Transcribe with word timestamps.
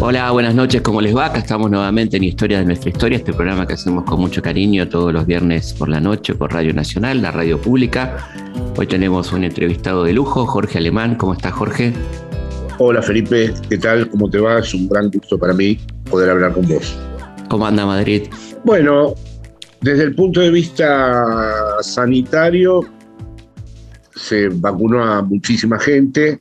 Hola, 0.00 0.30
buenas 0.32 0.54
noches, 0.54 0.82
¿cómo 0.82 1.00
les 1.00 1.16
va? 1.16 1.26
Acá 1.26 1.38
estamos 1.38 1.70
nuevamente 1.70 2.16
en 2.16 2.24
Historia 2.24 2.58
de 2.58 2.64
nuestra 2.64 2.90
historia, 2.90 3.18
este 3.18 3.32
programa 3.32 3.66
que 3.66 3.74
hacemos 3.74 4.04
con 4.04 4.20
mucho 4.20 4.42
cariño 4.42 4.88
todos 4.88 5.12
los 5.12 5.26
viernes 5.26 5.72
por 5.72 5.88
la 5.88 6.00
noche 6.00 6.34
por 6.34 6.52
Radio 6.52 6.74
Nacional, 6.74 7.22
la 7.22 7.30
radio 7.30 7.60
pública. 7.60 8.28
Hoy 8.76 8.86
tenemos 8.86 9.32
un 9.32 9.44
entrevistado 9.44 10.02
de 10.04 10.12
lujo, 10.12 10.44
Jorge 10.44 10.78
Alemán. 10.78 11.14
¿Cómo 11.14 11.34
estás, 11.34 11.52
Jorge? 11.52 11.92
Hola, 12.78 13.00
Felipe. 13.00 13.54
¿Qué 13.68 13.78
tal? 13.78 14.08
¿Cómo 14.10 14.28
te 14.28 14.40
va? 14.40 14.58
Es 14.58 14.74
un 14.74 14.88
gran 14.88 15.10
gusto 15.10 15.38
para 15.38 15.54
mí 15.54 15.78
poder 16.10 16.30
hablar 16.30 16.52
con 16.52 16.66
vos. 16.66 16.98
¿Cómo 17.48 17.66
anda 17.66 17.86
Madrid? 17.86 18.24
Bueno, 18.64 19.14
desde 19.82 20.02
el 20.04 20.14
punto 20.14 20.40
de 20.40 20.50
vista 20.50 21.24
sanitario, 21.80 22.82
vacunó 24.48 25.02
a 25.04 25.22
muchísima 25.22 25.78
gente 25.78 26.40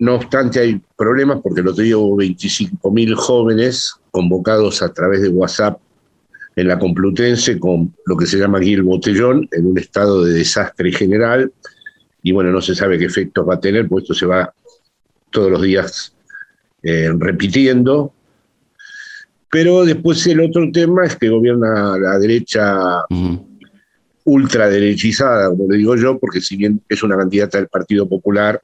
no 0.00 0.14
obstante, 0.14 0.60
hay 0.60 0.80
problemas 0.96 1.40
porque 1.42 1.60
el 1.60 1.68
otro 1.68 1.84
día 1.84 1.98
hubo 1.98 2.16
25.000 2.16 3.14
jóvenes 3.14 3.94
convocados 4.10 4.82
a 4.82 4.92
través 4.94 5.20
de 5.20 5.28
WhatsApp 5.28 5.78
en 6.56 6.68
la 6.68 6.78
Complutense 6.78 7.60
con 7.60 7.94
lo 8.06 8.16
que 8.16 8.24
se 8.24 8.38
llama 8.38 8.58
aquí 8.58 8.72
el 8.72 8.82
botellón, 8.82 9.46
en 9.52 9.66
un 9.66 9.78
estado 9.78 10.24
de 10.24 10.32
desastre 10.32 10.90
general. 10.90 11.52
Y 12.22 12.32
bueno, 12.32 12.50
no 12.50 12.62
se 12.62 12.74
sabe 12.74 12.98
qué 12.98 13.04
efectos 13.04 13.46
va 13.46 13.54
a 13.54 13.60
tener, 13.60 13.88
pues 13.88 14.04
esto 14.04 14.14
se 14.14 14.24
va 14.24 14.52
todos 15.28 15.50
los 15.50 15.60
días 15.60 16.14
eh, 16.82 17.12
repitiendo. 17.18 18.14
Pero 19.50 19.84
después 19.84 20.26
el 20.26 20.40
otro 20.40 20.72
tema 20.72 21.04
es 21.04 21.16
que 21.16 21.28
gobierna 21.28 21.98
la 21.98 22.18
derecha 22.18 23.04
ultraderechizada, 24.24 25.48
como 25.48 25.70
le 25.70 25.78
digo 25.78 25.96
yo, 25.96 26.18
porque 26.18 26.40
si 26.40 26.56
bien 26.56 26.80
es 26.88 27.02
una 27.02 27.16
candidata 27.16 27.58
del 27.58 27.68
Partido 27.68 28.08
Popular, 28.08 28.60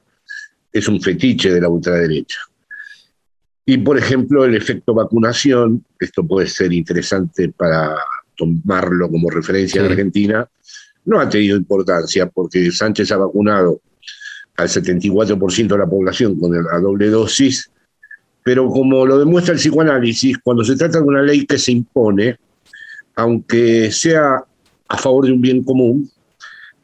es 0.71 0.87
un 0.87 1.01
fetiche 1.01 1.51
de 1.51 1.61
la 1.61 1.69
ultraderecha. 1.69 2.39
Y, 3.65 3.77
por 3.79 3.97
ejemplo, 3.97 4.45
el 4.45 4.55
efecto 4.55 4.93
vacunación, 4.93 5.83
esto 5.99 6.25
puede 6.25 6.47
ser 6.47 6.71
interesante 6.71 7.49
para 7.49 7.95
tomarlo 8.35 9.09
como 9.09 9.29
referencia 9.29 9.81
en 9.81 9.91
Argentina, 9.91 10.47
no 11.05 11.19
ha 11.19 11.27
tenido 11.27 11.57
importancia 11.57 12.27
porque 12.27 12.71
Sánchez 12.71 13.11
ha 13.11 13.17
vacunado 13.17 13.81
al 14.57 14.67
74% 14.67 15.67
de 15.67 15.77
la 15.77 15.87
población 15.87 16.39
con 16.39 16.51
la 16.51 16.79
doble 16.79 17.09
dosis, 17.09 17.69
pero 18.43 18.67
como 18.69 19.05
lo 19.05 19.19
demuestra 19.19 19.53
el 19.53 19.59
psicoanálisis, 19.59 20.37
cuando 20.39 20.63
se 20.63 20.75
trata 20.75 20.99
de 20.99 21.05
una 21.05 21.21
ley 21.21 21.45
que 21.45 21.57
se 21.57 21.71
impone, 21.71 22.37
aunque 23.15 23.91
sea 23.91 24.43
a 24.87 24.97
favor 24.97 25.25
de 25.25 25.33
un 25.33 25.41
bien 25.41 25.63
común, 25.63 26.09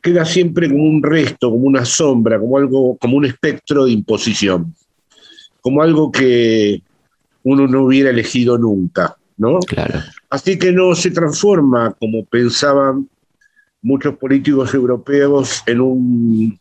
queda 0.02 0.26
siempre 0.26 0.70
como 0.70 0.84
un 0.84 1.02
resto, 1.02 1.50
como 1.50 1.66
una 1.66 1.86
sombra, 1.86 2.40
como 2.40 2.58
algo, 2.58 2.98
como 2.98 3.18
un 3.18 3.26
espectro 3.26 3.86
de 3.86 3.92
imposición, 3.92 4.76
como 5.62 5.82
algo 5.82 6.12
que 6.12 6.82
uno 7.44 7.68
no 7.68 7.86
hubiera 7.86 8.10
elegido 8.10 8.58
nunca, 8.58 9.16
¿no? 9.38 9.60
Claro. 9.60 10.02
Así 10.30 10.60
que 10.60 10.72
no 10.72 10.94
se 10.96 11.12
transforma, 11.12 11.96
como 12.00 12.26
pensaban 12.26 13.08
muchos 13.82 14.18
políticos 14.18 14.74
europeos, 14.74 15.64
en 15.66 15.80
un 15.80 16.60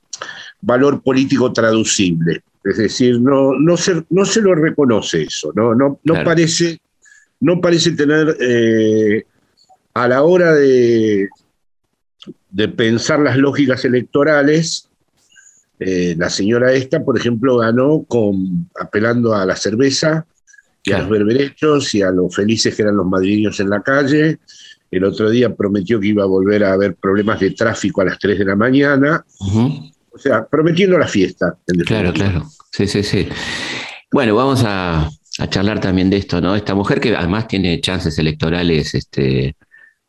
valor 0.61 1.03
político 1.03 1.53
traducible. 1.53 2.43
Es 2.65 2.77
decir, 2.77 3.20
no, 3.20 3.59
no, 3.59 3.77
se, 3.77 4.05
no 4.11 4.25
se 4.25 4.41
lo 4.41 4.55
reconoce 4.55 5.23
eso, 5.23 5.53
no, 5.55 5.75
no, 5.75 5.98
no, 6.05 6.25
parece, 6.25 6.81
no 7.41 7.61
parece 7.61 7.91
tener 7.93 8.37
eh, 8.41 9.25
a 9.95 10.09
la 10.09 10.23
hora 10.23 10.53
de, 10.55 11.29
de 12.51 12.69
pensar 12.69 13.21
las 13.21 13.37
lógicas 13.37 13.85
electorales, 13.85 14.89
eh, 15.79 16.15
la 16.17 16.31
señora 16.31 16.73
esta, 16.73 17.05
por 17.05 17.19
ejemplo, 17.19 17.57
ganó 17.59 18.05
con, 18.05 18.70
apelando 18.79 19.35
a 19.35 19.45
la 19.45 19.57
cerveza 19.57 20.27
y 20.85 20.93
a 20.93 20.98
los 20.98 21.09
berberechos 21.09 21.95
y 21.95 22.02
a 22.02 22.11
los 22.11 22.35
felices 22.35 22.75
que 22.75 22.83
eran 22.83 22.97
los 22.97 23.07
madrileños 23.07 23.58
en 23.61 23.70
la 23.70 23.83
calle. 23.83 24.39
El 24.91 25.05
otro 25.05 25.31
día 25.31 25.55
prometió 25.55 25.98
que 25.98 26.08
iba 26.08 26.23
a 26.23 26.27
volver 26.27 26.64
a 26.64 26.75
haber 26.75 26.95
problemas 26.95 27.41
de 27.41 27.52
tráfico 27.52 28.02
a 28.02 28.05
las 28.05 28.19
3 28.19 28.39
de 28.39 28.45
la 28.45 28.57
mañana. 28.57 29.25
O 29.39 30.19
sea, 30.19 30.47
prometiendo 30.47 30.98
la 30.98 31.08
fiesta. 31.08 31.57
claro, 31.86 32.13
claro. 32.13 32.45
Sí, 32.70 32.86
sí, 32.86 33.02
sí. 33.02 33.29
Bueno, 34.11 34.35
vamos 34.35 34.63
a, 34.67 35.08
a, 35.39 35.48
charlar 35.48 35.81
también 35.81 36.11
de 36.11 36.19
esto, 36.19 36.41
¿no? 36.41 36.55
Esta 36.55 36.75
mujer 36.75 37.01
que 37.01 37.17
además 37.17 37.48
tiene 37.48 37.81
chances 37.81 38.19
electorales 38.19 38.95
este, 38.95 39.57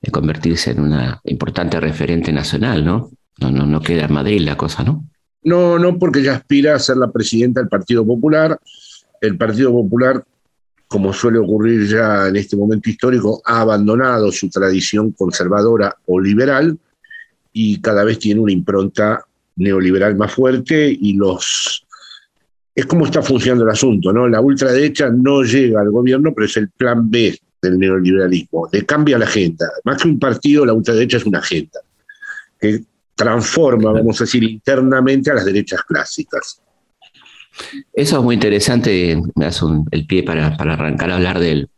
de 0.04 0.12
convertirse 0.12 0.72
en 0.72 0.82
una 0.82 1.22
importante 1.24 1.80
referente 1.80 2.34
nacional, 2.34 2.84
¿no? 2.84 3.10
No, 3.40 3.50
no, 3.50 3.66
no 3.66 3.82
queda 3.82 4.06
en 4.06 4.14
Madrid 4.14 4.42
la 4.42 4.58
cosa, 4.58 4.84
¿no? 4.84 5.06
No, 5.44 5.80
no, 5.80 5.98
porque 5.98 6.20
ella 6.20 6.36
aspira 6.36 6.76
a 6.76 6.80
ser 6.80 6.98
la 6.98 7.10
presidenta 7.10 7.62
del 7.62 7.70
Partido 7.70 8.06
Popular. 8.06 8.60
El 9.22 9.38
Partido 9.38 9.72
Popular, 9.72 10.24
como 10.88 11.14
suele 11.14 11.40
ocurrir 11.40 11.88
ya 11.88 12.28
en 12.28 12.36
este 12.36 12.58
momento 12.58 12.90
histórico, 12.90 13.42
ha 13.46 13.62
abandonado 13.62 14.30
su 14.32 14.50
tradición 14.50 15.12
conservadora 15.12 15.96
o 16.06 16.20
liberal 16.20 16.78
y 17.54 17.80
cada 17.80 18.04
vez 18.04 18.20
tiene 18.20 18.42
una 18.42 18.52
impronta 18.52 19.26
neoliberal 19.56 20.16
más 20.18 20.34
fuerte 20.34 20.96
y 21.00 21.14
los... 21.14 21.86
Es 22.76 22.86
como 22.88 23.06
está 23.06 23.22
funcionando 23.22 23.64
el 23.64 23.70
asunto, 23.70 24.12
¿no? 24.12 24.28
La 24.28 24.42
ultraderecha 24.42 25.10
no 25.10 25.44
llega 25.44 25.80
al 25.80 25.92
gobierno, 25.92 26.34
pero 26.34 26.46
es 26.46 26.58
el 26.58 26.70
plan 26.70 27.10
B 27.10 27.38
del 27.64 27.80
neoliberalismo, 27.80 28.70
le 28.72 28.86
cambia 28.86 29.18
la 29.18 29.26
agenda. 29.26 29.66
Más 29.86 30.02
que 30.02 30.10
un 30.10 30.20
partido, 30.20 30.66
la 30.66 30.74
ultraderecha 30.74 31.18
es 31.18 31.26
una 31.26 31.40
agenda 31.40 31.80
que 32.60 32.84
transforma, 33.16 33.92
vamos 33.92 34.20
a 34.22 34.26
decir, 34.26 34.44
internamente 34.44 35.32
a 35.32 35.36
las 35.36 35.46
derechas 35.46 35.82
clásicas. 35.84 36.62
Eso 37.94 38.18
es 38.18 38.24
muy 38.24 38.36
interesante, 38.36 39.22
me 39.36 39.46
das 39.46 39.64
el 39.92 40.06
pie 40.06 40.24
para, 40.24 40.48
arrancar 40.48 41.12
a 41.12 41.16
hablar 41.16 41.40
del, 41.40 41.70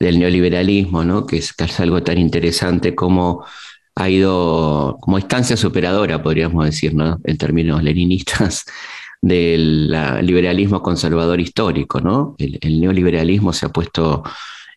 neoliberalismo, 0.00 1.04
¿no? 1.04 1.26
que, 1.26 1.38
es, 1.38 1.54
algo 1.80 2.02
tan 2.02 2.18
interesante 2.18 2.94
como 2.94 3.44
ha 3.94 4.10
ido 4.10 4.98
como 5.00 5.18
instancia 5.18 5.56
superadora, 5.56 6.22
podríamos 6.22 6.66
decir, 6.66 6.94
¿no? 6.94 7.18
en 7.24 7.38
términos 7.38 7.82
leninistas, 7.82 8.64
del 9.22 9.90
liberalismo 10.22 10.82
conservador 10.82 11.40
histórico. 11.40 12.00
¿no? 12.00 12.36
el 12.38 12.80
neoliberalismo 12.80 13.52
se 13.52 13.66
ha 13.66 13.68
puesto 13.70 14.24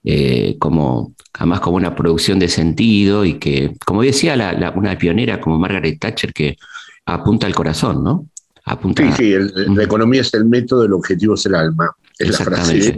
eh, 0.04 0.56
como, 0.60 1.14
además 1.34 1.60
como 1.60 1.78
una 1.78 1.96
producción 1.96 2.40
de 2.40 2.48
sentido 2.48 3.26
y 3.26 3.40
que, 3.40 3.76
como 3.86 4.02
decía 4.02 4.36
una 4.76 4.98
pionera 4.98 5.40
como 5.42 5.60
Margaret 5.60 6.00
Thatcher, 6.00 6.34
que 6.34 6.58
apunta 7.06 7.48
al 7.48 7.56
corazón, 7.56 8.04
¿no? 8.04 8.28
Apunta 8.66 9.04
sí, 9.16 9.34
sí, 9.34 9.36
la 9.68 9.84
economía 9.84 10.22
es 10.22 10.34
el 10.34 10.46
método, 10.46 10.86
el 10.86 10.94
objetivo 10.94 11.34
es 11.34 11.46
el 11.46 11.56
alma. 11.56 11.90
Es 12.18 12.30
la 12.32 12.46
frase 12.46 12.96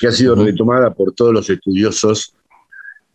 que 0.00 0.06
ha 0.06 0.12
sido 0.12 0.34
retomada 0.34 0.92
por 0.92 1.12
todos 1.12 1.32
los 1.32 1.48
estudiosos 1.48 2.34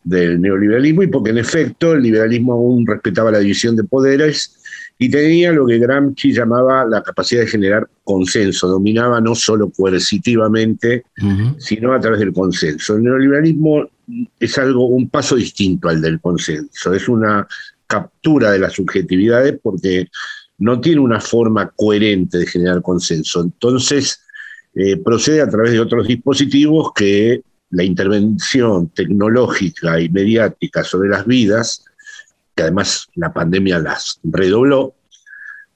del 0.04 0.42
neoliberalismo 0.42 1.04
y 1.04 1.08
porque 1.08 1.32
en 1.32 1.38
efecto 1.38 1.94
el 1.94 2.02
liberalismo 2.02 2.54
aún 2.54 2.86
respetaba 2.86 3.32
la 3.32 3.40
división 3.40 3.76
de 3.76 3.84
poderes 3.84 4.58
y 5.03 5.09
tenía 5.09 5.52
lo 5.52 5.66
que 5.66 5.80
Gramsci 5.80 6.31
llamaba 6.31 6.86
la 6.86 7.03
capacidad 7.03 7.41
de 7.41 7.47
generar 7.47 7.90
consenso, 8.06 8.69
dominaba 8.69 9.19
no 9.19 9.36
solo 9.36 9.69
coercitivamente, 9.69 11.03
sino 11.58 11.91
a 11.91 12.00
través 12.00 12.22
del 12.22 12.31
consenso. 12.31 12.96
El 12.96 13.03
neoliberalismo 13.03 13.86
es 14.40 14.58
algo, 14.58 14.88
un 14.88 15.09
paso 15.09 15.36
distinto 15.36 15.90
al 15.90 16.02
del 16.02 16.22
consenso, 16.22 16.94
es 16.94 17.09
una 17.09 17.46
captura 17.86 18.52
de 18.52 18.59
las 18.59 18.72
subjetividades 18.72 19.59
porque 19.62 20.08
no 20.59 20.80
tiene 20.80 21.02
una 21.02 21.19
forma 21.19 21.69
coherente 21.75 22.38
de 22.38 22.47
generar 22.47 22.81
consenso. 22.81 23.42
Entonces, 23.42 24.22
eh, 24.74 24.96
procede 24.96 25.42
a 25.42 25.50
través 25.50 25.74
de 25.74 25.81
otros 25.81 26.08
dispositivos 26.08 26.94
que 26.96 27.42
la 27.72 27.84
intervención 27.84 28.88
tecnológica 28.88 30.00
y 30.00 30.08
mediática 30.08 30.81
sobre 30.86 31.09
las 31.09 31.25
vidas 31.25 31.84
que 32.56 32.64
además 32.64 33.08
la 33.16 33.34
pandemia 33.34 33.80
las 33.80 34.19
redobló, 34.24 34.96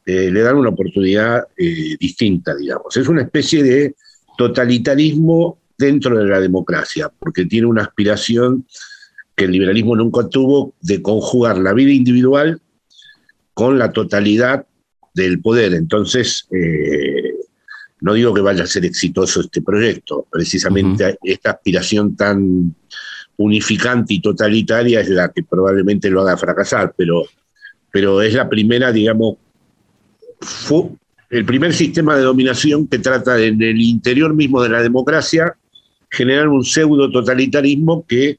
eh, 0.06 0.32
le 0.32 0.42
dan 0.42 0.56
una 0.56 0.70
oportunidad 0.70 1.48
eh, 1.58 1.98
distinta, 2.00 2.56
digamos. 2.56 2.96
Es 2.96 3.08
una 3.08 3.24
especie 3.24 3.64
de 3.64 3.96
totalitarismo 4.38 5.60
dentro 5.78 6.18
de 6.18 6.26
la 6.26 6.40
democracia, 6.40 7.12
porque 7.20 7.46
tiene 7.46 7.68
una 7.68 7.84
aspiración 7.84 8.66
que 9.36 9.46
el 9.46 9.52
liberalismo 9.52 9.96
nunca 9.96 10.28
tuvo 10.28 10.74
de 10.82 11.02
conjugar 11.02 11.58
la 11.58 11.74
vida 11.74 11.92
individual 11.92 12.62
con 13.54 13.78
la 13.78 13.92
totalidad 13.92 14.66
del 15.14 15.42
poder. 15.42 15.74
Entonces, 15.74 16.48
eh, 16.52 17.34
no 18.02 18.14
digo 18.14 18.34
que 18.34 18.42
vaya 18.42 18.64
a 18.64 18.68
ser 18.68 18.86
exitoso 18.86 19.42
este 19.42 19.62
proyecto, 19.62 20.28
precisamente 20.32 21.18
esta 21.24 21.52
aspiración 21.52 22.16
tan 22.16 22.76
unificante 23.38 24.16
y 24.16 24.22
totalitaria 24.22 25.02
es 25.02 25.10
la 25.10 25.32
que 25.32 25.44
probablemente 25.44 26.10
lo 26.10 26.22
haga 26.22 26.38
fracasar, 26.38 26.94
pero, 26.98 27.24
pero 27.92 28.22
es 28.22 28.34
la 28.34 28.50
primera, 28.50 28.92
digamos, 28.92 29.38
el 31.30 31.46
primer 31.46 31.74
sistema 31.74 32.16
de 32.16 32.24
dominación 32.24 32.88
que 32.88 33.00
trata 33.00 33.40
en 33.40 33.62
el 33.62 33.80
interior 33.80 34.34
mismo 34.34 34.62
de 34.62 34.70
la 34.70 34.82
democracia 34.82 35.56
generar 36.10 36.48
un 36.48 36.64
pseudo 36.64 37.12
totalitarismo 37.12 38.06
que 38.08 38.38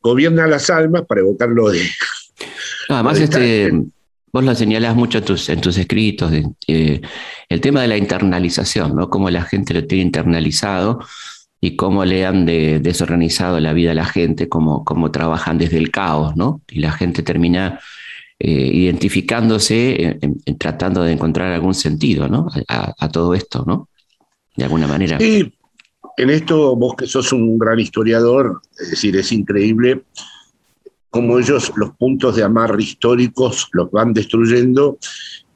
gobierna 0.00 0.46
las 0.46 0.70
almas 0.70 1.02
para 1.06 1.20
evocarlo 1.20 1.70
de... 1.70 1.82
Además, 2.88 3.20
este, 3.20 3.70
vos 4.32 4.44
lo 4.44 4.54
señalás 4.54 4.96
mucho 4.96 5.18
en 5.18 5.24
tus, 5.24 5.48
en 5.50 5.60
tus 5.60 5.76
escritos, 5.76 6.32
eh, 6.66 7.00
el 7.48 7.60
tema 7.60 7.82
de 7.82 7.88
la 7.88 7.96
internalización, 7.96 8.96
¿no? 8.96 9.10
Cómo 9.10 9.28
la 9.30 9.42
gente 9.42 9.74
lo 9.74 9.86
tiene 9.86 10.04
internalizado 10.04 11.00
y 11.60 11.76
cómo 11.76 12.04
le 12.04 12.24
han 12.24 12.46
desorganizado 12.46 13.60
la 13.60 13.72
vida 13.72 13.90
a 13.90 13.94
la 13.94 14.06
gente, 14.06 14.48
cómo, 14.48 14.84
cómo 14.84 15.10
trabajan 15.10 15.58
desde 15.58 15.76
el 15.76 15.90
caos, 15.90 16.34
¿no? 16.36 16.62
Y 16.70 16.80
la 16.80 16.92
gente 16.92 17.22
termina 17.22 17.80
eh, 18.38 18.70
identificándose, 18.72 20.18
en, 20.22 20.58
tratando 20.58 21.02
de 21.02 21.12
encontrar 21.12 21.52
algún 21.52 21.74
sentido, 21.74 22.26
¿no? 22.28 22.48
A, 22.68 23.08
todo 23.10 23.34
esto, 23.34 23.64
¿no? 23.66 23.90
De 24.56 24.64
alguna 24.64 24.86
manera. 24.86 25.18
Sí, 25.18 25.52
en 26.16 26.30
esto 26.30 26.74
vos 26.74 26.94
que 26.96 27.06
sos 27.06 27.32
un 27.34 27.58
gran 27.58 27.78
historiador, 27.78 28.62
es 28.80 28.92
decir, 28.92 29.14
es 29.16 29.30
increíble 29.30 30.04
cómo 31.10 31.38
ellos 31.38 31.70
los 31.76 31.90
puntos 31.96 32.36
de 32.36 32.42
amarre 32.42 32.82
históricos 32.82 33.68
los 33.72 33.90
van 33.90 34.14
destruyendo 34.14 34.96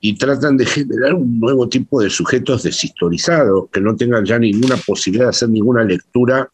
y 0.06 0.12
tratan 0.16 0.58
de 0.58 0.66
generar 0.66 1.14
un 1.14 1.40
nuevo 1.40 1.66
tipo 1.66 2.02
de 2.02 2.10
sujetos 2.10 2.62
deshistorizados, 2.62 3.70
que 3.72 3.80
no 3.80 3.96
tengan 3.96 4.22
ya 4.22 4.38
ninguna 4.38 4.76
posibilidad 4.76 5.24
de 5.24 5.30
hacer 5.30 5.48
ninguna 5.48 5.82
lectura 5.82 6.50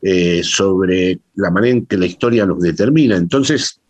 eh, 0.00 0.44
sobre 0.44 1.18
la 1.34 1.50
manera 1.50 1.76
en 1.76 1.86
que 1.86 1.96
la 1.96 2.06
historia 2.06 2.46
nos 2.46 2.60
determina. 2.60 3.16
Entonces, 3.16 3.80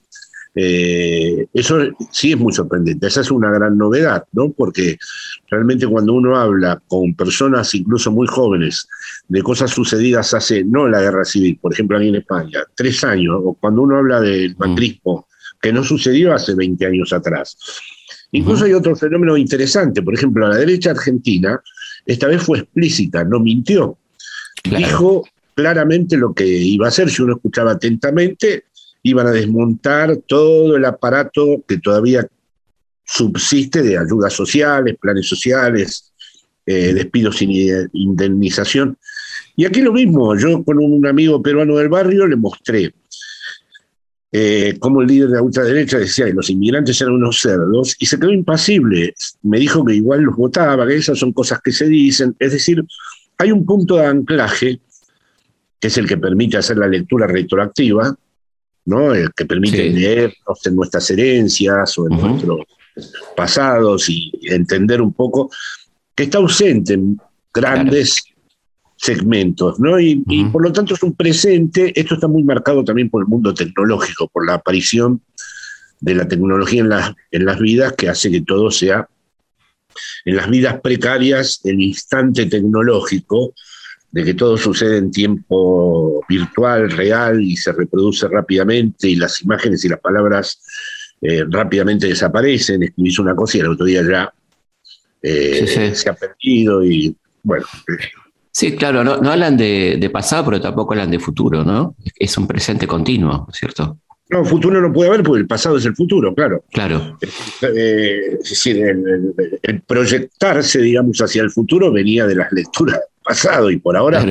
eh, 0.55 1.47
eso 1.53 1.81
sí 2.11 2.33
es 2.33 2.39
muy 2.39 2.55
sorprendente, 2.55 3.07
esa 3.07 3.21
es 3.21 3.31
una 3.31 3.51
gran 3.51 3.77
novedad, 3.77 4.25
¿no? 4.33 4.53
Porque 4.53 4.97
realmente 5.51 5.87
cuando 5.87 6.15
uno 6.15 6.39
habla 6.39 6.81
con 6.89 7.15
personas 7.15 7.75
incluso 7.75 8.11
muy 8.11 8.27
jóvenes 8.27 8.89
de 9.29 9.43
cosas 9.43 9.71
sucedidas 9.71 10.33
hace, 10.33 10.65
no 10.65 10.89
la 10.89 11.03
guerra 11.03 11.27
civil, 11.27 11.59
por 11.61 11.75
ejemplo 11.75 11.99
aquí 11.99 12.09
en 12.09 12.15
España, 12.15 12.61
tres 12.75 13.05
años, 13.05 13.37
o 13.45 13.53
cuando 13.53 13.83
uno 13.83 13.99
habla 13.99 14.23
del 14.23 14.55
mm. 14.55 14.59
macrismo, 14.59 15.29
que 15.61 15.75
no 15.75 15.85
sucedió 15.85 16.33
hace 16.33 16.55
20 16.55 16.87
años 16.87 17.13
atrás. 17.13 17.59
Incluso 18.35 18.65
hay 18.65 18.73
otro 18.73 18.97
fenómeno 18.97 19.37
interesante, 19.37 20.03
por 20.03 20.13
ejemplo, 20.13 20.49
la 20.49 20.57
derecha 20.57 20.91
argentina 20.91 21.63
esta 22.05 22.27
vez 22.27 22.43
fue 22.43 22.59
explícita, 22.59 23.23
no 23.23 23.39
mintió. 23.39 23.97
Dijo 24.77 25.25
claramente 25.55 26.17
lo 26.17 26.35
que 26.35 26.45
iba 26.45 26.87
a 26.87 26.89
hacer, 26.89 27.11
si 27.11 27.23
uno 27.23 27.37
escuchaba 27.37 27.73
atentamente, 27.73 28.65
iban 29.05 29.29
a 29.29 29.31
desmontar 29.31 30.17
todo 30.27 30.75
el 30.75 30.85
aparato 30.85 31.63
que 31.69 31.79
todavía 31.79 32.27
subsiste 33.07 33.83
de 33.83 33.99
ayudas 33.99 34.33
sociales, 34.33 34.97
planes 35.01 35.29
sociales, 35.29 36.13
eh, 36.67 36.93
despidos 36.93 37.37
sin 37.37 37.53
indemnización. 37.93 38.99
Y 39.55 39.65
aquí 39.65 39.81
lo 39.81 39.93
mismo, 39.93 40.37
yo 40.37 40.65
con 40.65 40.79
un 40.79 41.07
amigo 41.07 41.41
peruano 41.41 41.77
del 41.77 41.89
barrio 41.89 42.27
le 42.27 42.35
mostré 42.35 42.93
eh, 44.37 44.79
cómo 44.81 45.01
el 45.01 45.07
líder 45.07 45.29
de 45.29 45.37
la 45.37 45.43
ultraderecha 45.43 45.97
decía 45.97 46.25
que 46.25 46.33
los 46.33 46.51
inmigrantes 46.51 47.01
eran 47.01 47.15
unos 47.15 47.41
cerdos 47.41 47.95
y 48.01 48.07
se 48.07 48.19
quedó 48.19 48.33
impasible. 48.33 49.15
Me 49.43 49.61
dijo 49.61 49.85
que 49.85 49.95
igual 49.95 50.23
los 50.23 50.35
votaba, 50.35 50.85
que 50.89 50.97
esas 50.97 51.21
son 51.21 51.33
cosas 51.33 51.61
que 51.63 51.71
se 51.71 51.87
dicen. 51.87 52.35
Es 52.41 52.51
decir, 52.51 52.85
hay 53.39 53.53
un 53.53 53.65
punto 53.65 53.95
de 53.95 54.07
anclaje, 54.07 54.81
que 55.79 55.87
es 55.87 55.97
el 55.99 56.09
que 56.09 56.17
permite 56.17 56.57
hacer 56.57 56.79
la 56.79 56.89
lectura 56.89 57.29
retroactiva, 57.29 58.13
¿no? 58.87 59.15
El 59.15 59.33
que 59.35 59.47
permite 59.47 59.89
leer 59.89 60.35
en 60.65 60.75
nuestras 60.75 61.09
herencias 61.13 61.97
o 61.97 62.11
en 62.11 62.21
nuestros 62.21 62.59
pasados 63.37 64.09
y 64.09 64.33
entender 64.49 65.01
un 65.01 65.13
poco 65.13 65.49
que 66.13 66.25
está 66.25 66.39
ausente 66.39 66.95
en 66.95 67.21
grandes 67.53 68.25
segmentos, 69.05 69.79
¿no? 69.79 70.01
Y, 70.01 70.17
por 70.51 70.63
lo 70.63 70.73
tanto 70.73 70.95
es 70.95 71.03
un 71.03 71.15
presente, 71.15 71.93
esto 71.95 72.15
está 72.15 72.27
muy 72.27 72.43
marcado 72.43 72.83
también 72.83 73.11
por 73.11 73.23
el 73.23 73.29
mundo 73.29 73.53
tecnológico, 73.53 74.29
por 74.29 74.47
la 74.47 74.55
aparición 74.55 75.21
de 76.01 76.15
la 76.15 76.27
tecnología 76.27 76.83
en, 76.83 76.91
en 77.31 77.45
las 77.45 77.59
vidas 77.59 77.93
que 77.93 78.09
hace 78.09 78.31
que 78.31 78.41
todo 78.41 78.71
sea, 78.71 79.07
en 80.25 80.37
las 80.37 80.49
vidas 80.49 80.81
precarias, 80.81 81.61
el 81.65 81.83
instante 81.83 82.47
tecnológico, 82.47 83.53
de 84.11 84.25
que 84.25 84.33
todo 84.33 84.57
sucede 84.57 84.97
en 84.97 85.11
tiempo 85.11 86.25
virtual, 86.27 86.91
real 86.91 87.43
y 87.43 87.57
se 87.57 87.73
reproduce 87.73 88.27
rápidamente 88.29 89.09
y 89.09 89.17
las 89.17 89.43
imágenes 89.43 89.85
y 89.85 89.89
las 89.91 90.01
palabras 90.01 90.63
eh, 91.21 91.45
rápidamente 91.51 92.07
desaparecen. 92.07 92.85
Escribís 92.85 93.19
una 93.19 93.37
cosa 93.37 93.59
y 93.59 93.61
el 93.61 93.69
otro 93.69 93.85
día 93.85 94.03
ya 94.03 94.33
eh, 95.21 95.93
se 95.95 96.09
ha 96.09 96.15
perdido 96.15 96.83
y 96.83 97.15
bueno. 97.43 97.67
Sí, 98.57 98.77
claro, 98.77 99.03
no, 99.03 99.15
hablan 99.29 99.57
de, 99.57 100.11
pasado, 100.13 100.45
pero 100.45 100.61
tampoco 100.61 100.93
hablan 100.93 101.11
de 101.11 101.19
futuro, 101.19 101.65
¿no? 101.65 101.97
Es 102.15 102.39
un 102.39 102.47
presente 102.47 102.87
continuo, 102.87 103.49
¿cierto? 103.53 103.99
No, 104.31 104.45
futuro 104.45 104.81
no 104.81 104.93
puede 104.93 105.11
haber 105.11 105.25
porque 105.25 105.41
el 105.41 105.49
pasado 105.49 105.77
es 105.77 105.85
el 105.87 105.97
futuro, 105.97 106.33
claro. 106.33 106.63
Claro. 106.71 107.19
Eh, 107.63 108.39
es 108.41 108.49
decir, 108.49 108.81
el, 108.81 109.83
proyectarse, 109.83 110.81
digamos, 110.81 111.19
hacia 111.21 111.43
el 111.43 111.51
futuro 111.51 111.91
venía 111.91 112.27
de 112.27 112.37
las 112.37 112.53
lecturas 112.53 113.01
pasado 113.25 113.71
y 113.71 113.79
por 113.79 113.97
ahora 113.97 114.25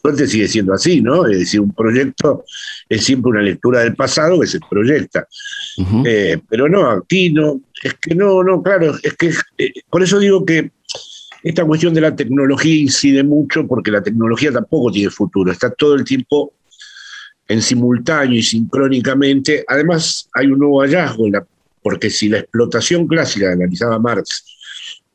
suerte 0.00 0.26
sigue 0.26 0.48
siendo 0.48 0.72
así, 0.72 1.02
¿no? 1.02 1.26
Es 1.26 1.38
decir, 1.38 1.60
un 1.60 1.72
proyecto 1.72 2.44
es 2.88 3.04
siempre 3.04 3.30
una 3.30 3.42
lectura 3.42 3.80
del 3.80 3.94
pasado 3.94 4.40
que 4.40 4.46
se 4.46 4.60
proyecta. 4.60 5.26
Eh, 6.06 6.38
pero 6.48 6.68
no, 6.68 6.88
aquí 6.90 7.30
no, 7.30 7.60
es 7.82 7.94
que 7.94 8.14
no, 8.14 8.42
no, 8.42 8.62
claro, 8.62 8.94
es 9.02 9.14
que 9.14 9.32
eh, 9.58 9.72
por 9.90 10.02
eso 10.02 10.18
digo 10.18 10.46
que 10.46 10.70
esta 11.42 11.64
cuestión 11.64 11.94
de 11.94 12.00
la 12.00 12.14
tecnología 12.14 12.74
incide 12.74 13.22
mucho 13.22 13.66
porque 13.66 13.90
la 13.90 14.02
tecnología 14.02 14.52
tampoco 14.52 14.90
tiene 14.90 15.10
futuro, 15.10 15.52
está 15.52 15.70
todo 15.70 15.94
el 15.94 16.04
tiempo 16.04 16.52
en 17.46 17.62
simultáneo 17.62 18.38
y 18.38 18.42
sincrónicamente. 18.42 19.64
Además, 19.66 20.28
hay 20.34 20.48
un 20.48 20.58
nuevo 20.58 20.80
hallazgo, 20.80 21.26
porque 21.82 22.10
si 22.10 22.28
la 22.28 22.38
explotación 22.38 23.06
clásica, 23.06 23.52
analizaba 23.52 23.98
Marx, 23.98 24.44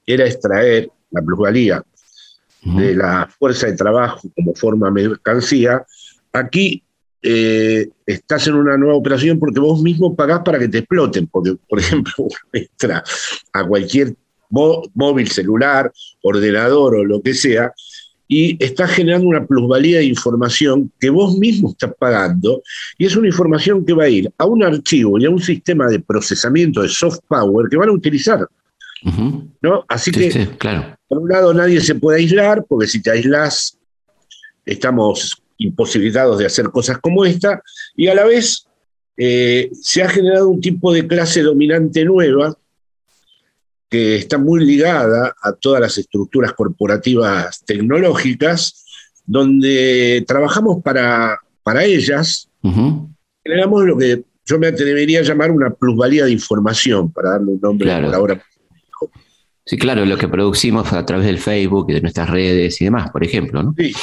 era 0.06 0.26
extraer 0.26 0.90
la 1.12 1.22
plusvalía 1.22 1.84
de 2.64 2.96
la 2.96 3.28
fuerza 3.28 3.68
de 3.68 3.74
trabajo 3.74 4.22
como 4.36 4.56
forma 4.56 4.90
mercancía, 4.90 5.86
aquí 6.32 6.82
eh, 7.22 7.90
estás 8.06 8.48
en 8.48 8.56
una 8.56 8.78
nueva 8.78 8.96
operación 8.96 9.38
porque 9.38 9.60
vos 9.60 9.82
mismo 9.82 10.16
pagás 10.16 10.42
para 10.44 10.60
que 10.60 10.70
te 10.70 10.80
exploten, 10.80 11.28
porque, 11.28 11.56
por 11.68 11.80
ejemplo, 11.80 12.28
entra 12.52 13.04
a 13.52 13.66
cualquier 13.66 14.16
móvil, 14.94 15.30
celular, 15.30 15.92
ordenador 16.22 16.96
o 16.96 17.04
lo 17.04 17.22
que 17.22 17.34
sea, 17.34 17.74
y 18.28 18.64
estás 18.64 18.92
generando 18.92 19.28
una 19.28 19.46
plusvalía 19.46 20.00
de 20.00 20.06
información 20.06 20.92
que 21.00 21.10
vos 21.10 21.38
mismo 21.38 21.70
estás 21.70 21.94
pagando, 22.00 22.62
y 22.98 23.06
es 23.06 23.16
una 23.16 23.28
información 23.28 23.86
que 23.86 23.94
va 23.94 24.06
a 24.06 24.10
ir 24.10 24.32
a 24.38 24.46
un 24.46 24.64
archivo 24.64 25.20
y 25.20 25.26
a 25.26 25.30
un 25.30 25.42
sistema 25.42 25.88
de 25.88 26.00
procesamiento 26.00 26.82
de 26.82 26.90
soft 26.90 27.20
power 27.28 27.68
que 27.70 27.78
van 27.78 27.90
a 27.90 27.94
utilizar. 27.94 28.48
¿no? 29.62 29.84
Así 29.90 30.12
que, 30.12 30.48
claro. 30.58 30.96
por 31.08 31.20
un 31.20 31.30
lado, 31.30 31.54
nadie 31.54 31.82
se 31.82 31.96
puede 31.96 32.20
aislar, 32.20 32.66
porque 32.68 32.88
si 32.88 33.02
te 33.02 33.12
aislas, 33.12 33.78
estamos 34.66 35.42
imposibilitados 35.58 36.40
de 36.40 36.46
hacer 36.46 36.70
cosas 36.70 36.98
como 37.00 37.26
esta, 37.26 37.62
y 37.96 38.08
a 38.08 38.16
la 38.16 38.24
vez 38.24 38.66
eh, 39.18 39.70
se 39.82 40.02
ha 40.02 40.10
generado 40.10 40.50
un 40.50 40.62
tipo 40.62 40.92
de 40.94 41.06
clase 41.06 41.42
dominante 41.42 42.04
nueva 42.06 42.58
que 43.94 44.16
está 44.16 44.40
muy 44.40 44.66
ligada 44.66 45.36
a 45.40 45.52
todas 45.54 45.80
las 45.80 45.96
estructuras 46.00 46.54
corporativas 46.54 47.64
tecnológicas, 47.64 48.84
donde 49.24 50.26
trabajamos 50.28 50.82
para, 50.82 51.38
para 51.62 51.84
ellas, 51.84 52.50
generamos 53.44 53.86
lo 53.86 53.96
que 53.96 54.24
yo 54.48 54.58
me 54.58 54.66
atrevería 54.66 55.20
a 55.20 55.22
llamar 55.22 55.52
una 55.52 55.70
plusvalía 55.70 56.26
de 56.26 56.32
información, 56.32 57.12
para 57.12 57.34
darle 57.34 57.52
un 57.52 57.60
nombre 57.62 57.92
a 57.92 58.02
la 58.02 58.20
hora 58.20 58.44
Sí, 59.64 59.78
claro, 59.78 60.06
lo 60.06 60.18
que 60.18 60.28
producimos 60.28 60.92
a 60.92 61.06
través 61.06 61.28
del 61.28 61.38
Facebook 61.38 61.86
y 61.90 61.94
de 61.94 62.02
nuestras 62.02 62.32
redes 62.32 62.82
y 62.82 62.86
demás, 62.86 63.12
por 63.12 63.24
ejemplo, 63.24 63.62
¿no? 63.62 63.76
Sí, 63.78 63.94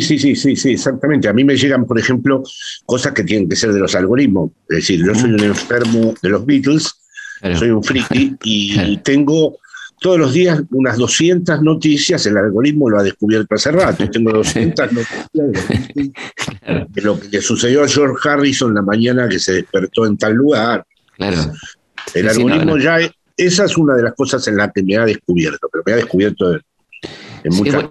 sí, 0.00 0.18
sí, 0.18 0.36
sí, 0.36 0.56
sí, 0.56 0.72
exactamente. 0.72 1.26
A 1.26 1.32
mí 1.32 1.42
me 1.42 1.56
llegan, 1.56 1.86
por 1.86 1.98
ejemplo, 1.98 2.42
cosas 2.84 3.14
que 3.14 3.24
tienen 3.24 3.48
que 3.48 3.56
ser 3.56 3.72
de 3.72 3.80
los 3.80 3.94
algoritmos. 3.94 4.50
Es 4.68 4.76
decir, 4.76 5.04
yo 5.04 5.14
soy 5.14 5.32
un 5.32 5.40
enfermo 5.40 6.14
de 6.22 6.28
los 6.28 6.44
Beatles, 6.44 6.97
soy 7.54 7.70
un 7.70 7.82
friki 7.82 8.36
y 8.44 8.96
tengo 8.98 9.58
todos 10.00 10.18
los 10.18 10.32
días 10.32 10.62
unas 10.70 10.96
200 10.96 11.62
noticias, 11.62 12.24
el 12.26 12.36
algoritmo 12.36 12.88
lo 12.88 13.00
ha 13.00 13.02
descubierto 13.02 13.54
hace 13.54 13.72
rato. 13.72 14.08
Tengo 14.08 14.32
200 14.32 14.92
noticias 14.92 15.28
de 16.88 17.02
lo 17.02 17.18
que 17.18 17.28
le 17.28 17.40
sucedió 17.40 17.82
a 17.82 17.88
George 17.88 18.28
Harrison 18.28 18.74
la 18.74 18.82
mañana 18.82 19.28
que 19.28 19.38
se 19.38 19.54
despertó 19.54 20.06
en 20.06 20.16
tal 20.16 20.34
lugar. 20.34 20.84
Claro. 21.16 21.52
El 22.14 22.28
algoritmo 22.28 22.78
ya 22.78 22.98
esa 23.36 23.64
es 23.64 23.76
una 23.76 23.94
de 23.94 24.02
las 24.02 24.14
cosas 24.14 24.46
en 24.48 24.56
las 24.56 24.72
que 24.72 24.82
me 24.82 24.96
ha 24.96 25.04
descubierto, 25.04 25.68
pero 25.70 25.84
me 25.86 25.92
ha 25.92 25.96
descubierto 25.96 26.54
en, 27.44 27.54
muchas, 27.54 27.84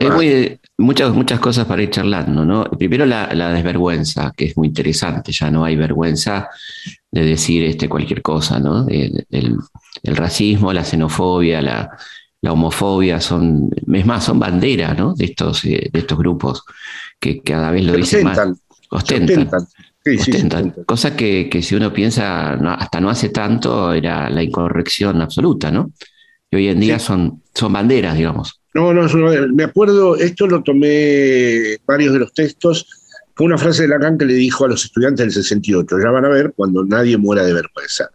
muchas, 0.78 1.14
muchas 1.14 1.40
cosas 1.40 1.66
para 1.66 1.82
ir 1.82 1.90
charlando, 1.90 2.44
¿no? 2.44 2.66
Primero 2.66 3.06
la, 3.06 3.54
desvergüenza, 3.54 4.34
que 4.36 4.46
es 4.46 4.58
muy 4.58 4.68
interesante, 4.68 5.32
ya 5.32 5.50
no 5.50 5.64
hay 5.64 5.78
vergüenza 5.78 6.50
de 7.18 7.26
decir 7.26 7.64
este, 7.64 7.90
cualquier 7.90 8.22
cosa, 8.22 8.60
¿no? 8.60 8.86
El, 8.88 9.58
racismo, 10.04 10.72
la 10.72 10.84
xenofobia, 10.84 11.62
la, 11.62 11.90
homofobia 12.50 13.20
son, 13.20 13.70
es 13.92 14.06
más, 14.06 14.24
son 14.24 14.40
banderas, 14.40 14.98
¿no? 14.98 15.14
De 15.16 15.26
estos, 15.26 15.66
eh, 15.66 15.90
de 15.92 16.00
estos 16.00 16.18
grupos 16.18 16.64
que 17.20 17.42
cada 17.42 17.72
vez 17.72 17.84
lo 17.84 17.94
dicen 17.94 18.24
más. 18.24 18.40
Ostentan. 18.90 19.50
Cosa 20.86 21.16
que, 21.18 21.50
si 21.62 21.76
uno 21.76 21.92
piensa, 21.92 22.54
hasta 22.54 23.02
no 23.02 23.10
hace 23.10 23.30
tanto, 23.30 23.92
era 23.92 24.30
la 24.30 24.44
incorrección 24.44 25.22
absoluta, 25.22 25.72
¿no? 25.72 25.92
Y 26.50 26.56
hoy 26.56 26.68
en 26.70 26.80
día 26.80 27.00
son, 27.00 27.42
son 27.54 27.74
banderas, 27.74 28.16
digamos. 28.16 28.62
No, 28.74 28.94
no, 28.94 29.08
me 29.54 29.64
acuerdo, 29.64 30.16
esto 30.16 30.48
lo 30.48 30.64
tomé 30.64 31.78
varios 31.86 32.14
de 32.14 32.20
los 32.20 32.34
textos, 32.34 32.88
fue 33.38 33.46
una 33.46 33.58
frase 33.60 33.84
de 33.84 33.90
Lacan 33.90 34.18
que 34.18 34.26
le 34.26 34.34
dijo 34.34 34.66
a 34.66 34.68
los 34.68 34.84
estudiantes 34.84 35.24
del 35.24 35.32
68, 35.32 36.00
ya 36.04 36.10
van 36.10 36.26
a 36.26 36.30
ver 36.30 36.54
cuando 36.56 36.84
nadie 36.84 37.18
muera 37.18 37.46
de 37.46 37.54
vergüenza. 37.54 38.10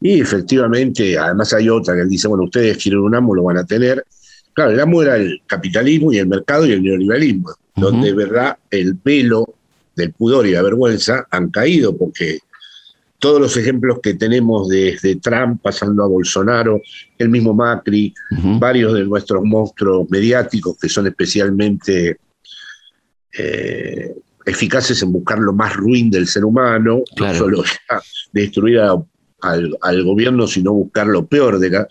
Y 0.00 0.18
efectivamente, 0.18 1.18
además 1.18 1.52
hay 1.52 1.68
otra 1.68 1.94
que 1.94 2.00
él 2.00 2.08
dice, 2.08 2.28
bueno, 2.28 2.44
ustedes 2.44 2.82
quieren 2.82 3.00
un 3.00 3.14
amo, 3.14 3.34
lo 3.34 3.42
van 3.42 3.58
a 3.58 3.66
tener. 3.66 4.06
Claro, 4.54 4.70
el 4.70 4.80
amo 4.80 5.02
era 5.02 5.16
el 5.16 5.42
capitalismo 5.46 6.14
y 6.14 6.18
el 6.18 6.28
mercado 6.28 6.64
y 6.64 6.72
el 6.72 6.82
neoliberalismo, 6.82 7.50
donde 7.76 8.06
de 8.06 8.14
verdad 8.14 8.56
el 8.70 8.94
velo 8.94 9.54
del 9.94 10.14
pudor 10.14 10.46
y 10.46 10.52
la 10.52 10.62
vergüenza 10.62 11.26
han 11.30 11.50
caído, 11.50 11.94
porque 11.94 12.38
todos 13.18 13.38
los 13.38 13.54
ejemplos 13.58 13.98
que 14.02 14.14
tenemos 14.14 14.70
desde 14.70 15.16
Trump 15.16 15.60
pasando 15.60 16.04
a 16.04 16.08
Bolsonaro, 16.08 16.80
el 17.18 17.28
mismo 17.28 17.52
Macri, 17.52 18.14
varios 18.58 18.94
de 18.94 19.04
nuestros 19.04 19.44
monstruos 19.44 20.08
mediáticos 20.08 20.78
que 20.78 20.88
son 20.88 21.06
especialmente 21.06 22.16
eh, 23.38 24.14
eficaces 24.44 25.02
en 25.02 25.12
buscar 25.12 25.38
lo 25.38 25.52
más 25.52 25.74
ruin 25.74 26.10
del 26.10 26.26
ser 26.26 26.44
humano, 26.44 27.02
no 27.18 27.34
solo 27.34 27.64
destruir 28.32 28.80
al, 28.80 30.04
gobierno, 30.04 30.46
sino 30.46 30.72
buscar 30.72 31.06
lo 31.06 31.26
peor 31.26 31.58
de 31.58 31.70
la... 31.70 31.88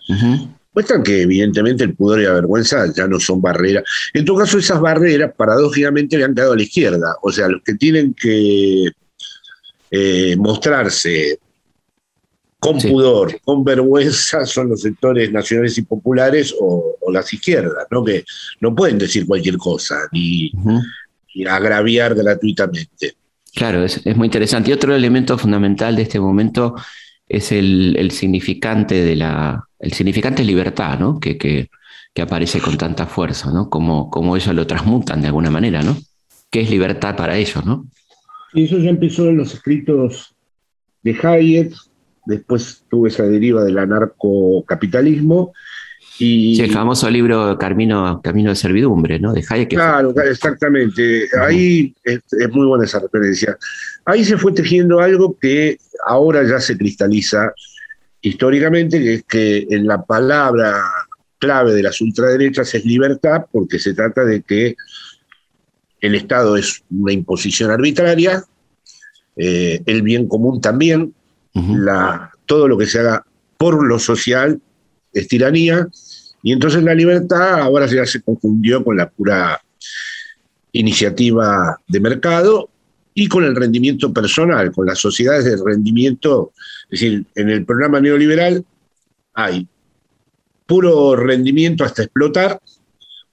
Muestran 0.74 1.04
que 1.04 1.22
evidentemente 1.22 1.84
el 1.84 1.94
pudor 1.94 2.20
y 2.20 2.24
la 2.24 2.32
vergüenza 2.32 2.92
ya 2.92 3.06
no 3.06 3.20
son 3.20 3.40
barreras. 3.40 3.84
En 4.12 4.24
todo 4.24 4.38
caso, 4.38 4.58
esas 4.58 4.80
barreras 4.80 5.32
paradójicamente 5.36 6.18
le 6.18 6.24
han 6.24 6.34
quedado 6.34 6.52
a 6.52 6.56
la 6.56 6.64
izquierda. 6.64 7.14
O 7.22 7.30
sea, 7.30 7.48
los 7.48 7.62
que 7.62 7.74
tienen 7.74 8.12
que 8.12 8.90
eh, 9.92 10.34
mostrarse 10.36 11.38
con 12.58 12.78
pudor, 12.78 13.38
con 13.44 13.62
vergüenza, 13.62 14.44
son 14.46 14.70
los 14.70 14.80
sectores 14.80 15.30
nacionales 15.30 15.78
y 15.78 15.82
populares 15.82 16.52
o, 16.58 16.96
las 17.12 17.32
izquierdas, 17.32 17.86
¿no? 17.90 18.02
que 18.02 18.24
no 18.60 18.74
pueden 18.74 18.98
decir 18.98 19.26
cualquier 19.26 19.56
cosa 19.58 19.96
ni, 20.10 20.50
agraviar 21.48 22.14
gratuitamente. 22.14 23.14
Claro, 23.54 23.84
es, 23.84 24.04
muy 24.16 24.26
interesante. 24.26 24.70
Y 24.70 24.72
otro 24.72 24.94
elemento 24.94 25.38
fundamental 25.38 25.96
de 25.96 26.02
este 26.02 26.18
momento 26.18 26.74
es 27.28 27.52
el, 27.52 28.10
significante 28.10 29.02
de 29.04 29.16
la, 29.16 29.64
el 29.78 29.92
significante 29.92 30.44
libertad, 30.44 30.98
¿no? 30.98 31.20
Que, 31.20 31.38
que, 31.38 31.68
aparece 32.20 32.60
con 32.60 32.78
tanta 32.78 33.06
fuerza, 33.06 33.50
¿no? 33.50 33.68
Como, 33.68 34.08
como 34.08 34.36
ellos 34.36 34.54
lo 34.54 34.66
transmutan 34.66 35.20
de 35.20 35.28
alguna 35.28 35.50
manera, 35.50 35.82
¿no? 35.82 35.96
¿Qué 36.50 36.60
es 36.60 36.70
libertad 36.70 37.16
para 37.16 37.36
ellos, 37.36 37.64
no? 37.64 37.86
Y 38.52 38.64
eso 38.64 38.78
ya 38.78 38.90
empezó 38.90 39.28
en 39.28 39.36
los 39.38 39.52
escritos 39.52 40.34
de 41.02 41.18
Hayek, 41.20 41.74
después 42.26 42.84
tuvo 42.88 43.08
esa 43.08 43.24
deriva 43.24 43.64
del 43.64 43.78
anarcocapitalismo. 43.78 45.52
Y, 46.18 46.54
sí, 46.56 46.62
el 46.62 46.70
famoso 46.70 47.10
libro 47.10 47.58
Camino, 47.58 48.20
Camino 48.22 48.50
de 48.50 48.56
Servidumbre, 48.56 49.18
¿no? 49.18 49.32
De 49.32 49.44
Hayek. 49.48 49.70
Claro, 49.70 50.14
exactamente. 50.22 51.28
Ahí 51.40 51.94
es, 52.04 52.22
muy 52.52 52.66
buena 52.66 52.84
esa 52.84 53.00
referencia. 53.00 53.58
Ahí 54.04 54.24
se 54.24 54.38
fue 54.38 54.52
tejiendo 54.52 55.00
algo 55.00 55.36
que 55.38 55.78
ahora 56.06 56.44
ya 56.44 56.60
se 56.60 56.78
cristaliza 56.78 57.52
históricamente, 58.20 59.00
que 59.00 59.14
es 59.14 59.24
que 59.24 59.66
en 59.70 59.86
la 59.86 60.04
palabra 60.04 60.80
clave 61.38 61.74
de 61.74 61.82
las 61.82 62.00
ultraderechas 62.00 62.74
es 62.74 62.84
libertad, 62.84 63.46
porque 63.50 63.78
se 63.78 63.92
trata 63.92 64.24
de 64.24 64.42
que 64.42 64.76
el 66.00 66.14
Estado 66.14 66.56
es 66.56 66.82
una 66.90 67.12
imposición 67.12 67.70
arbitraria, 67.70 68.44
eh, 69.36 69.82
el 69.84 70.02
bien 70.02 70.28
común 70.28 70.60
también, 70.60 71.12
la, 71.54 72.30
todo 72.46 72.68
lo 72.68 72.76
que 72.76 72.86
se 72.86 73.00
haga 73.00 73.24
por 73.56 73.86
lo 73.86 73.98
social 73.98 74.60
es 75.14 75.28
tiranía, 75.28 75.88
y 76.42 76.52
entonces 76.52 76.82
la 76.82 76.94
libertad 76.94 77.60
ahora 77.60 77.86
ya 77.86 78.04
se 78.04 78.20
confundió 78.20 78.84
con 78.84 78.96
la 78.96 79.08
pura 79.08 79.60
iniciativa 80.72 81.78
de 81.86 82.00
mercado 82.00 82.68
y 83.14 83.28
con 83.28 83.44
el 83.44 83.56
rendimiento 83.56 84.12
personal, 84.12 84.72
con 84.72 84.86
las 84.86 84.98
sociedades 84.98 85.44
de 85.44 85.56
rendimiento. 85.64 86.52
Es 86.90 87.00
decir, 87.00 87.24
en 87.34 87.48
el 87.48 87.64
programa 87.64 88.00
neoliberal 88.00 88.64
hay 89.32 89.66
puro 90.66 91.16
rendimiento 91.16 91.84
hasta 91.84 92.02
explotar, 92.02 92.60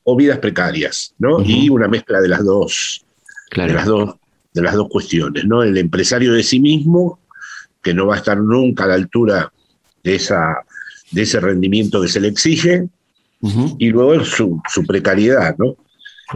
o 0.03 0.15
vidas 0.15 0.39
precarias, 0.39 1.13
¿no? 1.19 1.41
Y 1.41 1.69
una 1.69 1.87
mezcla 1.87 2.19
de 2.21 2.27
las 2.27 2.43
dos, 2.43 3.05
de 3.55 3.67
las 3.67 3.85
dos, 3.85 4.15
de 4.53 4.61
las 4.61 4.75
dos 4.75 4.87
cuestiones, 4.89 5.45
¿no? 5.45 5.63
El 5.63 5.77
empresario 5.77 6.33
de 6.33 6.43
sí 6.43 6.59
mismo, 6.59 7.19
que 7.81 7.93
no 7.93 8.07
va 8.07 8.15
a 8.15 8.17
estar 8.17 8.37
nunca 8.37 8.85
a 8.85 8.87
la 8.87 8.93
altura 8.95 9.51
de, 10.03 10.15
esa, 10.15 10.57
de 11.11 11.21
ese 11.21 11.39
rendimiento 11.39 12.01
que 12.01 12.07
se 12.07 12.19
le 12.19 12.27
exige, 12.27 12.87
y 13.79 13.89
luego 13.89 14.23
su, 14.23 14.61
su 14.71 14.85
precariedad, 14.85 15.55
¿no? 15.57 15.75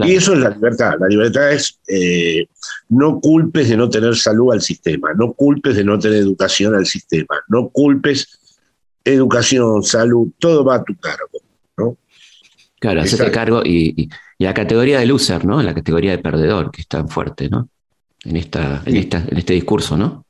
Y 0.04 0.16
eso 0.16 0.34
es 0.34 0.40
la 0.40 0.50
libertad. 0.50 0.96
La 1.00 1.08
libertad 1.08 1.52
es 1.52 1.80
eh, 1.88 2.48
no 2.90 3.20
culpes 3.22 3.70
de 3.70 3.78
no 3.78 3.90
tener 3.90 4.16
salud 4.16 4.52
al 4.52 4.62
sistema, 4.62 5.14
no 5.14 5.34
culpes 5.34 5.76
de 5.76 5.84
no 5.84 5.98
tener 5.98 6.18
educación 6.18 6.76
al 6.76 6.86
sistema, 6.86 7.36
no 7.48 7.70
culpes 7.70 8.40
educación, 9.06 9.84
salud, 9.84 10.30
todo 10.40 10.66
va 10.66 10.76
a 10.76 10.84
tu 10.84 10.96
cargo. 10.98 11.96
Claro, 12.80 13.02
hacerte 13.02 13.32
cargo 13.32 13.62
y, 13.64 14.10
la 14.38 14.54
categoría 14.54 15.00
de 15.00 15.06
loser, 15.06 15.46
¿no? 15.46 15.64
La 15.64 15.74
categoría 15.74 16.12
de 16.12 16.18
perdedor, 16.18 16.72
que 16.72 16.82
es 16.82 16.88
tan 16.88 17.08
fuerte, 17.08 17.50
¿no? 17.50 17.70
En, 18.24 18.36
esta, 18.36 18.84
en, 18.86 18.98
esta, 18.98 19.26
en 19.28 19.38
este 19.38 19.54
discurso, 19.54 19.96
¿no? 19.96 20.26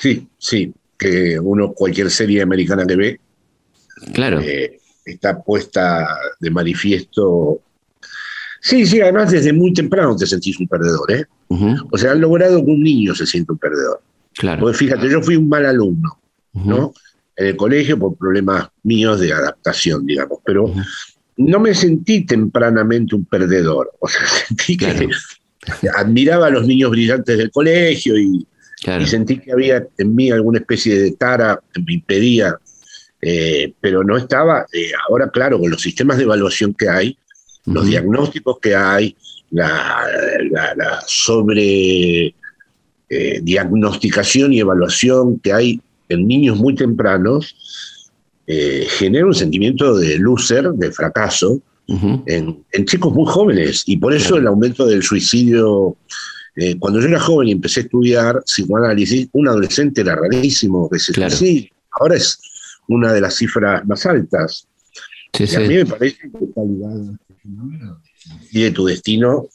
Sí, 0.00 0.26
sí, 0.38 0.72
que 0.98 1.38
uno, 1.38 1.72
cualquier 1.72 2.10
serie 2.10 2.42
americana 2.42 2.86
que 2.86 2.96
ve, 2.96 3.20
claro. 4.12 4.40
Eh, 4.40 4.78
está 5.04 5.42
puesta 5.42 6.06
de 6.40 6.50
manifiesto. 6.50 7.60
Sí, 8.60 8.86
sí, 8.86 9.00
además 9.00 9.32
desde 9.32 9.52
muy 9.52 9.72
temprano 9.72 10.16
te 10.16 10.26
sentís 10.26 10.58
un 10.60 10.68
perdedor, 10.68 11.10
¿eh? 11.12 11.26
O 11.90 11.98
sea, 11.98 12.12
han 12.12 12.20
logrado 12.20 12.64
que 12.64 12.70
un 12.70 12.82
niño 12.82 13.14
se 13.14 13.26
sienta 13.26 13.52
un 13.52 13.58
perdedor. 13.58 14.00
Claro. 14.34 14.60
Porque 14.60 14.78
fíjate, 14.78 15.10
yo 15.10 15.20
fui 15.20 15.36
un 15.36 15.48
mal 15.48 15.66
alumno, 15.66 16.18
¿no? 16.54 16.94
En 17.36 17.48
el 17.48 17.56
colegio 17.56 17.98
por 17.98 18.16
problemas 18.16 18.68
míos 18.82 19.20
de 19.20 19.32
adaptación, 19.32 20.06
digamos, 20.06 20.38
pero 20.44 20.72
no 21.36 21.60
me 21.60 21.74
sentí 21.74 22.24
tempranamente 22.24 23.14
un 23.14 23.24
perdedor. 23.24 23.92
O 24.00 24.08
sea, 24.08 24.22
sentí 24.48 24.76
que 24.76 25.08
admiraba 25.94 26.46
a 26.46 26.50
los 26.50 26.66
niños 26.66 26.90
brillantes 26.90 27.38
del 27.38 27.50
colegio 27.50 28.18
y, 28.18 28.46
sentí 29.06 29.38
que 29.38 29.52
había 29.52 29.86
en 29.96 30.14
mí 30.14 30.30
alguna 30.30 30.58
especie 30.58 30.98
de 30.98 31.12
tara 31.12 31.60
que 31.72 31.80
me 31.82 31.94
impedía, 31.94 32.56
eh, 33.22 33.72
pero 33.80 34.02
no 34.02 34.16
estaba. 34.16 34.66
Eh, 34.72 34.90
ahora, 35.08 35.30
claro, 35.30 35.58
con 35.60 35.70
los 35.70 35.80
sistemas 35.80 36.18
de 36.18 36.24
evaluación 36.24 36.74
que 36.74 36.88
hay, 36.88 37.16
los 37.64 37.86
diagnósticos 37.86 38.58
que 38.60 38.74
hay, 38.74 39.16
la, 39.50 41.04
sobre 41.06 42.34
eh, 43.08 43.40
diagnosticación 43.42 44.52
y 44.52 44.60
evaluación 44.60 45.38
que 45.38 45.52
hay 45.52 45.80
en 46.08 46.26
niños 46.26 46.58
muy 46.58 46.74
tempranos, 46.74 48.10
eh, 48.46 48.86
genera 48.98 49.26
un 49.26 49.34
sentimiento 49.34 49.96
de 49.96 50.18
loser, 50.18 50.72
de 50.72 50.90
fracaso, 50.90 51.60
en, 52.26 52.64
chicos 52.86 53.12
muy 53.12 53.26
jóvenes. 53.26 53.84
Y 53.86 53.98
por 53.98 54.14
eso 54.14 54.36
el 54.36 54.46
aumento 54.46 54.86
del 54.86 55.02
suicidio. 55.02 55.96
Eh, 56.54 56.76
cuando 56.78 57.00
yo 57.00 57.08
era 57.08 57.18
joven 57.18 57.48
y 57.48 57.52
empecé 57.52 57.80
a 57.80 57.82
estudiar 57.84 58.42
psicoanálisis, 58.44 59.28
un 59.32 59.48
adolescente 59.48 60.02
era 60.02 60.16
rarísimo 60.16 60.88
que 60.90 60.98
se 60.98 61.14
suicide. 61.14 61.70
Ahora 61.98 62.16
es 62.16 62.38
una 62.88 63.12
de 63.12 63.20
las 63.20 63.34
cifras 63.34 63.86
más 63.86 64.04
altas. 64.06 64.66
y 65.38 65.54
a 65.54 65.60
mí 65.60 65.74
me 65.76 65.86
parece 65.86 66.18
que 66.30 66.44
está 66.44 66.62
ligado 66.62 67.16
y 68.50 68.62
de 68.62 68.70
tu 68.70 68.86
destino. 68.86 69.48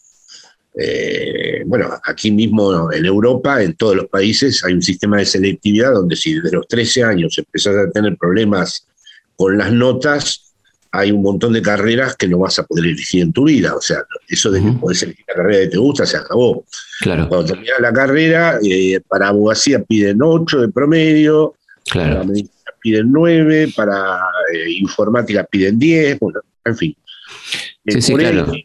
Eh, 0.80 1.64
bueno, 1.66 1.90
aquí 2.04 2.32
mismo 2.32 2.92
en 2.92 3.06
Europa, 3.06 3.64
en 3.64 3.74
todos 3.76 3.96
los 3.96 4.08
países, 4.08 4.64
hay 4.64 4.74
un 4.74 4.82
sistema 4.82 5.18
de 5.18 5.26
selectividad 5.26 5.94
donde 5.94 6.16
si 6.16 6.36
desde 6.36 6.56
los 6.56 6.68
13 6.68 7.04
años 7.04 7.38
empezás 7.38 7.76
a 7.76 7.90
tener 7.90 8.16
problemas 8.18 8.86
con 9.36 9.58
las 9.58 9.72
notas, 9.72 10.54
hay 10.92 11.12
un 11.12 11.22
montón 11.22 11.54
de 11.54 11.62
carreras 11.62 12.16
que 12.16 12.28
no 12.28 12.40
vas 12.40 12.60
a 12.60 12.64
poder 12.64 12.86
elegir 12.86 13.24
en 13.24 13.34
tu 13.34 13.46
vida. 13.46 13.76
O 13.76 13.82
sea, 13.82 14.04
eso 14.28 14.52
de 14.52 14.62
que 14.62 14.72
puedes 14.74 15.02
elegir 15.04 15.26
la 15.28 15.36
carrera 15.36 15.60
que 15.62 15.68
te 15.68 15.78
gusta 15.78 16.06
se 16.06 16.18
acabó. 16.18 16.64
Claro. 17.02 17.28
Cuando 17.28 17.48
terminas 17.48 17.80
la 17.80 17.94
carrera, 17.94 18.60
eh, 18.64 19.00
para 19.08 19.30
abogacía 19.30 19.84
piden 19.84 20.20
8 20.22 20.62
de 20.62 20.70
promedio, 20.70 21.56
para 21.92 22.24
medicina 22.24 22.57
piden 22.88 23.12
9, 23.12 23.74
para 23.76 24.18
eh, 24.54 24.72
informática 24.72 25.44
piden 25.44 25.78
10, 25.78 26.20
bueno, 26.20 26.40
en 26.64 26.78
fin. 26.78 26.96
Sí, 27.86 28.02
sí, 28.02 28.14
claro. 28.16 28.52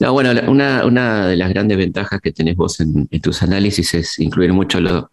No, 0.00 0.12
bueno, 0.14 0.32
una, 0.48 0.84
una, 0.84 1.28
de 1.28 1.36
las 1.36 1.50
grandes 1.50 1.78
ventajas 1.78 2.20
que 2.20 2.32
tenés 2.32 2.56
vos 2.56 2.80
en, 2.80 3.06
tus 3.20 3.40
análisis 3.42 3.94
es 3.94 4.18
incluir 4.18 4.52
mucho 4.52 4.80
lo, 4.80 5.10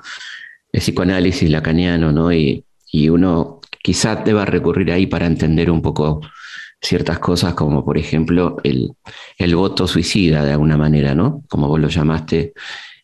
el 0.71 0.79
psicoanálisis 0.79 1.47
lacaniano, 1.47 2.11
¿no? 2.11 2.33
Y, 2.33 2.63
y 2.91 3.09
uno 3.09 3.59
quizá 3.83 4.15
deba 4.15 4.45
recurrir 4.45 4.91
ahí 4.91 5.05
para 5.05 5.27
entender 5.27 5.69
un 5.69 5.81
poco 5.81 6.21
ciertas 6.81 7.19
cosas, 7.19 7.53
como 7.53 7.83
por 7.83 7.97
ejemplo 7.97 8.57
el, 8.63 8.95
voto 9.55 9.87
suicida 9.87 10.43
de 10.45 10.53
alguna 10.53 10.77
manera, 10.77 11.13
¿no? 11.13 11.43
Como 11.47 11.67
vos 11.67 11.79
lo 11.79 11.89
llamaste, 11.89 12.53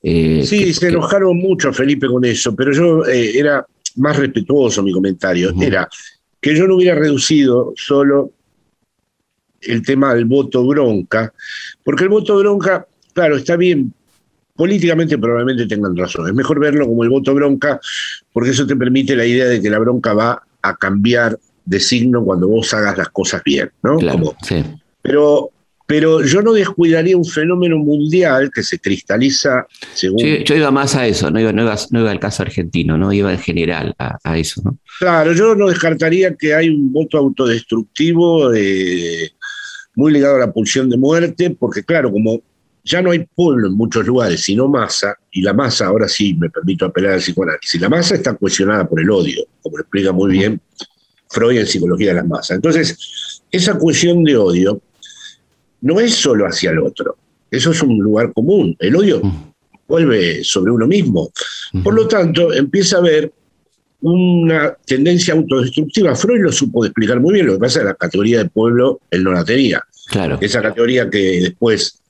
Eh, 0.03 0.41
sí, 0.43 0.73
se 0.73 0.87
enojaron 0.87 1.37
mucho 1.37 1.71
Felipe 1.71 2.07
con 2.07 2.25
eso, 2.25 2.55
pero 2.55 2.71
yo 2.71 3.05
eh, 3.05 3.37
era 3.37 3.63
más 3.97 4.17
respetuoso 4.17 4.83
mi 4.83 4.91
comentario. 4.91 5.53
Era 5.59 5.87
que 6.39 6.55
yo 6.55 6.67
no 6.67 6.75
hubiera 6.75 6.95
reducido 6.95 7.73
solo 7.75 8.31
el 9.61 9.83
tema 9.83 10.13
del 10.13 10.25
voto 10.25 10.65
bronca, 10.65 11.33
porque 11.83 12.03
el 12.03 12.09
voto 12.09 12.37
bronca, 12.37 12.87
claro, 13.13 13.37
está 13.37 13.55
bien, 13.55 13.93
políticamente 14.55 15.17
probablemente 15.17 15.67
tengan 15.67 15.95
razón. 15.95 16.27
Es 16.27 16.33
mejor 16.33 16.59
verlo 16.59 16.87
como 16.87 17.03
el 17.03 17.09
voto 17.09 17.33
bronca, 17.33 17.79
porque 18.33 18.51
eso 18.51 18.65
te 18.65 18.75
permite 18.75 19.15
la 19.15 19.25
idea 19.25 19.45
de 19.45 19.61
que 19.61 19.69
la 19.69 19.79
bronca 19.79 20.13
va 20.13 20.41
a 20.61 20.75
cambiar 20.75 21.37
de 21.65 21.79
signo 21.79 22.23
cuando 22.23 22.47
vos 22.47 22.73
hagas 22.73 22.97
las 22.97 23.09
cosas 23.09 23.43
bien, 23.43 23.71
¿no? 23.83 23.99
sí. 24.41 24.63
Pero 25.01 25.51
pero 25.91 26.23
yo 26.23 26.41
no 26.41 26.53
descuidaría 26.53 27.17
un 27.17 27.25
fenómeno 27.25 27.77
mundial 27.77 28.49
que 28.49 28.63
se 28.63 28.79
cristaliza 28.79 29.67
según... 29.93 30.23
yo 30.23 30.55
iba 30.55 30.71
más 30.71 30.95
a 30.95 31.05
eso, 31.05 31.29
no 31.29 31.37
iba, 31.37 31.51
no 31.51 31.63
iba, 31.63 32.11
al 32.11 32.17
caso 32.17 32.43
argentino, 32.43 32.97
no 32.97 33.11
iba 33.11 33.29
en 33.29 33.39
general 33.39 33.93
a, 33.97 34.37
eso. 34.37 34.61
¿no? 34.63 34.77
Claro, 34.99 35.33
yo 35.33 35.53
no 35.53 35.67
descartaría 35.67 36.33
que 36.33 36.53
hay 36.53 36.69
un 36.69 36.93
voto 36.93 37.17
autodestructivo 37.17 38.53
eh, 38.53 39.31
muy 39.95 40.13
ligado 40.13 40.37
a 40.37 40.39
la 40.39 40.53
pulsión 40.53 40.89
de 40.89 40.95
muerte, 40.95 41.57
porque 41.59 41.83
claro, 41.83 42.09
como 42.09 42.41
ya 42.85 43.01
no 43.01 43.11
hay 43.11 43.25
pueblo 43.35 43.67
en 43.67 43.73
muchos 43.73 44.07
lugares, 44.07 44.39
sino 44.39 44.69
masa, 44.69 45.17
y 45.29 45.41
la 45.41 45.51
masa, 45.51 45.87
ahora 45.87 46.07
sí 46.07 46.33
me 46.35 46.49
permito 46.49 46.85
apelar 46.85 47.15
al 47.15 47.19
psicoanálisis, 47.19 47.81
la 47.81 47.89
masa 47.89 48.15
está 48.15 48.33
cuestionada 48.35 48.87
por 48.87 49.01
el 49.01 49.11
odio, 49.11 49.43
como 49.61 49.75
lo 49.75 49.81
explica 49.81 50.13
muy 50.13 50.31
bien 50.31 50.61
Freud 51.29 51.59
en 51.59 51.67
Psicología 51.67 52.11
de 52.11 52.15
las 52.15 52.27
Masas. 52.27 52.55
Entonces, 52.55 53.41
esa 53.51 53.77
cuestión 53.77 54.23
de 54.23 54.37
odio 54.37 54.81
no 55.81 55.99
es 55.99 56.15
solo 56.15 56.45
hacia 56.45 56.71
el 56.71 56.79
otro. 56.79 57.17
Eso 57.49 57.71
es 57.71 57.81
un 57.81 57.97
lugar 57.99 58.31
común. 58.33 58.75
El 58.79 58.95
odio 58.95 59.21
vuelve 59.87 60.43
sobre 60.43 60.71
uno 60.71 60.87
mismo. 60.87 61.31
Por 61.83 61.93
lo 61.93 62.07
tanto, 62.07 62.53
empieza 62.53 62.97
a 62.97 62.99
haber 62.99 63.31
una 63.99 64.73
tendencia 64.85 65.33
autodestructiva. 65.33 66.15
Freud 66.15 66.41
lo 66.41 66.51
supo 66.51 66.85
explicar 66.85 67.19
muy 67.19 67.35
bien. 67.35 67.47
Lo 67.47 67.53
que 67.53 67.59
pasa 67.59 67.79
es 67.79 67.83
que 67.83 67.89
la 67.89 67.95
categoría 67.95 68.39
de 68.39 68.49
pueblo 68.49 69.01
él 69.11 69.23
no 69.23 69.33
la 69.33 69.43
tenía. 69.43 69.83
Claro. 70.07 70.37
Esa 70.41 70.61
categoría 70.61 71.09
que 71.09 71.41
después 71.41 72.01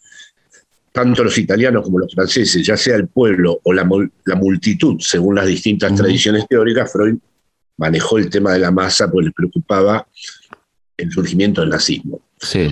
tanto 0.92 1.24
los 1.24 1.38
italianos 1.38 1.84
como 1.84 2.00
los 2.00 2.13
franceses, 2.13 2.66
ya 2.66 2.75
sea 2.75 2.98
el 2.98 3.08
pueblo 3.08 3.60
o 3.63 3.74
la, 3.74 3.86
multitud, 4.36 4.98
según 5.00 5.36
las 5.36 5.48
distintas 5.48 5.96
tradiciones 5.96 6.46
teóricas, 6.50 6.92
Freud 6.92 7.18
manejó 7.78 8.18
el 8.18 8.30
tema 8.30 8.54
de 8.54 8.60
la 8.60 8.72
masa 8.72 9.10
porque 9.10 9.28
le 9.28 9.32
preocupaba 9.32 10.06
el 10.98 11.12
surgimiento 11.12 11.62
del 11.62 11.70
nazismo 11.70 12.22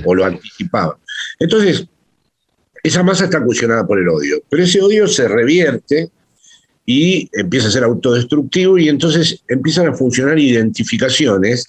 o 0.05 0.15
lo 0.15 0.25
anticipaba. 0.25 0.97
Entonces, 1.39 1.85
esa 2.83 3.03
masa 3.03 3.25
está 3.25 3.43
cuestionada 3.43 3.85
por 3.85 3.99
el 3.99 4.07
odio, 4.09 4.41
pero 4.49 4.63
ese 4.63 4.81
odio 4.81 5.07
se 5.07 5.27
revierte 5.27 6.09
y 6.85 7.29
empieza 7.33 7.67
a 7.67 7.71
ser 7.71 7.83
autodestructivo 7.83 8.77
y 8.77 8.89
entonces 8.89 9.43
empiezan 9.47 9.87
a 9.87 9.93
funcionar 9.93 10.39
identificaciones 10.39 11.65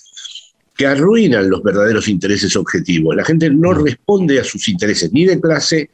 que 0.76 0.86
arruinan 0.86 1.50
los 1.50 1.62
verdaderos 1.62 2.08
intereses 2.08 2.56
objetivos. 2.56 3.14
La 3.14 3.24
gente 3.24 3.50
no 3.50 3.72
mm. 3.72 3.84
responde 3.84 4.40
a 4.40 4.44
sus 4.44 4.66
intereses 4.68 5.12
ni 5.12 5.26
de 5.26 5.40
clase 5.40 5.90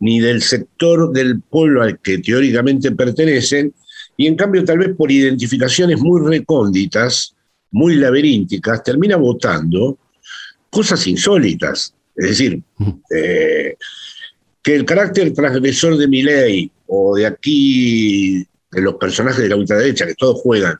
ni 0.00 0.20
del 0.20 0.42
sector 0.42 1.10
del 1.12 1.40
pueblo 1.40 1.82
al 1.82 1.98
que 2.00 2.18
teóricamente 2.18 2.92
pertenecen, 2.92 3.72
y 4.16 4.26
en 4.26 4.36
cambio 4.36 4.64
tal 4.64 4.78
vez 4.78 4.94
por 4.94 5.10
identificaciones 5.10 5.98
muy 6.00 6.20
recónditas, 6.20 7.34
muy 7.70 7.94
laberínticas, 7.94 8.82
termina 8.82 9.16
votando 9.16 9.98
cosas 10.76 11.06
insólitas. 11.06 11.94
Es 12.14 12.28
decir, 12.28 12.62
eh, 13.16 13.76
que 14.62 14.74
el 14.74 14.84
carácter 14.84 15.32
transgresor 15.32 15.96
de 15.96 16.06
mi 16.06 16.22
ley 16.22 16.70
o 16.86 17.16
de 17.16 17.24
aquí, 17.24 18.46
de 18.70 18.80
los 18.82 18.96
personajes 18.96 19.42
de 19.42 19.48
la 19.48 19.56
ultraderecha, 19.56 20.06
que 20.06 20.14
todos 20.14 20.38
juegan 20.42 20.78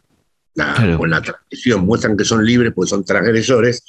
con 0.99 1.09
la 1.09 1.23
tradición, 1.23 1.87
muestran 1.87 2.15
que 2.15 2.27
son 2.27 2.45
libres 2.45 2.75
porque 2.75 2.91
son 2.91 3.05
transgresores, 3.05 3.83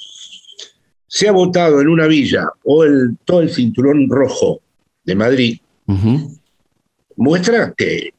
se 1.06 1.28
ha 1.28 1.32
votado 1.32 1.82
en 1.82 1.88
una 1.88 2.06
villa 2.06 2.46
o 2.64 2.84
el, 2.84 3.18
todo 3.26 3.42
el 3.42 3.50
cinturón 3.50 4.08
rojo 4.08 4.62
de 5.04 5.14
Madrid, 5.14 5.58
muestra 7.16 7.74
que 7.76 8.14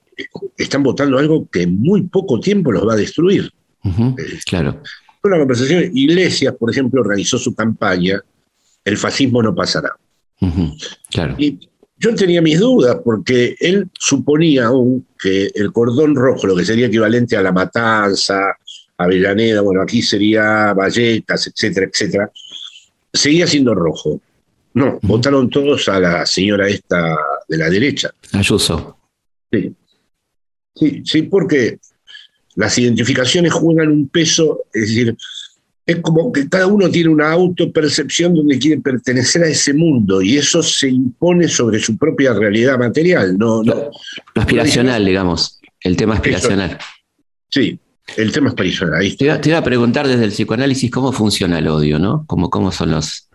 están 0.58 0.84
votando 0.84 1.18
algo 1.18 1.50
que 1.50 1.64
en 1.64 1.80
muy 1.80 2.04
poco 2.04 2.40
tiempo 2.40 2.72
los 2.72 2.88
va 2.88 2.94
a 2.94 2.98
destruir. 2.98 3.52
claro 4.46 4.80
una 5.24 5.38
conversación. 5.38 5.92
Iglesias, 5.94 6.54
por 6.58 6.72
ejemplo, 6.72 7.02
organizó 7.02 7.38
su 7.38 7.54
campaña, 7.54 8.22
el 8.86 8.98
fascismo 8.98 9.42
no 9.42 9.54
pasará. 9.54 9.96
claro. 11.10 11.36
Y 11.38 11.60
yo 11.98 12.16
tenía 12.16 12.42
mis 12.42 12.60
dudas 12.60 12.98
porque 13.04 13.56
él 13.60 13.90
suponía 13.94 14.68
aún 14.68 15.06
que 15.22 15.52
el 15.54 15.74
cordón 15.74 16.16
rojo, 16.16 16.48
lo 16.48 16.56
que 16.56 16.64
sería 16.64 16.88
equivalente 16.88 17.36
a 17.36 17.42
la 17.42 17.52
Matanza, 17.52 18.58
Avellaneda, 18.98 19.62
bueno, 19.62 19.82
aquí 19.82 20.02
sería 20.02 20.74
Vallecas, 20.74 21.48
etcétera, 21.48 21.88
etcétera, 21.92 22.32
seguía 23.14 23.48
siendo 23.48 23.76
rojo. 23.76 24.22
No, 24.74 25.00
votaron 25.02 25.50
todos 25.50 25.90
a 25.90 26.00
la 26.00 26.26
señora 26.26 26.70
esta 26.70 27.18
de 27.48 27.58
la 27.58 27.70
derecha. 27.70 28.12
Ayuso. 28.34 28.98
Sí. 29.52 29.74
Sí, 30.76 31.02
sí, 31.04 31.24
porque 31.24 31.80
las 32.56 32.78
identificaciones 32.78 33.54
juegan 33.54 33.90
un 33.90 34.08
peso, 34.08 34.66
es 34.74 34.82
decir, 34.82 35.16
es 35.86 36.00
como 36.02 36.32
que 36.32 36.48
cada 36.48 36.68
uno 36.68 36.90
tiene 36.90 37.10
una 37.10 37.32
autopercepción 37.32 38.36
donde 38.36 38.60
quiere 38.60 38.80
pertenecer 38.80 39.44
a 39.44 39.48
ese 39.48 39.74
mundo 39.74 40.22
y 40.22 40.38
eso 40.38 40.62
se 40.62 40.90
impone 40.90 41.48
sobre 41.48 41.80
su 41.80 41.98
propia 41.98 42.34
realidad 42.34 42.78
material. 42.78 43.38
No, 43.38 43.64
no, 43.64 43.74
lo, 43.74 43.92
aspiracional, 44.36 45.04
digamos, 45.04 45.60
el 45.82 45.98
tema 45.98 46.14
aspiracional. 46.16 46.78
sí, 47.50 47.80
el 48.18 48.32
tema 48.32 48.50
aspiracional. 48.50 49.18
Te, 49.18 49.50
iba, 49.50 49.58
a 49.58 49.64
preguntar 49.64 50.08
desde 50.08 50.26
el 50.26 50.32
psicoanálisis 50.32 50.92
cómo 50.92 51.12
funciona 51.12 51.58
el 51.58 51.68
odio, 51.68 51.98
¿no? 51.98 52.24
¿Cómo, 52.28 52.50
cómo 52.50 52.72
son 52.72 52.92
los, 52.92 53.30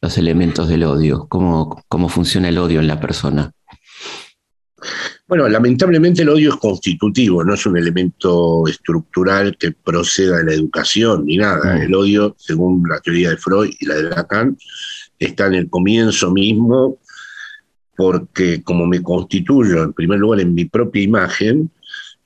los 0.00 0.16
elementos 0.16 0.68
del 0.68 0.84
odio? 0.84 1.26
¿Cómo, 1.28 1.84
¿Cómo 1.88 2.08
funciona 2.08 2.48
el 2.48 2.58
odio 2.58 2.80
en 2.80 2.86
la 2.86 3.00
persona? 3.00 3.52
Bueno, 5.32 5.48
lamentablemente 5.48 6.20
el 6.20 6.28
odio 6.28 6.50
es 6.50 6.56
constitutivo, 6.56 7.42
no 7.42 7.54
es 7.54 7.64
un 7.64 7.78
elemento 7.78 8.68
estructural 8.68 9.56
que 9.56 9.72
proceda 9.72 10.36
de 10.36 10.44
la 10.44 10.52
educación 10.52 11.24
ni 11.24 11.38
nada. 11.38 11.74
Mm. 11.74 11.80
El 11.84 11.94
odio, 11.94 12.36
según 12.38 12.86
la 12.86 13.00
teoría 13.00 13.30
de 13.30 13.38
Freud 13.38 13.72
y 13.80 13.86
la 13.86 13.94
de 13.94 14.02
Lacan, 14.10 14.58
está 15.18 15.46
en 15.46 15.54
el 15.54 15.70
comienzo 15.70 16.30
mismo 16.32 16.98
porque 17.96 18.62
como 18.62 18.84
me 18.86 19.02
constituyo 19.02 19.82
en 19.82 19.94
primer 19.94 20.18
lugar 20.18 20.40
en 20.40 20.52
mi 20.52 20.66
propia 20.66 21.00
imagen, 21.00 21.70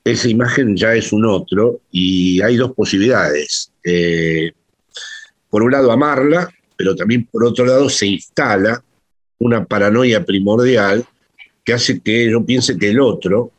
esa 0.03 0.29
imagen 0.29 0.77
ya 0.77 0.93
es 0.97 1.13
un 1.13 1.27
otro 1.27 1.83
y 1.93 2.43
hay 2.43 2.57
dos 2.57 2.73
posibilidades. 2.73 3.71
Eh, 3.85 4.51
por 5.49 5.63
un 5.63 5.71
lado 5.71 5.93
amarla, 5.93 6.53
pero 6.77 6.97
también 6.97 7.25
por 7.31 7.45
otro 7.45 7.67
lado 7.67 7.89
se 7.89 8.09
instala 8.09 8.83
una 9.39 9.65
paranoia 9.65 10.25
primordial 10.25 11.07
que 11.67 11.75
hace 11.75 12.01
que 12.01 12.31
yo 12.31 12.47
piense 12.47 12.79
que 12.79 12.91
el 12.91 13.01
otro 13.01 13.51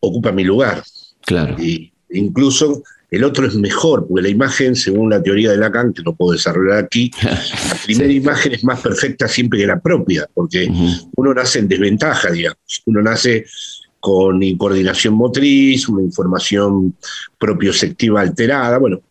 ocupa 0.00 0.32
mi 0.32 0.42
lugar. 0.42 0.82
Claro. 1.20 1.56
Y 1.62 1.92
incluso 2.10 2.82
el 3.10 3.22
otro 3.22 3.46
es 3.46 3.54
mejor, 3.54 4.08
porque 4.08 4.22
la 4.22 4.28
imagen, 4.30 4.74
según 4.74 5.10
la 5.10 5.22
teoría 5.22 5.50
de 5.50 5.58
Lacan, 5.58 5.92
que 5.92 6.02
no 6.02 6.14
puedo 6.14 6.32
desarrollar 6.32 6.82
aquí, 6.82 7.10
la 7.22 7.76
primera 7.84 8.12
imagen 8.12 8.54
es 8.54 8.64
más 8.64 8.80
perfecta 8.80 9.28
siempre 9.28 9.60
que 9.60 9.66
la 9.66 9.78
propia, 9.78 10.26
porque 10.32 10.68
uno 11.14 11.34
nace 11.34 11.58
en 11.58 11.68
desventaja, 11.68 12.30
digamos. 12.30 12.82
Uno 12.86 13.02
nace 13.02 13.44
con 14.00 14.42
incoordinación 14.42 15.14
motriz, 15.14 15.86
una 15.88 16.02
información 16.02 16.96
propioceptiva 17.38 18.22
alterada. 18.22 18.78
Bueno, 18.78 19.02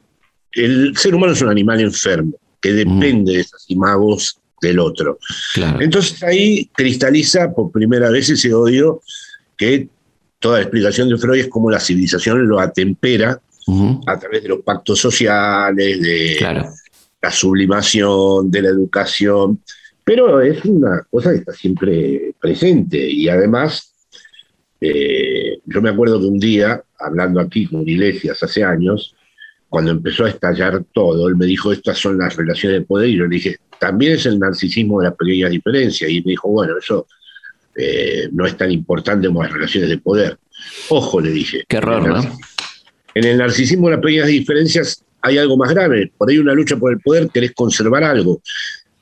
el 0.51 0.97
ser 0.97 1.13
humano 1.13 1.33
es 1.33 1.41
un 1.41 1.49
animal 1.49 1.79
enfermo, 1.81 2.33
que 2.59 2.73
depende 2.73 3.33
de 3.33 3.39
esas 3.41 3.65
imagos 3.69 4.39
del 4.63 4.79
otro. 4.79 5.19
Entonces 5.79 6.23
ahí 6.23 6.69
cristaliza 6.73 7.51
por 7.51 7.71
primera 7.71 8.09
vez 8.09 8.29
ese 8.29 8.53
odio 8.53 9.01
que 9.55 9.87
toda 10.39 10.57
la 10.57 10.63
explicación 10.63 11.09
de 11.09 11.17
Freud 11.17 11.41
es 11.41 11.47
cómo 11.47 11.69
la 11.69 11.79
civilización 11.79 12.47
lo 12.47 12.59
atempera 12.59 13.39
a 14.07 14.19
través 14.19 14.43
de 14.43 14.49
los 14.49 14.61
pactos 14.61 14.99
sociales, 14.99 16.01
de 16.01 16.67
la 17.21 17.31
sublimación, 17.31 18.51
de 18.51 18.61
la 18.61 18.69
educación, 18.69 19.61
pero 20.03 20.41
es 20.41 20.65
una 20.65 21.05
cosa 21.09 21.31
que 21.31 21.37
está 21.37 21.53
siempre 21.53 22.33
presente 22.39 23.09
y 23.09 23.29
además 23.29 23.93
eh, 24.81 25.59
yo 25.65 25.81
me 25.81 25.91
acuerdo 25.91 26.19
que 26.19 26.25
un 26.25 26.39
día, 26.39 26.83
hablando 26.99 27.39
aquí 27.39 27.67
con 27.67 27.87
Iglesias 27.87 28.43
hace 28.43 28.65
años, 28.65 29.15
cuando 29.69 29.91
empezó 29.91 30.25
a 30.25 30.29
estallar 30.29 30.83
todo, 30.93 31.27
él 31.29 31.37
me 31.37 31.45
dijo, 31.45 31.71
estas 31.71 31.97
son 31.97 32.17
las 32.17 32.35
relaciones 32.35 32.81
de 32.81 32.85
poder, 32.85 33.09
y 33.09 33.17
yo 33.17 33.23
le 33.23 33.35
dije, 33.35 33.57
también 33.83 34.13
es 34.13 34.25
el 34.25 34.39
narcisismo 34.39 35.01
de 35.01 35.09
las 35.09 35.17
pequeñas 35.17 35.51
diferencias. 35.51 36.09
Y 36.09 36.21
me 36.21 36.31
dijo, 36.31 36.47
bueno, 36.47 36.77
eso 36.77 37.05
eh, 37.75 38.29
no 38.31 38.45
es 38.45 38.55
tan 38.55 38.71
importante 38.71 39.27
como 39.27 39.43
las 39.43 39.51
relaciones 39.51 39.89
de 39.89 39.97
poder. 39.97 40.37
Ojo, 40.87 41.19
le 41.19 41.31
dije. 41.31 41.65
Qué 41.67 41.81
raro, 41.81 42.07
¿no? 42.07 42.37
En 43.13 43.25
el 43.25 43.37
narcisismo 43.37 43.89
de 43.89 43.95
las 43.95 44.01
pequeñas 44.01 44.27
diferencias 44.27 45.03
hay 45.21 45.37
algo 45.37 45.57
más 45.57 45.71
grave. 45.71 46.13
Por 46.17 46.29
ahí 46.29 46.37
una 46.37 46.53
lucha 46.53 46.77
por 46.77 46.93
el 46.93 47.01
poder, 47.01 47.27
querés 47.27 47.51
conservar 47.51 48.05
algo. 48.05 48.41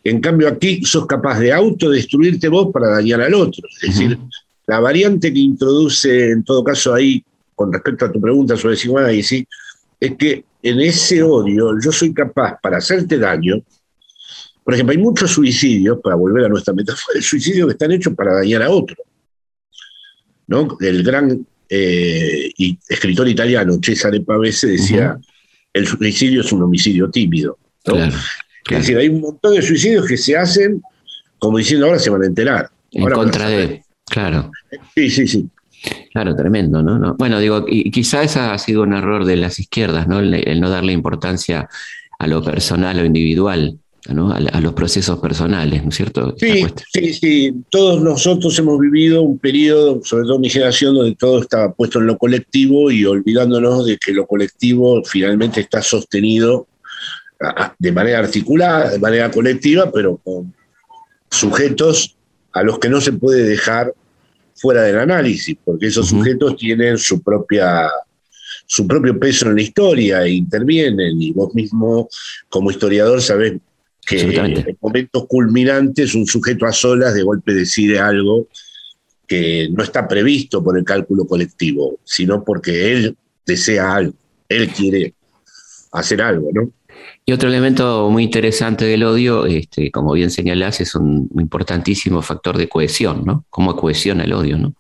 En 0.04 0.20
cambio, 0.20 0.48
aquí 0.48 0.84
sos 0.84 1.06
capaz 1.06 1.40
de 1.40 1.54
autodestruirte 1.54 2.48
vos 2.48 2.70
para 2.74 2.90
dañar 2.90 3.22
al 3.22 3.36
otro. 3.36 3.62
Es 3.84 3.90
decir, 3.90 4.18
la 4.66 4.80
variante 4.80 5.32
que 5.32 5.40
introduce, 5.40 6.32
en 6.32 6.44
todo 6.44 6.64
caso, 6.64 6.92
ahí, 6.96 7.24
con 7.54 7.72
respecto 7.72 8.06
a 8.06 8.12
tu 8.12 8.20
pregunta 8.20 8.58
sobre 8.58 8.76
sí 8.76 9.48
es 10.00 10.18
que 10.18 10.44
en 10.64 10.80
ese 10.82 11.22
odio 11.22 11.80
yo 11.80 11.92
soy 11.92 12.12
capaz, 12.12 12.60
para 12.60 12.78
hacerte 12.78 13.20
daño, 13.20 13.62
por 14.72 14.76
ejemplo, 14.76 14.92
hay 14.94 15.04
muchos 15.04 15.32
suicidios, 15.32 16.00
para 16.02 16.16
volver 16.16 16.46
a 16.46 16.48
nuestra 16.48 16.74
metáfora, 16.74 17.18
el 17.18 17.24
suicidio 17.24 17.68
que 17.68 17.74
están 17.74 17.92
hechos 17.92 18.14
para 18.16 18.36
dañar 18.36 18.64
a 18.64 18.70
otro. 18.70 18.96
¿no? 20.48 20.78
El 20.80 21.04
gran 21.04 21.46
eh, 21.68 22.54
escritor 22.88 23.28
italiano 23.28 23.78
Cesare 23.84 24.22
Pavese 24.22 24.68
decía, 24.68 25.20
el 25.74 25.86
suicidio 25.86 26.40
es 26.40 26.52
un 26.54 26.64
homicidio 26.64 27.10
tímido. 27.10 27.58
Es 27.84 28.78
decir, 28.78 28.98
hay 28.98 29.10
un 29.10 29.20
montón 29.20 29.56
de 29.56 29.62
suicidios 29.62 30.08
que 30.08 30.16
se 30.16 30.38
hacen 30.38 30.82
como 31.38 31.58
diciendo 31.58 31.88
ahora 31.88 32.00
se 32.00 32.10
van 32.10 32.22
a 32.22 32.28
enterar. 32.28 32.70
En 32.92 33.10
contra 33.10 33.50
de, 33.50 33.84
claro. 34.06 34.52
Sí, 34.96 35.10
sí, 35.10 35.28
sí. 35.28 35.50
Claro, 36.14 36.34
tremendo, 36.34 36.82
¿no? 36.82 37.16
Bueno, 37.16 37.40
digo, 37.40 37.66
y 37.68 37.92
quizá 37.92 38.24
ese 38.24 38.40
ha 38.40 38.58
sido 38.58 38.84
un 38.84 38.94
error 38.94 39.26
de 39.26 39.36
las 39.36 39.60
izquierdas, 39.60 40.08
¿no? 40.08 40.20
El, 40.20 40.62
no 40.62 40.70
darle 40.70 40.94
importancia 40.94 41.68
a 42.20 42.28
lo 42.28 42.42
personal 42.42 43.00
o 43.00 43.06
individual, 43.06 43.80
¿no? 44.10 44.32
A, 44.32 44.62
los 44.62 44.74
procesos 44.74 45.20
personales, 45.20 45.84
¿no 45.84 45.90
es 45.90 45.96
cierto? 45.96 46.36
Sí, 46.38 46.66
sí, 46.94 47.14
sí. 47.14 47.54
Todos 47.70 48.02
nosotros 48.02 48.58
hemos 48.58 48.80
vivido 48.80 49.22
un 49.22 49.38
periodo, 49.38 50.02
sobre 50.04 50.26
todo 50.26 50.40
mi 50.40 50.50
generación, 50.50 50.96
donde 50.96 51.16
todo 51.16 51.42
estaba 51.42 51.72
puesto 51.74 52.00
en 52.00 52.08
lo 52.08 52.18
colectivo 52.18 52.90
y 52.92 53.06
olvidándonos 53.06 53.86
de 53.86 53.98
que 53.98 54.12
lo 54.14 54.26
colectivo 54.26 55.04
finalmente 55.04 55.62
está 55.62 55.82
sostenido 55.82 56.68
de 57.80 57.92
manera 57.92 58.20
articulada, 58.20 58.92
de 58.92 59.00
manera 59.00 59.32
colectiva, 59.32 59.92
pero 59.92 60.18
con 60.18 60.54
sujetos 61.30 62.16
a 62.54 62.64
los 62.64 62.80
que 62.80 62.90
no 62.90 63.02
se 63.02 63.14
puede 63.14 63.44
dejar 63.44 63.94
fuera 64.56 64.84
del 64.84 65.00
análisis, 65.00 65.58
porque 65.64 65.88
esos 65.88 66.10
sujetos 66.10 66.56
tienen 66.56 66.98
su 66.98 67.22
propia 67.22 67.90
su 68.68 68.88
propio 68.88 69.20
peso 69.20 69.48
en 69.48 69.56
la 69.56 69.62
historia 69.64 70.24
e 70.24 70.32
intervienen, 70.32 71.22
y 71.22 71.34
vos 71.34 71.54
mismo 71.54 72.08
como 72.48 72.72
historiador 72.72 73.22
sabés 73.22 73.54
que 74.06 74.22
en 74.22 74.78
momentos 74.82 75.26
culminantes 75.28 76.16
un 76.16 76.26
sujeto 76.26 76.66
a 76.66 76.72
solas 76.72 77.14
de 77.14 77.24
golpe 77.24 77.54
decide 77.54 78.00
algo 78.00 78.48
que 79.28 79.70
no 79.72 79.84
está 79.84 80.08
previsto 80.08 80.64
por 80.64 80.78
el 80.78 80.84
cálculo 80.84 81.26
colectivo, 81.26 82.00
sino 82.04 82.44
porque 82.44 82.92
él 82.92 83.16
desea 83.46 83.96
algo, 83.96 84.14
él 84.50 84.70
quiere 84.70 85.14
hacer 85.94 86.22
algo, 86.22 86.50
¿no? 86.52 86.72
Y 87.26 87.34
otro 87.34 87.50
elemento 87.50 88.10
muy 88.10 88.24
interesante 88.24 88.86
del 88.86 89.04
odio, 89.04 89.46
este, 89.46 89.92
como 89.92 90.14
bien 90.14 90.32
señalás, 90.32 90.82
es 90.82 90.96
un 90.96 91.30
importantísimo 91.40 92.22
factor 92.22 92.58
de 92.58 92.68
cohesión, 92.68 93.24
¿no? 93.26 93.46
Cómo 93.50 93.76
cohesiona 93.76 94.24
el 94.24 94.34
odio, 94.34 94.58
¿no? 94.58 94.74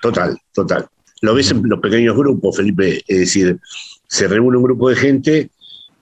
Total, 0.00 0.38
total. 0.52 0.86
Lo 1.20 1.34
ves 1.34 1.50
en 1.50 1.62
los 1.64 1.80
pequeños 1.80 2.16
grupos, 2.16 2.56
Felipe, 2.56 3.02
es 3.06 3.18
decir, 3.18 3.58
se 4.06 4.28
reúne 4.28 4.56
un 4.56 4.62
grupo 4.62 4.88
de 4.88 4.96
gente 4.96 5.50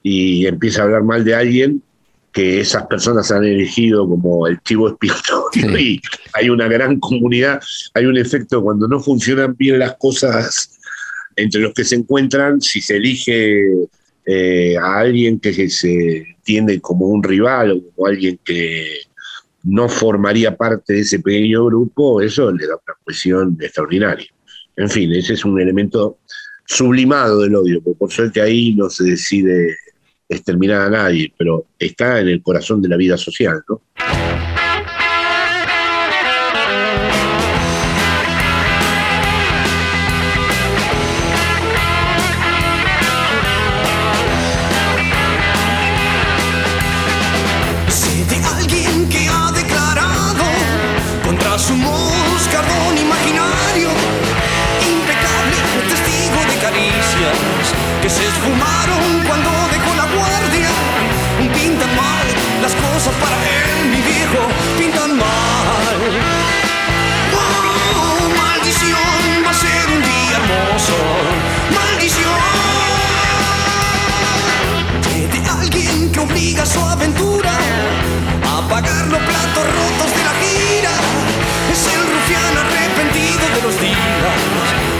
y 0.02 0.46
empieza 0.46 0.82
a 0.82 0.84
hablar 0.84 1.02
mal 1.02 1.24
de 1.24 1.34
alguien 1.34 1.82
que 2.36 2.60
esas 2.60 2.86
personas 2.86 3.30
han 3.30 3.44
elegido 3.44 4.06
como 4.06 4.46
el 4.46 4.60
chivo 4.62 4.90
expiatorio 4.90 5.78
y 5.78 6.02
hay 6.34 6.50
una 6.50 6.68
gran 6.68 7.00
comunidad, 7.00 7.62
hay 7.94 8.04
un 8.04 8.18
efecto 8.18 8.62
cuando 8.62 8.86
no 8.86 9.00
funcionan 9.00 9.56
bien 9.56 9.78
las 9.78 9.96
cosas 9.96 10.78
entre 11.34 11.62
los 11.62 11.72
que 11.72 11.82
se 11.82 11.94
encuentran, 11.94 12.60
si 12.60 12.82
se 12.82 12.96
elige 12.96 13.70
eh, 14.26 14.76
a 14.76 14.98
alguien 14.98 15.40
que 15.40 15.70
se 15.70 16.26
tiende 16.44 16.78
como 16.78 17.06
un 17.06 17.22
rival 17.22 17.70
o 17.70 17.94
como 17.94 18.06
alguien 18.06 18.38
que 18.44 18.86
no 19.62 19.88
formaría 19.88 20.54
parte 20.54 20.92
de 20.92 21.00
ese 21.00 21.20
pequeño 21.20 21.64
grupo, 21.64 22.20
eso 22.20 22.52
le 22.52 22.66
da 22.66 22.74
una 22.74 22.96
cuestión 23.02 23.56
extraordinaria. 23.58 24.28
En 24.76 24.90
fin, 24.90 25.10
ese 25.10 25.32
es 25.32 25.44
un 25.46 25.58
elemento 25.58 26.18
sublimado 26.66 27.40
del 27.40 27.56
odio, 27.56 27.80
porque 27.82 27.98
por 27.98 28.12
suerte 28.12 28.42
ahí 28.42 28.74
no 28.74 28.90
se 28.90 29.04
decide 29.04 29.74
exterminar 30.28 30.82
a 30.82 30.90
nadie, 30.90 31.32
pero 31.36 31.66
está 31.78 32.20
en 32.20 32.28
el 32.28 32.42
corazón 32.42 32.82
de 32.82 32.88
la 32.88 32.96
vida 32.96 33.16
social, 33.16 33.62
¿no? 33.68 33.80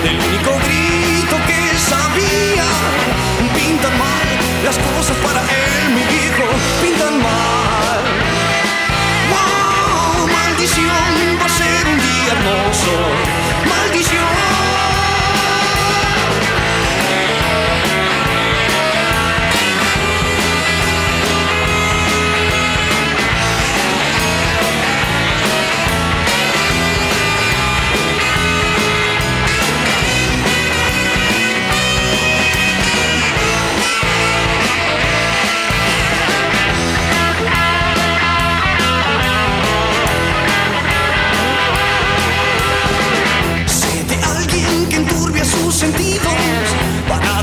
Del 0.07 0.19
único 0.21 0.53
grito 0.67 1.37
que 1.49 1.79
sabía. 1.79 2.69
Pintan 3.55 3.99
mal 3.99 4.29
las 4.65 4.79
cosas 4.79 5.17
para 5.17 5.41
él, 5.41 5.95
mi 5.95 6.05
viejo, 6.15 6.45
pintan 6.81 7.15
mal. 7.21 8.03
¡Wow! 9.33 10.29
Maldición, 10.29 11.39
va 11.41 11.47
a 11.47 11.49
ser 11.49 11.89
un 11.89 11.99
día 11.99 12.33
hermoso. 12.37 13.36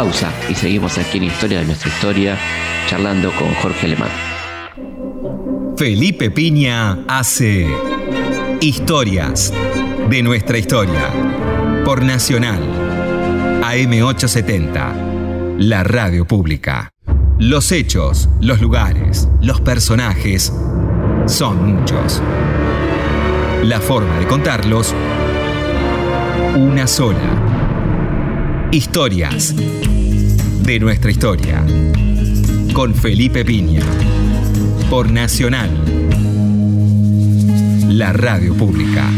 pausa 0.00 0.32
y 0.48 0.54
seguimos 0.54 0.96
aquí 0.96 1.18
en 1.18 1.24
Historia 1.24 1.58
de 1.58 1.66
nuestra 1.66 1.90
historia, 1.90 2.38
charlando 2.88 3.30
con 3.32 3.52
Jorge 3.56 3.84
Alemán. 3.84 4.08
Felipe 5.76 6.30
Piña 6.30 7.00
hace 7.06 7.66
Historias 8.62 9.52
de 10.08 10.22
nuestra 10.22 10.56
historia 10.56 11.10
por 11.84 12.02
Nacional 12.02 12.62
AM870, 13.62 15.58
la 15.58 15.84
radio 15.84 16.26
pública. 16.26 16.88
Los 17.38 17.70
hechos, 17.70 18.30
los 18.40 18.62
lugares, 18.62 19.28
los 19.42 19.60
personajes 19.60 20.50
son 21.26 21.74
muchos. 21.74 22.22
La 23.64 23.80
forma 23.80 24.18
de 24.18 24.26
contarlos, 24.26 24.94
una 26.56 26.86
sola 26.86 27.39
Historias 28.72 29.52
de 30.62 30.78
nuestra 30.78 31.10
historia. 31.10 31.60
Con 32.72 32.94
Felipe 32.94 33.44
Piña. 33.44 33.82
Por 34.88 35.10
Nacional. 35.10 35.70
La 37.88 38.12
radio 38.12 38.54
pública. 38.54 39.10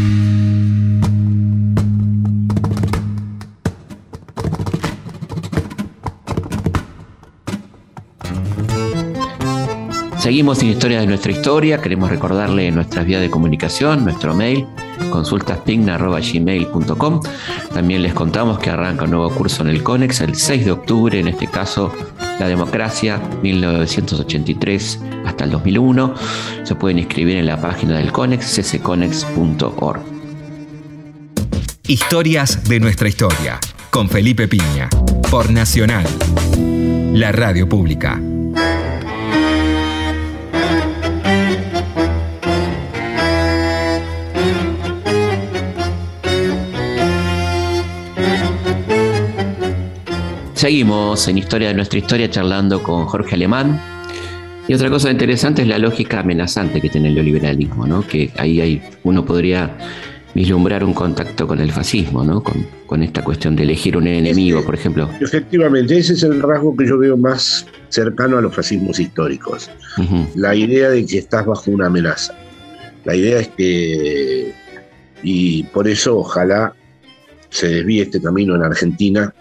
Seguimos 10.17 10.63
en 10.63 10.69
Historia 10.69 10.99
de 10.99 11.05
nuestra 11.05 11.31
historia. 11.31 11.79
Queremos 11.79 12.09
recordarle 12.09 12.71
nuestras 12.71 13.05
vías 13.05 13.21
de 13.21 13.29
comunicación, 13.29 14.03
nuestro 14.03 14.33
mail, 14.33 14.65
consultaspigna.gmail.com. 15.13 17.21
También 17.71 18.01
les 18.01 18.15
contamos 18.15 18.57
que 18.57 18.71
arranca 18.71 19.05
un 19.05 19.11
nuevo 19.11 19.29
curso 19.29 19.61
en 19.61 19.69
el 19.69 19.83
CONEX 19.83 20.21
el 20.21 20.35
6 20.35 20.65
de 20.65 20.71
octubre, 20.71 21.19
en 21.19 21.27
este 21.27 21.45
caso 21.45 21.93
La 22.39 22.47
democracia 22.47 23.21
1983 23.43 24.99
hasta 25.25 25.43
el 25.43 25.51
2001. 25.51 26.15
Se 26.63 26.73
pueden 26.73 26.97
inscribir 26.97 27.37
en 27.37 27.45
la 27.45 27.61
página 27.61 27.99
del 27.99 28.11
CONEX, 28.11 28.59
ccconex.org. 28.59 30.01
Historias 31.85 32.63
de 32.63 32.79
nuestra 32.79 33.07
historia, 33.07 33.59
con 33.91 34.09
Felipe 34.09 34.47
Piña, 34.47 34.89
por 35.29 35.51
Nacional, 35.51 36.07
la 37.13 37.31
radio 37.31 37.69
pública. 37.69 38.19
Seguimos 50.63 51.27
en 51.27 51.37
Historia 51.37 51.67
de 51.67 51.73
nuestra 51.73 51.99
historia 51.99 52.29
charlando 52.29 52.81
con 52.81 53.05
Jorge 53.05 53.35
Alemán. 53.35 53.81
Y 54.65 54.73
otra 54.73 54.89
cosa 54.89 55.11
interesante 55.11 55.63
es 55.63 55.67
la 55.67 55.77
lógica 55.77 56.21
amenazante 56.21 56.79
que 56.79 56.89
tiene 56.89 57.09
el 57.09 57.15
neoliberalismo, 57.15 57.85
¿no? 57.85 58.07
que 58.07 58.31
ahí 58.37 58.61
hay, 58.61 58.81
uno 59.03 59.25
podría 59.25 59.77
vislumbrar 60.33 60.85
un 60.85 60.93
contacto 60.93 61.49
con 61.49 61.59
el 61.59 61.73
fascismo, 61.73 62.23
¿no? 62.23 62.41
con, 62.41 62.65
con 62.85 63.03
esta 63.03 63.25
cuestión 63.25 63.57
de 63.57 63.63
elegir 63.63 63.97
un 63.97 64.07
enemigo, 64.07 64.63
por 64.63 64.73
ejemplo. 64.73 65.09
Efectivamente, 65.19 65.97
ese 65.97 66.13
es 66.13 66.23
el 66.23 66.41
rasgo 66.41 66.77
que 66.77 66.87
yo 66.87 66.97
veo 66.97 67.17
más 67.17 67.67
cercano 67.89 68.37
a 68.37 68.41
los 68.41 68.55
fascismos 68.55 68.97
históricos. 69.01 69.69
La 70.33 70.55
idea 70.55 70.91
de 70.91 71.05
que 71.05 71.17
estás 71.17 71.45
bajo 71.45 71.71
una 71.71 71.87
amenaza. 71.87 72.33
La 73.03 73.13
idea 73.13 73.39
es 73.39 73.49
que, 73.49 74.53
y 75.23 75.63
por 75.63 75.89
eso 75.89 76.19
ojalá 76.19 76.73
se 77.49 77.67
desvíe 77.67 78.03
este 78.03 78.21
camino 78.21 78.55
en 78.55 78.63
Argentina, 78.63 79.33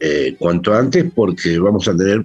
eh, 0.00 0.36
cuanto 0.38 0.74
antes 0.74 1.04
porque 1.14 1.58
vamos 1.58 1.88
a 1.88 1.96
tener 1.96 2.24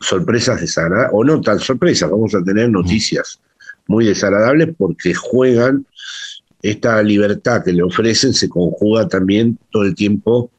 sorpresas 0.00 0.60
desagradables, 0.60 1.10
o 1.12 1.24
no 1.24 1.40
tan 1.40 1.58
sorpresas, 1.58 2.10
vamos 2.10 2.34
a 2.34 2.42
tener 2.42 2.70
noticias 2.70 3.40
muy 3.86 4.06
desagradables 4.06 4.74
porque 4.76 5.14
juegan 5.14 5.86
esta 6.62 7.02
libertad 7.02 7.62
que 7.62 7.72
le 7.72 7.82
ofrecen, 7.82 8.32
se 8.32 8.48
conjuga 8.48 9.06
también 9.06 9.58
todo 9.70 9.84
el 9.84 9.94
tiempo 9.94 10.50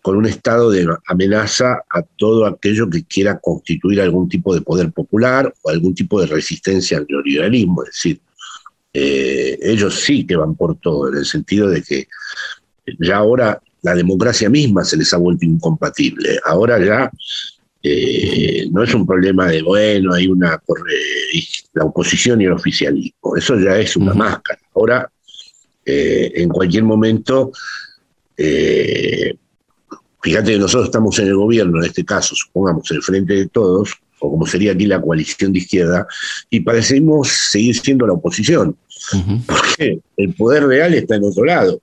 con 0.00 0.16
un 0.16 0.26
estado 0.26 0.70
de 0.70 0.86
amenaza 1.08 1.82
a 1.90 2.00
todo 2.00 2.46
aquello 2.46 2.88
que 2.88 3.04
quiera 3.04 3.38
constituir 3.40 4.00
algún 4.00 4.28
tipo 4.28 4.54
de 4.54 4.60
poder 4.60 4.92
popular 4.92 5.52
o 5.62 5.68
algún 5.68 5.94
tipo 5.94 6.20
de 6.20 6.28
resistencia 6.28 6.98
al 6.98 7.06
neoliberalismo. 7.08 7.82
Es 7.82 7.88
decir, 7.88 8.20
eh, 8.94 9.58
ellos 9.60 10.00
sí 10.00 10.24
que 10.24 10.36
van 10.36 10.54
por 10.54 10.78
todo, 10.78 11.08
en 11.08 11.18
el 11.18 11.26
sentido 11.26 11.68
de 11.68 11.82
que 11.82 12.06
ya 13.00 13.16
ahora 13.16 13.60
la 13.86 13.94
democracia 13.94 14.50
misma 14.50 14.84
se 14.84 14.96
les 14.96 15.12
ha 15.14 15.16
vuelto 15.16 15.44
incompatible. 15.44 16.40
Ahora 16.44 16.84
ya 16.84 17.08
eh, 17.80 18.66
no 18.72 18.82
es 18.82 18.92
un 18.92 19.06
problema 19.06 19.46
de, 19.46 19.62
bueno, 19.62 20.12
hay 20.12 20.26
una 20.26 20.60
la 21.72 21.84
oposición 21.84 22.40
y 22.40 22.46
el 22.46 22.52
oficialismo, 22.52 23.36
eso 23.36 23.56
ya 23.60 23.78
es 23.78 23.96
una 23.96 24.12
máscara. 24.12 24.58
Ahora, 24.74 25.08
eh, 25.84 26.32
en 26.34 26.48
cualquier 26.48 26.82
momento, 26.82 27.52
eh, 28.36 29.36
fíjate 30.20 30.52
que 30.52 30.58
nosotros 30.58 30.86
estamos 30.86 31.16
en 31.20 31.28
el 31.28 31.36
gobierno, 31.36 31.78
en 31.78 31.84
este 31.84 32.04
caso, 32.04 32.34
supongamos, 32.34 32.90
el 32.90 33.02
Frente 33.02 33.34
de 33.34 33.46
Todos, 33.46 33.92
o 34.18 34.30
como 34.32 34.46
sería 34.46 34.72
aquí 34.72 34.86
la 34.86 35.00
coalición 35.00 35.52
de 35.52 35.60
izquierda, 35.60 36.08
y 36.50 36.58
parecemos 36.58 37.28
seguir 37.28 37.78
siendo 37.78 38.04
la 38.04 38.14
oposición, 38.14 38.76
porque 39.46 40.00
el 40.16 40.34
poder 40.34 40.66
real 40.66 40.92
está 40.94 41.14
en 41.14 41.24
otro 41.24 41.44
lado. 41.44 41.80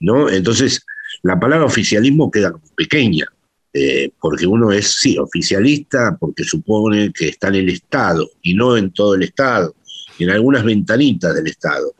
¿no? 0.00 0.28
Entonces, 0.28 0.84
la 1.22 1.38
palabra 1.38 1.66
oficialismo 1.66 2.30
queda 2.30 2.52
pequeña, 2.74 3.26
eh, 3.72 4.10
porque 4.20 4.46
uno 4.46 4.72
es, 4.72 4.88
sí, 4.88 5.18
oficialista 5.18 6.16
porque 6.18 6.44
supone 6.44 7.12
que 7.12 7.28
está 7.28 7.48
en 7.48 7.56
el 7.56 7.68
Estado 7.68 8.28
y 8.42 8.54
no 8.54 8.76
en 8.76 8.92
todo 8.92 9.14
el 9.14 9.22
Estado, 9.22 9.74
en 10.18 10.30
algunas 10.30 10.64
ventanitas 10.64 11.34
del 11.34 11.46
Estado. 11.46 11.94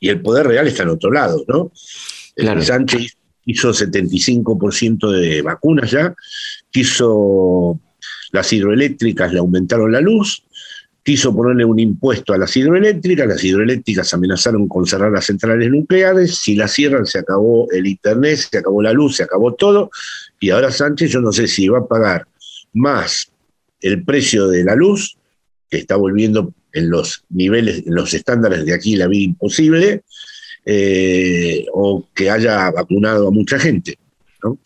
Y 0.00 0.08
el 0.08 0.20
poder 0.20 0.46
real 0.46 0.66
está 0.66 0.84
en 0.84 0.90
otro 0.90 1.10
lado, 1.10 1.44
¿no? 1.48 1.72
Claro. 2.36 2.62
Sánchez 2.62 3.16
hizo 3.44 3.70
75% 3.70 5.10
de 5.10 5.42
vacunas 5.42 5.90
ya, 5.90 6.14
quiso 6.70 7.80
las 8.30 8.52
hidroeléctricas, 8.52 9.32
le 9.32 9.38
aumentaron 9.38 9.90
la 9.90 10.00
luz, 10.00 10.44
quiso 11.08 11.34
ponerle 11.34 11.64
un 11.64 11.78
impuesto 11.78 12.34
a 12.34 12.36
las 12.36 12.54
hidroeléctricas, 12.54 13.26
las 13.26 13.42
hidroeléctricas 13.42 14.12
amenazaron 14.12 14.68
con 14.68 14.84
cerrar 14.84 15.10
las 15.10 15.24
centrales 15.24 15.70
nucleares, 15.70 16.34
si 16.34 16.54
las 16.54 16.70
cierran 16.70 17.06
se 17.06 17.20
acabó 17.20 17.66
el 17.70 17.86
internet, 17.86 18.36
se 18.50 18.58
acabó 18.58 18.82
la 18.82 18.92
luz, 18.92 19.16
se 19.16 19.22
acabó 19.22 19.54
todo, 19.54 19.90
y 20.38 20.50
ahora 20.50 20.70
Sánchez 20.70 21.10
yo 21.10 21.22
no 21.22 21.32
sé 21.32 21.48
si 21.48 21.66
va 21.66 21.78
a 21.78 21.86
pagar 21.86 22.26
más 22.74 23.32
el 23.80 24.04
precio 24.04 24.48
de 24.48 24.64
la 24.64 24.74
luz, 24.74 25.16
que 25.70 25.78
está 25.78 25.96
volviendo 25.96 26.52
en 26.74 26.90
los 26.90 27.24
niveles, 27.30 27.86
en 27.86 27.94
los 27.94 28.12
estándares 28.12 28.66
de 28.66 28.74
aquí 28.74 28.94
la 28.94 29.06
vida 29.06 29.24
imposible, 29.24 30.02
eh, 30.66 31.64
o 31.72 32.06
que 32.14 32.28
haya 32.28 32.70
vacunado 32.70 33.28
a 33.28 33.30
mucha 33.30 33.58
gente. 33.58 33.98
O 34.42 34.58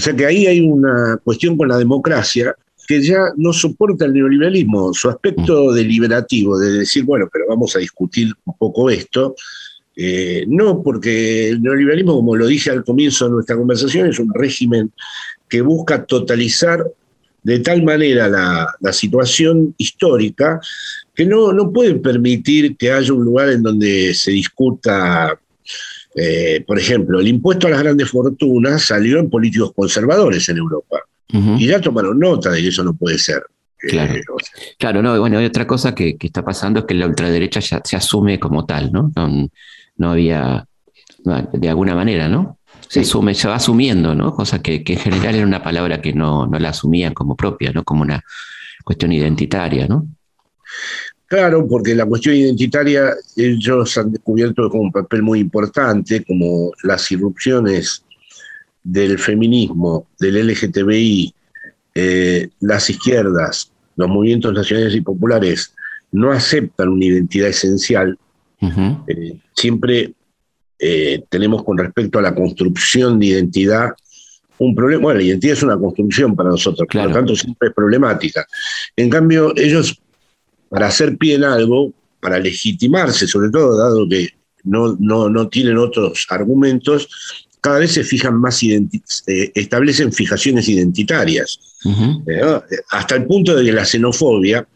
sea 0.00 0.14
que 0.14 0.26
ahí 0.26 0.46
hay 0.46 0.60
una 0.60 1.18
cuestión 1.24 1.56
con 1.56 1.66
la 1.66 1.76
democracia 1.76 2.54
que 2.88 3.02
ya 3.02 3.18
no 3.36 3.52
soporta 3.52 4.06
el 4.06 4.14
neoliberalismo, 4.14 4.94
su 4.94 5.10
aspecto 5.10 5.66
mm. 5.66 5.74
deliberativo, 5.74 6.58
de 6.58 6.78
decir, 6.78 7.04
bueno, 7.04 7.28
pero 7.30 7.44
vamos 7.46 7.76
a 7.76 7.80
discutir 7.80 8.32
un 8.46 8.54
poco 8.56 8.88
esto. 8.88 9.36
Eh, 9.94 10.46
no, 10.48 10.82
porque 10.82 11.50
el 11.50 11.60
neoliberalismo, 11.60 12.14
como 12.14 12.34
lo 12.34 12.46
dije 12.46 12.70
al 12.70 12.84
comienzo 12.84 13.26
de 13.26 13.32
nuestra 13.32 13.56
conversación, 13.56 14.08
es 14.08 14.18
un 14.18 14.32
régimen 14.32 14.90
que 15.50 15.60
busca 15.60 16.06
totalizar 16.06 16.82
de 17.42 17.58
tal 17.58 17.82
manera 17.82 18.26
la, 18.26 18.92
situación 18.92 19.74
histórica 19.76 20.58
que 21.14 21.26
no, 21.26 21.52
no 21.52 21.70
puede 21.70 21.96
permitir 21.96 22.76
que 22.76 22.90
haya 22.90 23.12
un 23.12 23.24
lugar 23.24 23.50
en 23.50 23.62
donde 23.62 24.14
se 24.14 24.30
discuta 24.30 25.38
eh, 26.14 26.64
por 26.66 26.78
ejemplo, 26.78 27.20
el 27.20 27.28
impuesto 27.28 27.66
a 27.66 27.70
las 27.70 27.82
grandes 27.82 28.10
fortunas 28.10 28.82
salió 28.82 29.18
en 29.18 29.28
políticos 29.28 29.72
conservadores 29.74 30.48
en 30.48 30.56
Europa. 30.56 31.02
Y 31.30 31.66
ya 31.66 31.80
tomaron 31.80 32.18
nota 32.18 32.50
de 32.50 32.62
que 32.62 32.68
eso 32.68 32.82
no 32.82 32.94
puede 32.94 33.18
ser. 33.18 33.42
Claro, 33.78 34.14
eh, 34.14 34.22
claro 34.78 35.02
no, 35.02 35.20
bueno, 35.20 35.38
hay 35.38 35.44
otra 35.44 35.66
cosa 35.66 35.94
que, 35.94 36.16
está 36.18 36.44
pasando 36.44 36.80
es 36.80 36.86
que 36.86 36.94
la 36.94 37.06
ultraderecha 37.06 37.60
ya 37.60 37.80
se 37.84 37.96
asume 37.96 38.40
como 38.40 38.66
tal, 38.66 38.90
¿no? 38.92 39.12
No, 39.96 40.10
había, 40.10 40.66
de 41.52 41.68
alguna 41.68 41.94
manera, 41.94 42.28
¿no? 42.28 42.58
Se 42.88 43.00
asume, 43.00 43.34
se 43.34 43.46
va 43.46 43.56
asumiendo, 43.56 44.14
¿no? 44.14 44.34
Cosa 44.34 44.62
que, 44.62 44.82
en 44.84 44.98
general 44.98 45.34
era 45.34 45.46
una 45.46 45.62
palabra 45.62 46.00
que 46.00 46.12
no, 46.12 46.46
no 46.46 46.58
la 46.58 46.70
asumían 46.70 47.14
como 47.14 47.36
propia, 47.36 47.72
¿no? 47.72 47.84
Como 47.84 48.02
una 48.02 48.24
cuestión 48.84 49.12
identitaria, 49.12 49.86
¿no? 49.86 50.06
Claro, 51.26 51.66
porque 51.68 51.94
la 51.94 52.06
cuestión 52.06 52.34
identitaria 52.34 53.12
ellos 53.36 53.98
han 53.98 54.12
descubierto 54.12 54.70
como 54.70 54.84
un 54.84 54.92
papel 54.92 55.22
muy 55.22 55.40
importante, 55.40 56.24
como 56.24 56.72
las 56.82 57.12
irrupciones 57.12 58.02
del 58.82 59.18
feminismo, 59.18 60.06
del 60.18 60.46
LGTBI, 60.46 61.34
eh, 61.94 62.48
las 62.60 62.90
izquierdas, 62.90 63.72
los 63.96 64.08
movimientos 64.08 64.52
nacionales 64.52 64.94
y 64.94 65.00
populares 65.00 65.74
no 66.12 66.30
aceptan 66.30 66.88
una 66.88 67.04
identidad 67.04 67.48
esencial, 67.48 68.18
eh, 68.60 69.36
siempre 69.54 70.12
eh, 70.78 71.22
tenemos 71.28 71.64
con 71.64 71.76
respecto 71.76 72.18
a 72.18 72.22
la 72.22 72.34
construcción 72.34 73.18
de 73.18 73.26
identidad 73.26 73.90
un 74.58 74.74
problema. 74.74 75.02
Bueno, 75.02 75.18
la 75.18 75.26
identidad 75.26 75.54
es 75.54 75.62
una 75.62 75.78
construcción 75.78 76.34
para 76.36 76.50
nosotros, 76.50 76.86
por 76.90 77.04
lo 77.04 77.12
tanto 77.12 77.36
siempre 77.36 77.68
es 77.68 77.74
problemática. 77.74 78.46
En 78.96 79.10
cambio, 79.10 79.52
ellos, 79.56 80.00
para 80.68 80.86
hacer 80.86 81.16
pie 81.16 81.34
en 81.34 81.44
algo, 81.44 81.92
para 82.20 82.38
legitimarse, 82.38 83.26
sobre 83.26 83.50
todo, 83.50 83.76
dado 83.76 84.08
que 84.08 84.28
no, 84.64 84.96
no, 84.98 85.28
no 85.28 85.48
tienen 85.48 85.78
otros 85.78 86.26
argumentos, 86.30 87.47
cada 87.60 87.78
vez 87.78 87.92
se 87.92 88.04
fijan 88.04 88.40
más, 88.40 88.62
eh, 88.62 89.52
establecen 89.54 90.12
fijaciones 90.12 90.68
identitarias, 90.68 91.60
eh, 92.26 92.60
hasta 92.90 93.16
el 93.16 93.26
punto 93.26 93.54
de 93.54 93.64
que 93.64 93.72
la 93.72 93.84
xenofobia 93.84 94.66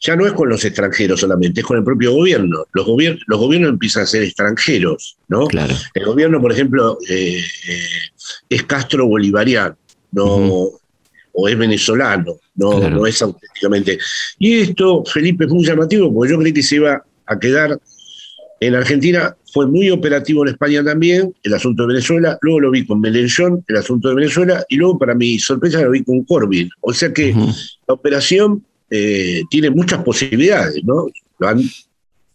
ya 0.00 0.16
no 0.16 0.26
es 0.26 0.32
con 0.32 0.48
los 0.48 0.64
extranjeros 0.64 1.20
solamente, 1.20 1.60
es 1.60 1.66
con 1.66 1.76
el 1.78 1.84
propio 1.84 2.12
gobierno. 2.12 2.64
Los, 2.72 2.86
los 3.26 3.38
gobiernos 3.38 3.70
empiezan 3.70 4.02
a 4.02 4.06
ser 4.06 4.24
extranjeros, 4.24 5.16
¿no? 5.28 5.46
El 5.94 6.04
gobierno, 6.04 6.40
por 6.40 6.52
ejemplo, 6.52 6.98
eh, 7.08 7.40
es 8.48 8.62
Castro 8.64 9.06
bolivariano, 9.06 9.76
no, 10.10 10.70
o 11.34 11.48
es 11.48 11.56
venezolano, 11.56 12.38
no, 12.56 12.90
no 12.90 13.06
es 13.06 13.22
auténticamente. 13.22 13.98
Y 14.38 14.60
esto, 14.60 15.04
Felipe, 15.04 15.44
es 15.44 15.50
muy 15.50 15.64
llamativo, 15.64 16.12
porque 16.12 16.32
yo 16.32 16.38
creí 16.38 16.52
que 16.52 16.62
se 16.62 16.76
iba 16.76 17.04
a 17.26 17.38
quedar 17.38 17.78
en 18.66 18.76
Argentina, 18.76 19.36
fue 19.52 19.66
muy 19.66 19.90
operativo 19.90 20.44
en 20.44 20.52
España 20.52 20.84
también, 20.84 21.34
el 21.42 21.54
asunto 21.54 21.82
de 21.82 21.94
Venezuela, 21.94 22.38
luego 22.42 22.60
lo 22.60 22.70
vi 22.70 22.86
con 22.86 23.00
Melenchón, 23.00 23.64
el 23.66 23.76
asunto 23.76 24.08
de 24.08 24.14
Venezuela, 24.14 24.64
y 24.68 24.76
luego, 24.76 24.98
para 25.00 25.16
mi 25.16 25.40
sorpresa, 25.40 25.82
lo 25.82 25.90
vi 25.90 26.04
con 26.04 26.22
Corbyn. 26.22 26.70
O 26.80 26.92
sea 26.92 27.12
que 27.12 27.34
la 27.34 27.94
operación 27.94 28.64
eh, 28.88 29.42
tiene 29.50 29.70
muchas 29.70 30.04
posibilidades, 30.04 30.80
¿no? 30.84 31.06
Lo 31.40 31.48
han, 31.48 31.60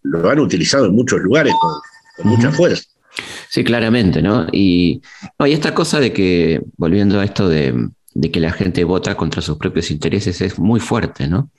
lo 0.03 0.29
han 0.29 0.39
utilizado 0.39 0.87
en 0.87 0.95
muchos 0.95 1.21
lugares 1.21 1.53
con, 1.61 2.29
mucha 2.29 2.51
fuerza. 2.51 2.83
Sí, 3.49 3.63
claramente, 3.63 4.21
¿no? 4.21 4.47
Y, 4.51 5.01
no, 5.39 5.47
y 5.47 5.53
esta 5.53 5.73
cosa 5.73 6.01
de 6.01 6.11
que, 6.11 6.61
volviendo 6.75 7.21
a 7.21 7.23
esto 7.23 7.47
de, 7.47 7.87
de 8.13 8.31
que 8.31 8.41
la 8.41 8.51
gente 8.51 8.83
vota 8.83 9.15
contra 9.15 9.41
sus 9.41 9.57
propios 9.57 9.91
intereses 9.91 10.41
es 10.41 10.59
muy 10.59 10.81
fuerte, 10.81 11.29
¿no? 11.29 11.51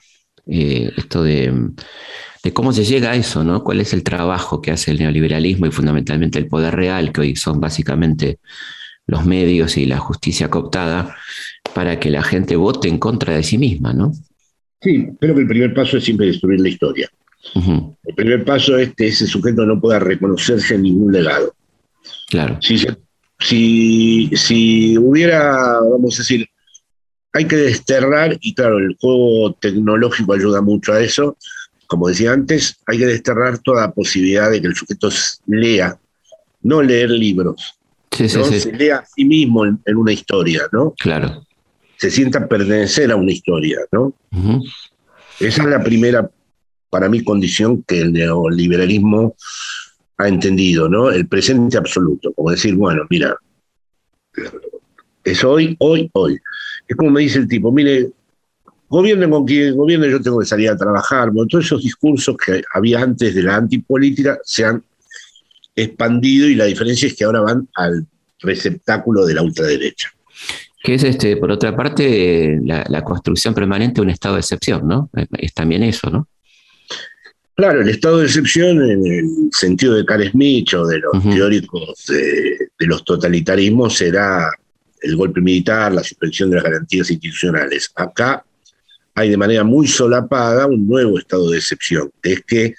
Eh, 0.45 0.91
esto 0.95 1.23
de, 1.23 1.71
cómo 2.53 2.73
se 2.73 2.83
llega 2.83 3.11
a 3.11 3.15
eso, 3.15 3.43
¿no? 3.43 3.63
¿Cuál 3.63 3.81
es 3.81 3.93
el 3.93 4.03
trabajo 4.03 4.61
que 4.61 4.71
hace 4.71 4.91
el 4.91 4.99
neoliberalismo 4.99 5.65
y 5.65 5.71
fundamentalmente 5.71 6.39
el 6.39 6.47
poder 6.47 6.75
real, 6.75 7.11
que 7.11 7.21
hoy 7.21 7.35
son 7.35 7.59
básicamente 7.59 8.39
los 9.07 9.25
medios 9.25 9.77
y 9.77 9.85
la 9.85 9.97
justicia 9.97 10.49
cooptada, 10.49 11.15
para 11.73 11.99
que 11.99 12.09
la 12.09 12.23
gente 12.23 12.55
vote 12.55 12.87
en 12.87 12.97
contra 12.97 13.35
de 13.35 13.43
sí 13.43 13.57
misma, 13.57 13.93
¿no? 13.93 14.13
Sí, 14.81 15.07
creo 15.19 15.35
que 15.35 15.41
el 15.41 15.47
primer 15.47 15.73
paso 15.73 15.97
es 15.97 16.03
siempre 16.03 16.27
destruir 16.27 16.61
la 16.61 16.69
historia. 16.69 17.09
El 17.55 18.15
primer 18.15 18.45
paso 18.45 18.77
es 18.77 18.93
que 18.95 19.07
ese 19.07 19.25
sujeto 19.27 19.65
no 19.65 19.79
pueda 19.79 19.99
reconocerse 19.99 20.75
en 20.75 20.83
ningún 20.83 21.11
legado. 21.11 21.53
Claro. 22.29 22.57
Si 22.61 22.77
si, 23.39 24.29
si 24.35 24.97
hubiera, 24.97 25.79
vamos 25.79 26.15
a 26.15 26.21
decir, 26.21 26.47
hay 27.31 27.45
que 27.45 27.55
desterrar, 27.55 28.37
y 28.41 28.53
claro, 28.53 28.79
el 28.79 28.97
juego 28.99 29.53
tecnológico 29.53 30.33
ayuda 30.33 30.61
mucho 30.61 30.93
a 30.93 31.01
eso, 31.01 31.37
como 31.89 32.07
decía 32.07 32.33
antes, 32.33 32.77
hay 32.85 32.99
que 32.99 33.07
desterrar 33.07 33.57
toda 33.57 33.91
posibilidad 33.91 34.51
de 34.51 34.61
que 34.61 34.67
el 34.67 34.75
sujeto 34.75 35.09
lea, 35.47 35.97
no 36.61 36.83
leer 36.83 37.09
libros, 37.09 37.79
sí, 38.11 38.27
¿no? 38.35 38.45
se 38.45 38.71
lea 38.73 38.97
a 38.97 39.05
sí 39.07 39.25
mismo 39.25 39.65
en, 39.65 39.79
una 39.95 40.11
historia, 40.11 40.67
¿no? 40.71 40.93
Claro. 40.99 41.43
Se 41.97 42.11
sienta 42.11 42.47
pertenecer 42.47 43.11
a 43.11 43.15
una 43.15 43.31
historia, 43.31 43.79
¿no? 43.91 44.13
Esa 45.39 45.63
es 45.63 45.67
la 45.67 45.83
primera, 45.83 46.29
para 46.91 47.09
mí, 47.09 47.23
condición 47.23 47.81
que 47.87 48.01
el 48.01 48.13
neoliberalismo 48.13 49.35
ha 50.19 50.27
entendido, 50.27 50.87
¿no? 50.87 51.09
El 51.09 51.27
presente 51.27 51.75
absoluto, 51.75 52.31
como 52.33 52.51
decir, 52.51 52.75
bueno, 52.75 53.01
mira, 53.09 53.35
es 55.23 55.43
hoy, 55.43 55.75
hoy, 55.79 56.07
hoy. 56.13 56.37
Es 56.87 56.95
como 56.95 57.09
me 57.09 57.21
dice 57.21 57.39
el 57.39 57.47
tipo, 57.47 57.71
mire, 57.71 58.11
gobiernen 58.89 59.29
con 59.29 59.45
quien 59.45 59.75
gobierne, 59.75 60.09
yo 60.09 60.21
tengo 60.21 60.39
que 60.39 60.45
salir 60.45 60.69
a 60.69 60.77
trabajar. 60.77 61.31
Bueno, 61.31 61.47
todos 61.47 61.65
esos 61.65 61.83
discursos 61.83 62.35
que 62.37 62.61
había 62.73 63.01
antes 63.01 63.33
de 63.33 63.43
la 63.43 63.55
antipolítica 63.55 64.39
se 64.43 64.65
han 64.65 64.83
expandido 65.75 66.47
y 66.47 66.55
la 66.55 66.65
diferencia 66.65 67.07
es 67.07 67.15
que 67.15 67.23
ahora 67.23 67.41
van 67.41 67.67
al 67.75 68.05
receptáculo 68.39 69.25
de 69.25 69.33
la 69.33 69.41
ultraderecha. 69.41 70.11
Que 70.81 70.95
es, 70.95 71.03
este, 71.03 71.37
por 71.37 71.51
otra 71.51 71.75
parte, 71.75 72.59
la, 72.63 72.85
la 72.87 73.03
construcción 73.03 73.53
permanente 73.53 73.95
de 73.95 74.01
un 74.01 74.09
estado 74.09 74.35
de 74.35 74.41
excepción, 74.41 74.87
¿no? 74.87 75.09
Es 75.37 75.53
también 75.53 75.83
eso, 75.83 76.09
¿no? 76.09 76.27
Claro, 77.59 77.81
el 77.81 77.89
estado 77.89 78.19
de 78.19 78.25
excepción 78.27 78.81
en 78.89 79.05
el 79.05 79.49
sentido 79.51 79.93
de 79.93 80.05
Carl 80.05 80.31
Smith 80.31 80.73
o 80.75 80.87
de 80.87 80.99
los 80.99 81.21
teóricos 81.21 82.05
de, 82.07 82.87
los 82.87 83.03
totalitarismos 83.03 83.97
será 83.97 84.49
el 85.01 85.17
golpe 85.17 85.41
militar, 85.41 85.91
la 85.91 86.01
suspensión 86.01 86.49
de 86.49 86.55
las 86.55 86.63
garantías 86.63 87.11
institucionales. 87.11 87.91
Acá 87.95 88.45
hay 89.19 89.29
de 89.29 89.37
manera 89.37 89.65
muy 89.65 89.85
solapada 89.85 90.65
un 90.65 90.87
nuevo 90.87 91.19
estado 91.19 91.49
de 91.49 91.57
excepción, 91.57 92.09
que 92.21 92.33
es 92.33 92.41
que 92.45 92.75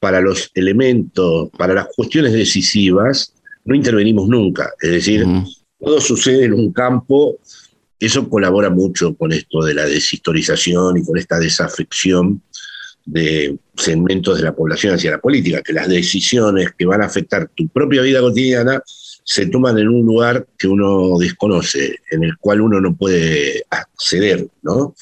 para 0.00 0.20
los 0.20 0.50
elementos, 0.54 1.50
para 1.56 1.72
las 1.72 1.86
cuestiones 1.94 2.32
decisivas, 2.32 3.32
no 3.64 3.76
intervenimos 3.76 4.28
nunca. 4.28 4.72
Es 4.80 4.90
decir, 4.90 5.24
todo 5.78 6.00
sucede 6.00 6.46
en 6.46 6.54
un 6.54 6.72
campo, 6.72 7.38
eso 8.00 8.28
colabora 8.28 8.70
mucho 8.70 9.14
con 9.14 9.32
esto 9.32 9.62
de 9.62 9.74
la 9.74 9.86
deshistorización 9.86 10.98
y 10.98 11.04
con 11.04 11.16
esta 11.16 11.38
desafección 11.38 12.42
de 13.04 13.56
segmentos 13.76 14.38
de 14.38 14.44
la 14.44 14.54
población 14.56 14.94
hacia 14.94 15.12
la 15.12 15.20
política, 15.20 15.62
que 15.62 15.72
las 15.72 15.88
decisiones 15.88 16.70
que 16.76 16.86
van 16.86 17.02
a 17.02 17.06
afectar 17.06 17.48
tu 17.54 17.68
propia 17.68 18.02
vida 18.02 18.20
cotidiana 18.20 18.82
se 19.24 19.46
toman 19.46 19.78
en 19.78 19.88
un 19.88 20.04
lugar 20.04 20.46
que 20.58 20.66
uno 20.66 21.16
desconoce, 21.18 21.96
en 22.10 22.24
el 22.24 22.36
cual 22.38 22.60
uno 22.60 22.80
no 22.80 22.94
puede 22.94 23.64
acceder, 23.70 24.48
¿no? 24.62 24.94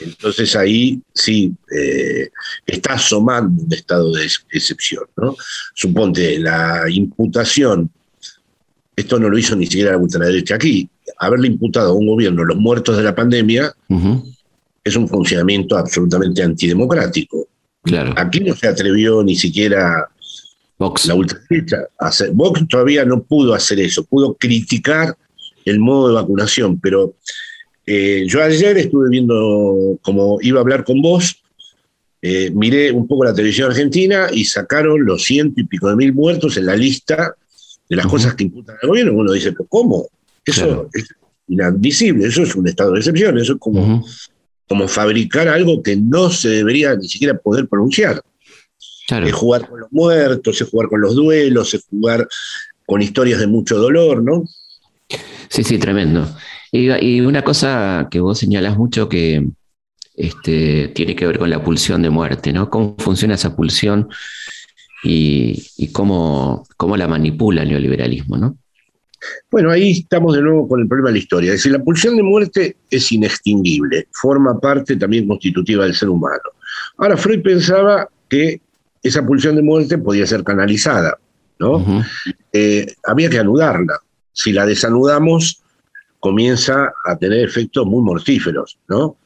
Entonces 0.00 0.54
ahí 0.56 1.00
sí 1.14 1.54
eh, 1.74 2.28
está 2.66 2.94
asomando 2.94 3.62
un 3.62 3.72
estado 3.72 4.12
de 4.12 4.26
excepción, 4.50 5.04
¿no? 5.16 5.36
Suponte 5.74 6.38
la 6.38 6.84
imputación, 6.88 7.90
esto 8.94 9.18
no 9.18 9.28
lo 9.28 9.38
hizo 9.38 9.56
ni 9.56 9.66
siquiera 9.66 9.92
la 9.92 9.98
ultraderecha 9.98 10.56
aquí, 10.56 10.88
haberle 11.18 11.48
imputado 11.48 11.90
a 11.90 11.94
un 11.94 12.06
gobierno 12.06 12.44
los 12.44 12.56
muertos 12.58 12.96
de 12.96 13.02
la 13.02 13.14
pandemia, 13.14 13.74
es 14.84 14.96
un 14.96 15.08
funcionamiento 15.08 15.76
absolutamente 15.76 16.42
antidemocrático. 16.42 17.48
Claro. 17.82 18.14
Aquí 18.16 18.40
no 18.40 18.54
se 18.54 18.66
atrevió 18.66 19.22
ni 19.22 19.36
siquiera 19.36 20.08
Vox. 20.78 21.06
la 21.06 21.14
ultraderecha. 21.14 21.88
Vox 22.32 22.68
todavía 22.68 23.04
no 23.04 23.22
pudo 23.22 23.54
hacer 23.54 23.80
eso, 23.80 24.04
pudo 24.04 24.34
criticar 24.34 25.16
el 25.64 25.80
modo 25.80 26.08
de 26.08 26.14
vacunación, 26.14 26.78
pero 26.78 27.14
eh, 27.86 28.24
yo 28.28 28.42
ayer 28.42 28.76
estuve 28.78 29.08
viendo, 29.08 29.98
como 30.02 30.38
iba 30.42 30.58
a 30.58 30.62
hablar 30.62 30.84
con 30.84 31.00
vos, 31.00 31.42
eh, 32.22 32.50
miré 32.50 32.92
un 32.92 33.06
poco 33.06 33.24
la 33.24 33.34
televisión 33.34 33.70
argentina 33.70 34.28
y 34.32 34.44
sacaron 34.44 35.04
los 35.04 35.24
ciento 35.24 35.60
y 35.60 35.64
pico 35.64 35.88
de 35.88 35.96
mil 35.96 36.12
muertos 36.12 36.56
en 36.56 36.66
la 36.66 36.76
lista 36.76 37.34
de 37.88 37.96
las 37.96 38.06
cosas 38.06 38.34
que 38.34 38.44
imputan 38.44 38.76
al 38.82 38.88
gobierno. 38.88 39.12
Uno 39.14 39.32
dice, 39.32 39.52
pero 39.52 39.66
¿cómo? 39.68 40.08
Eso 40.44 40.88
es 40.92 41.08
inadmisible, 41.48 42.26
eso 42.26 42.42
es 42.42 42.54
un 42.54 42.66
estado 42.66 42.92
de 42.92 42.98
excepción, 42.98 43.38
eso 43.38 43.54
es 43.54 43.58
como 43.58 44.04
como 44.68 44.88
fabricar 44.88 45.48
algo 45.48 45.82
que 45.82 45.96
no 45.96 46.30
se 46.30 46.48
debería 46.48 46.94
ni 46.96 47.08
siquiera 47.08 47.36
poder 47.36 47.68
pronunciar. 47.68 48.20
Es 49.08 49.32
jugar 49.32 49.68
con 49.68 49.80
los 49.80 49.92
muertos, 49.92 50.60
es 50.60 50.68
jugar 50.68 50.88
con 50.88 51.00
los 51.00 51.14
duelos, 51.14 51.74
es 51.74 51.84
jugar 51.88 52.26
con 52.84 53.02
historias 53.02 53.38
de 53.38 53.46
mucho 53.46 53.76
dolor, 53.78 54.22
¿no? 54.22 54.44
Sí, 55.48 55.62
sí, 55.62 55.78
tremendo. 55.78 56.28
Y, 56.72 57.20
una 57.20 57.42
cosa 57.42 58.08
que 58.10 58.20
vos 58.20 58.38
señalás 58.38 58.76
mucho 58.76 59.08
que 59.08 59.48
este, 60.14 60.88
tiene 60.88 61.14
que 61.14 61.26
ver 61.26 61.38
con 61.38 61.50
la 61.50 61.62
pulsión 61.62 62.02
de 62.02 62.10
muerte, 62.10 62.52
¿no? 62.52 62.68
¿Cómo 62.68 62.96
funciona 62.98 63.34
esa 63.34 63.54
pulsión 63.54 64.08
y, 65.04 65.92
cómo, 65.92 66.66
cómo 66.76 66.96
la 66.96 67.06
manipula 67.06 67.62
el 67.62 67.68
neoliberalismo, 67.68 68.36
¿no? 68.36 68.58
Bueno, 69.50 69.70
ahí 69.70 69.92
estamos 69.92 70.34
de 70.34 70.42
nuevo 70.42 70.68
con 70.68 70.80
el 70.80 70.88
problema 70.88 71.08
de 71.08 71.14
la 71.14 71.18
historia. 71.20 71.52
Es 71.52 71.58
decir, 71.58 71.72
la 71.72 71.82
pulsión 71.82 72.16
de 72.16 72.22
muerte 72.22 72.76
es 72.90 73.10
inextinguible, 73.12 74.08
forma 74.12 74.58
parte 74.58 74.96
también 74.96 75.26
constitutiva 75.26 75.84
del 75.84 75.94
ser 75.94 76.08
humano. 76.08 76.42
Ahora, 76.98 77.16
Freud 77.16 77.42
pensaba 77.42 78.08
que 78.28 78.60
esa 79.06 79.24
pulsión 79.24 79.56
de 79.56 79.62
muerte 79.62 79.98
podía 79.98 80.26
ser 80.26 80.44
canalizada, 80.44 81.18
¿no? 81.58 82.04
Eh, 82.52 82.86
había 83.04 83.30
que 83.30 83.38
anudarla. 83.38 84.00
Si 84.32 84.52
la 84.52 84.66
desanudamos, 84.66 85.62
comienza 86.20 86.92
a 87.04 87.16
tener 87.16 87.44
efectos 87.44 87.86
muy 87.86 88.02
mortíferos, 88.02 88.78
¿no? 88.88 89.16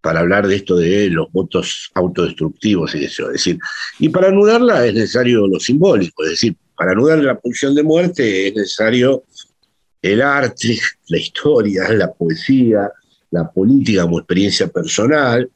Para 0.00 0.20
hablar 0.20 0.46
de 0.46 0.56
esto 0.56 0.76
de 0.76 1.10
los 1.10 1.30
votos 1.32 1.90
autodestructivos 1.94 2.94
y 2.94 3.04
eso. 3.04 3.26
Es 3.26 3.32
decir, 3.32 3.58
y 3.98 4.08
para 4.08 4.28
anudarla 4.28 4.86
es 4.86 4.94
necesario 4.94 5.46
lo 5.46 5.60
simbólico, 5.60 6.24
es 6.24 6.30
decir, 6.30 6.56
para 6.74 6.92
anudar 6.92 7.18
la 7.18 7.38
pulsión 7.38 7.74
de 7.74 7.82
muerte 7.82 8.48
es 8.48 8.54
necesario 8.54 9.24
el 10.00 10.22
arte, 10.22 10.78
la 11.08 11.18
historia, 11.18 11.92
la 11.92 12.10
poesía, 12.10 12.90
la 13.30 13.50
política 13.50 14.02
como 14.02 14.18
experiencia 14.18 14.66
personal. 14.68 15.50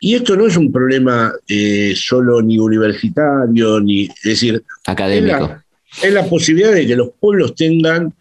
Y 0.00 0.14
esto 0.14 0.36
no 0.36 0.46
es 0.46 0.56
un 0.56 0.70
problema 0.70 1.32
eh, 1.48 1.94
solo 1.96 2.42
ni 2.42 2.58
universitario, 2.58 3.80
ni, 3.80 4.04
es 4.04 4.22
decir, 4.22 4.62
académico. 4.86 5.62
Es 6.02 6.12
la, 6.12 6.28
posibilidad 6.28 6.72
de 6.72 6.86
que 6.86 6.96
los 6.96 7.10
pueblos 7.18 7.54
tengan 7.54 8.12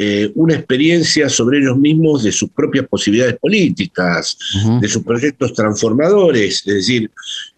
eh, 0.00 0.30
una 0.36 0.54
experiencia 0.54 1.28
sobre 1.28 1.58
ellos 1.58 1.76
mismos 1.76 2.22
de 2.22 2.30
sus 2.30 2.50
propias 2.50 2.86
posibilidades 2.86 3.36
políticas, 3.36 4.38
de 4.80 4.86
sus 4.86 5.02
proyectos 5.02 5.52
transformadores. 5.52 6.62
Es 6.64 6.74
decir, 6.74 7.10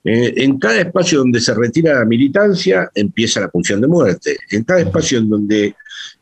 eh, 0.02 0.32
en 0.36 0.58
cada 0.58 0.80
espacio 0.80 1.18
donde 1.18 1.38
se 1.38 1.52
retira 1.52 1.98
la 1.98 2.06
militancia 2.06 2.90
empieza 2.94 3.40
la 3.40 3.50
función 3.50 3.82
de 3.82 3.88
muerte. 3.88 4.38
En 4.50 4.64
cada 4.64 4.80
espacio 4.80 5.18
en 5.18 5.28
donde 5.28 5.74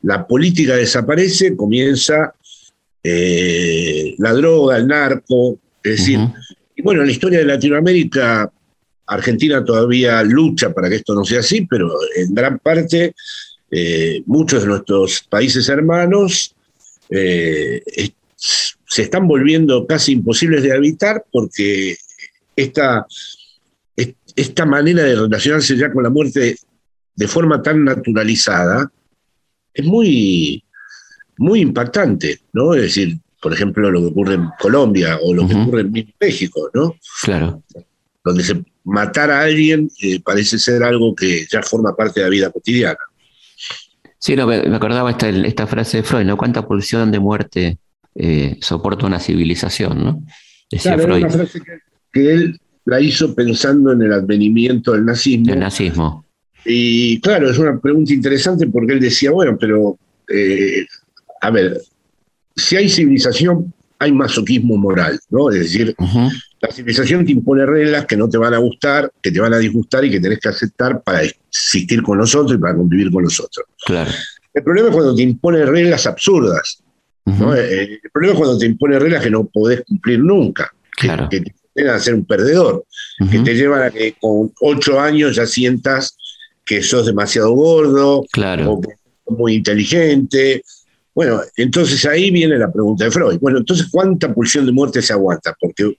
la 0.02 0.26
política 0.26 0.74
desaparece 0.74 1.54
comienza 1.54 2.34
eh, 3.00 4.16
la 4.18 4.32
droga, 4.32 4.76
el 4.76 4.88
narco. 4.88 5.60
Es 5.84 5.98
decir, 5.98 6.18
y 6.78 6.82
bueno, 6.82 7.00
en 7.00 7.08
la 7.08 7.12
historia 7.12 7.40
de 7.40 7.44
Latinoamérica, 7.44 8.52
Argentina 9.06 9.64
todavía 9.64 10.22
lucha 10.22 10.72
para 10.72 10.88
que 10.88 10.94
esto 10.94 11.12
no 11.12 11.24
sea 11.24 11.40
así, 11.40 11.66
pero 11.68 11.90
en 12.14 12.32
gran 12.32 12.60
parte 12.60 13.16
eh, 13.68 14.22
muchos 14.26 14.62
de 14.62 14.68
nuestros 14.68 15.22
países 15.22 15.68
hermanos 15.68 16.54
eh, 17.10 17.82
se 18.36 19.02
están 19.02 19.26
volviendo 19.26 19.88
casi 19.88 20.12
imposibles 20.12 20.62
de 20.62 20.72
habitar 20.72 21.24
porque 21.32 21.96
esta, 22.54 23.04
esta 24.36 24.64
manera 24.64 25.02
de 25.02 25.16
relacionarse 25.16 25.76
ya 25.76 25.92
con 25.92 26.04
la 26.04 26.10
muerte 26.10 26.56
de 27.16 27.28
forma 27.28 27.60
tan 27.60 27.84
naturalizada 27.84 28.88
es 29.74 29.84
muy, 29.84 30.62
muy 31.38 31.60
impactante, 31.60 32.38
¿no? 32.52 32.72
Es 32.74 32.82
decir, 32.82 33.18
por 33.40 33.52
ejemplo, 33.52 33.90
lo 33.90 34.00
que 34.00 34.06
ocurre 34.06 34.34
en 34.34 34.48
Colombia 34.58 35.18
o 35.22 35.34
lo 35.34 35.46
que 35.46 35.54
ocurre 35.54 35.82
en 35.82 36.14
México, 36.20 36.70
¿no? 36.74 36.96
Claro. 37.22 37.62
Donde 38.24 38.42
se, 38.42 38.62
matar 38.84 39.30
a 39.30 39.42
alguien 39.42 39.90
eh, 40.02 40.20
parece 40.20 40.58
ser 40.58 40.82
algo 40.82 41.14
que 41.14 41.46
ya 41.50 41.62
forma 41.62 41.94
parte 41.94 42.20
de 42.20 42.26
la 42.26 42.30
vida 42.30 42.50
cotidiana. 42.50 42.98
Sí, 44.18 44.34
no, 44.34 44.46
me 44.46 44.74
acordaba 44.74 45.10
esta, 45.10 45.28
esta 45.28 45.66
frase 45.66 45.98
de 45.98 46.02
Freud, 46.02 46.24
¿no? 46.24 46.36
¿Cuánta 46.36 46.66
pulsión 46.66 47.12
de 47.12 47.20
muerte 47.20 47.78
eh, 48.14 48.56
soporta 48.60 49.06
una 49.06 49.20
civilización, 49.20 50.04
¿no? 50.04 50.22
Decía 50.70 50.98
Freud. 50.98 51.22
una 51.22 51.30
frase 51.30 51.60
que, 52.12 52.32
él 52.32 52.60
la 52.84 53.00
hizo 53.00 53.34
pensando 53.34 53.92
en 53.92 54.02
el 54.02 54.12
advenimiento 54.12 54.92
del 54.92 55.04
nazismo. 55.04 55.52
El 55.52 55.60
nazismo. 55.60 56.24
Y 56.64 57.20
claro, 57.20 57.48
es 57.50 57.58
una 57.58 57.78
pregunta 57.78 58.12
interesante 58.12 58.66
porque 58.66 58.94
él 58.94 59.00
decía, 59.00 59.30
bueno, 59.30 59.56
pero, 59.58 59.98
eh, 60.28 60.84
a 61.40 61.50
ver, 61.50 61.80
si 62.58 62.76
hay 62.76 62.88
civilización, 62.88 63.72
hay 63.98 64.12
masoquismo 64.12 64.76
moral, 64.76 65.18
¿no? 65.30 65.50
Es 65.50 65.60
decir, 65.60 65.94
la 66.60 66.70
civilización 66.70 67.24
te 67.24 67.32
impone 67.32 67.66
reglas 67.66 68.06
que 68.06 68.16
no 68.16 68.28
te 68.28 68.38
van 68.38 68.54
a 68.54 68.58
gustar, 68.58 69.10
que 69.22 69.30
te 69.30 69.40
van 69.40 69.54
a 69.54 69.58
disgustar 69.58 70.04
y 70.04 70.10
que 70.10 70.20
tenés 70.20 70.38
que 70.38 70.48
aceptar 70.48 71.02
para 71.02 71.22
existir 71.22 72.02
con 72.02 72.18
nosotros 72.18 72.56
y 72.56 72.60
para 72.60 72.76
convivir 72.76 73.10
con 73.10 73.24
nosotros. 73.24 73.66
Claro. 73.86 74.10
El 74.54 74.62
problema 74.62 74.88
es 74.88 74.94
cuando 74.94 75.14
te 75.14 75.22
impone 75.22 75.64
reglas 75.64 76.06
absurdas. 76.06 76.82
¿no? 77.24 77.54
Eh, 77.54 78.00
el 78.02 78.10
problema 78.10 78.34
es 78.34 78.38
cuando 78.38 78.58
te 78.58 78.66
impone 78.66 78.98
reglas 78.98 79.22
que 79.22 79.30
no 79.30 79.44
podés 79.44 79.82
cumplir 79.84 80.20
nunca, 80.20 80.72
que, 80.96 81.08
que 81.30 81.40
te 81.40 81.54
llevan 81.74 81.96
a 81.96 82.00
ser 82.00 82.14
un 82.14 82.24
perdedor, 82.24 82.84
que 83.30 83.38
te 83.40 83.54
llevan 83.54 83.82
a 83.82 83.90
que 83.90 84.14
con 84.18 84.52
ocho 84.60 85.00
años 85.00 85.36
ya 85.36 85.46
sientas 85.46 86.16
que 86.64 86.82
sos 86.82 87.06
demasiado 87.06 87.52
gordo, 87.52 88.24
claro. 88.32 88.80
o 89.24 89.34
muy 89.34 89.54
inteligente, 89.54 90.62
bueno, 91.18 91.40
entonces 91.56 92.06
ahí 92.06 92.30
viene 92.30 92.56
la 92.56 92.70
pregunta 92.70 93.04
de 93.04 93.10
Freud. 93.10 93.40
Bueno, 93.40 93.58
entonces, 93.58 93.88
¿cuánta 93.90 94.32
pulsión 94.32 94.64
de 94.64 94.70
muerte 94.70 95.02
se 95.02 95.12
aguanta? 95.12 95.52
Porque 95.60 95.98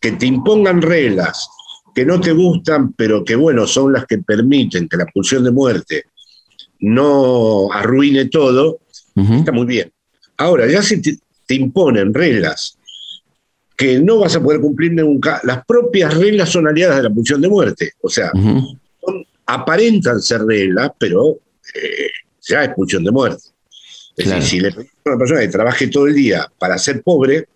que 0.00 0.12
te 0.12 0.24
impongan 0.24 0.80
reglas 0.80 1.50
que 1.94 2.06
no 2.06 2.18
te 2.18 2.32
gustan, 2.32 2.94
pero 2.94 3.26
que, 3.26 3.36
bueno, 3.36 3.66
son 3.66 3.92
las 3.92 4.06
que 4.06 4.16
permiten 4.16 4.88
que 4.88 4.96
la 4.96 5.04
pulsión 5.04 5.44
de 5.44 5.50
muerte 5.50 6.04
no 6.80 7.70
arruine 7.74 8.30
todo, 8.30 8.80
está 9.14 9.52
muy 9.52 9.66
bien. 9.66 9.92
Ahora, 10.38 10.66
ya 10.66 10.82
si 10.82 11.02
te, 11.02 11.54
imponen 11.54 12.14
reglas 12.14 12.78
que 13.76 14.00
no 14.00 14.20
vas 14.20 14.34
a 14.34 14.42
poder 14.42 14.62
cumplir 14.62 14.94
nunca, 14.94 15.42
las 15.44 15.62
propias 15.66 16.16
reglas 16.16 16.48
son 16.48 16.66
aliadas 16.66 16.96
de 16.96 17.02
la 17.02 17.10
pulsión 17.10 17.42
de 17.42 17.50
muerte. 17.50 17.92
O 18.00 18.08
sea, 18.08 18.32
aparentan 19.44 20.22
ser 20.22 20.42
reglas, 20.46 20.90
pero 20.98 21.36
eh, 21.74 22.08
ya 22.40 22.64
es 22.64 22.70
pulsión 22.74 23.04
de 23.04 23.10
muerte. 23.10 23.51
Es 24.16 24.28
decir, 24.28 24.42
si 24.42 24.60
le 24.60 24.70
pedimos 24.70 24.92
a 25.04 25.10
una 25.10 25.18
persona 25.18 25.40
que 25.40 25.48
trabaje 25.48 25.86
todo 25.88 26.06
el 26.06 26.14
día 26.14 26.50
para 26.58 26.78
ser 26.78 27.02
pobre, 27.02 27.46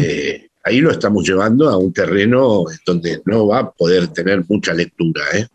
eh, 0.00 0.48
ahí 0.64 0.80
lo 0.80 0.90
estamos 0.90 1.26
llevando 1.26 1.68
a 1.68 1.76
un 1.76 1.92
terreno 1.92 2.64
donde 2.84 3.20
no 3.24 3.46
va 3.46 3.58
a 3.60 3.70
poder 3.70 4.08
tener 4.08 4.44
mucha 4.48 4.72
lectura. 4.72 5.22
¿eh? 5.34 5.46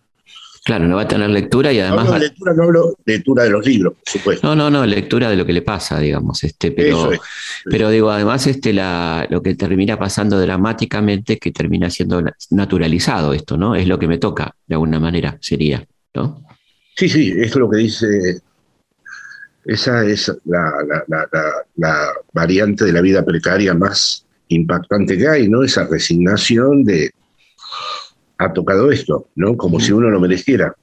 Claro, 0.64 0.88
no 0.88 0.95
va 0.95 1.03
a 1.03 1.07
tener 1.07 1.30
lectura 1.30 1.74
y 1.74 1.80
además. 1.80 2.05
No, 2.05 2.18
lectura, 2.20 2.53
no 2.53 2.64
hablo 2.64 2.95
lectura 3.05 3.43
de 3.43 3.49
los 3.49 3.66
libros, 3.66 3.93
por 3.93 4.07
supuesto. 4.07 4.47
No, 4.47 4.55
no, 4.55 4.70
no, 4.70 4.86
lectura 4.86 5.30
de 5.30 5.36
lo 5.36 5.45
que 5.45 5.53
le 5.53 5.64
pasa, 5.64 5.97
digamos. 5.99 6.43
Este, 6.43 6.72
pero, 6.72 7.12
pero 7.66 7.89
digo, 7.89 8.12
además, 8.12 8.45
este, 8.45 8.72
la, 8.72 9.26
lo 9.30 9.41
que 9.41 9.55
termina 9.55 9.97
pasando 9.97 10.39
dramáticamente, 10.39 11.38
que 11.39 11.51
termina 11.51 11.89
siendo 11.89 12.22
naturalizado 12.51 13.34
esto, 13.34 13.57
¿no? 13.57 13.76
Es 13.76 13.88
lo 13.88 13.97
que 13.97 14.07
me 14.07 14.20
toca, 14.20 14.55
de 14.68 14.76
alguna 14.76 14.99
manera, 14.99 15.38
sería, 15.41 15.84
¿no? 16.14 16.45
Sí, 16.95 17.09
sí, 17.09 17.34
es 17.36 17.55
lo 17.55 17.68
que 17.70 17.78
dice 17.78 18.41
esa 19.66 20.05
es 20.05 20.32
la, 20.45 22.14
variante 22.34 22.86
de 22.86 22.93
la 22.93 23.01
vida 23.01 23.24
precaria 23.24 23.74
más 23.74 24.26
impactante 24.47 25.18
que 25.18 25.28
hay, 25.28 25.47
¿no? 25.47 25.64
Esa 25.64 25.88
resignación 25.88 26.84
de 26.84 27.12
ha 28.38 28.51
tocado 28.51 28.91
esto, 28.91 29.28
¿no? 29.36 29.55
Como 29.55 29.80
si 29.80 29.91
uno 29.91 30.09
lo 30.09 30.20
mereciera. 30.20 30.76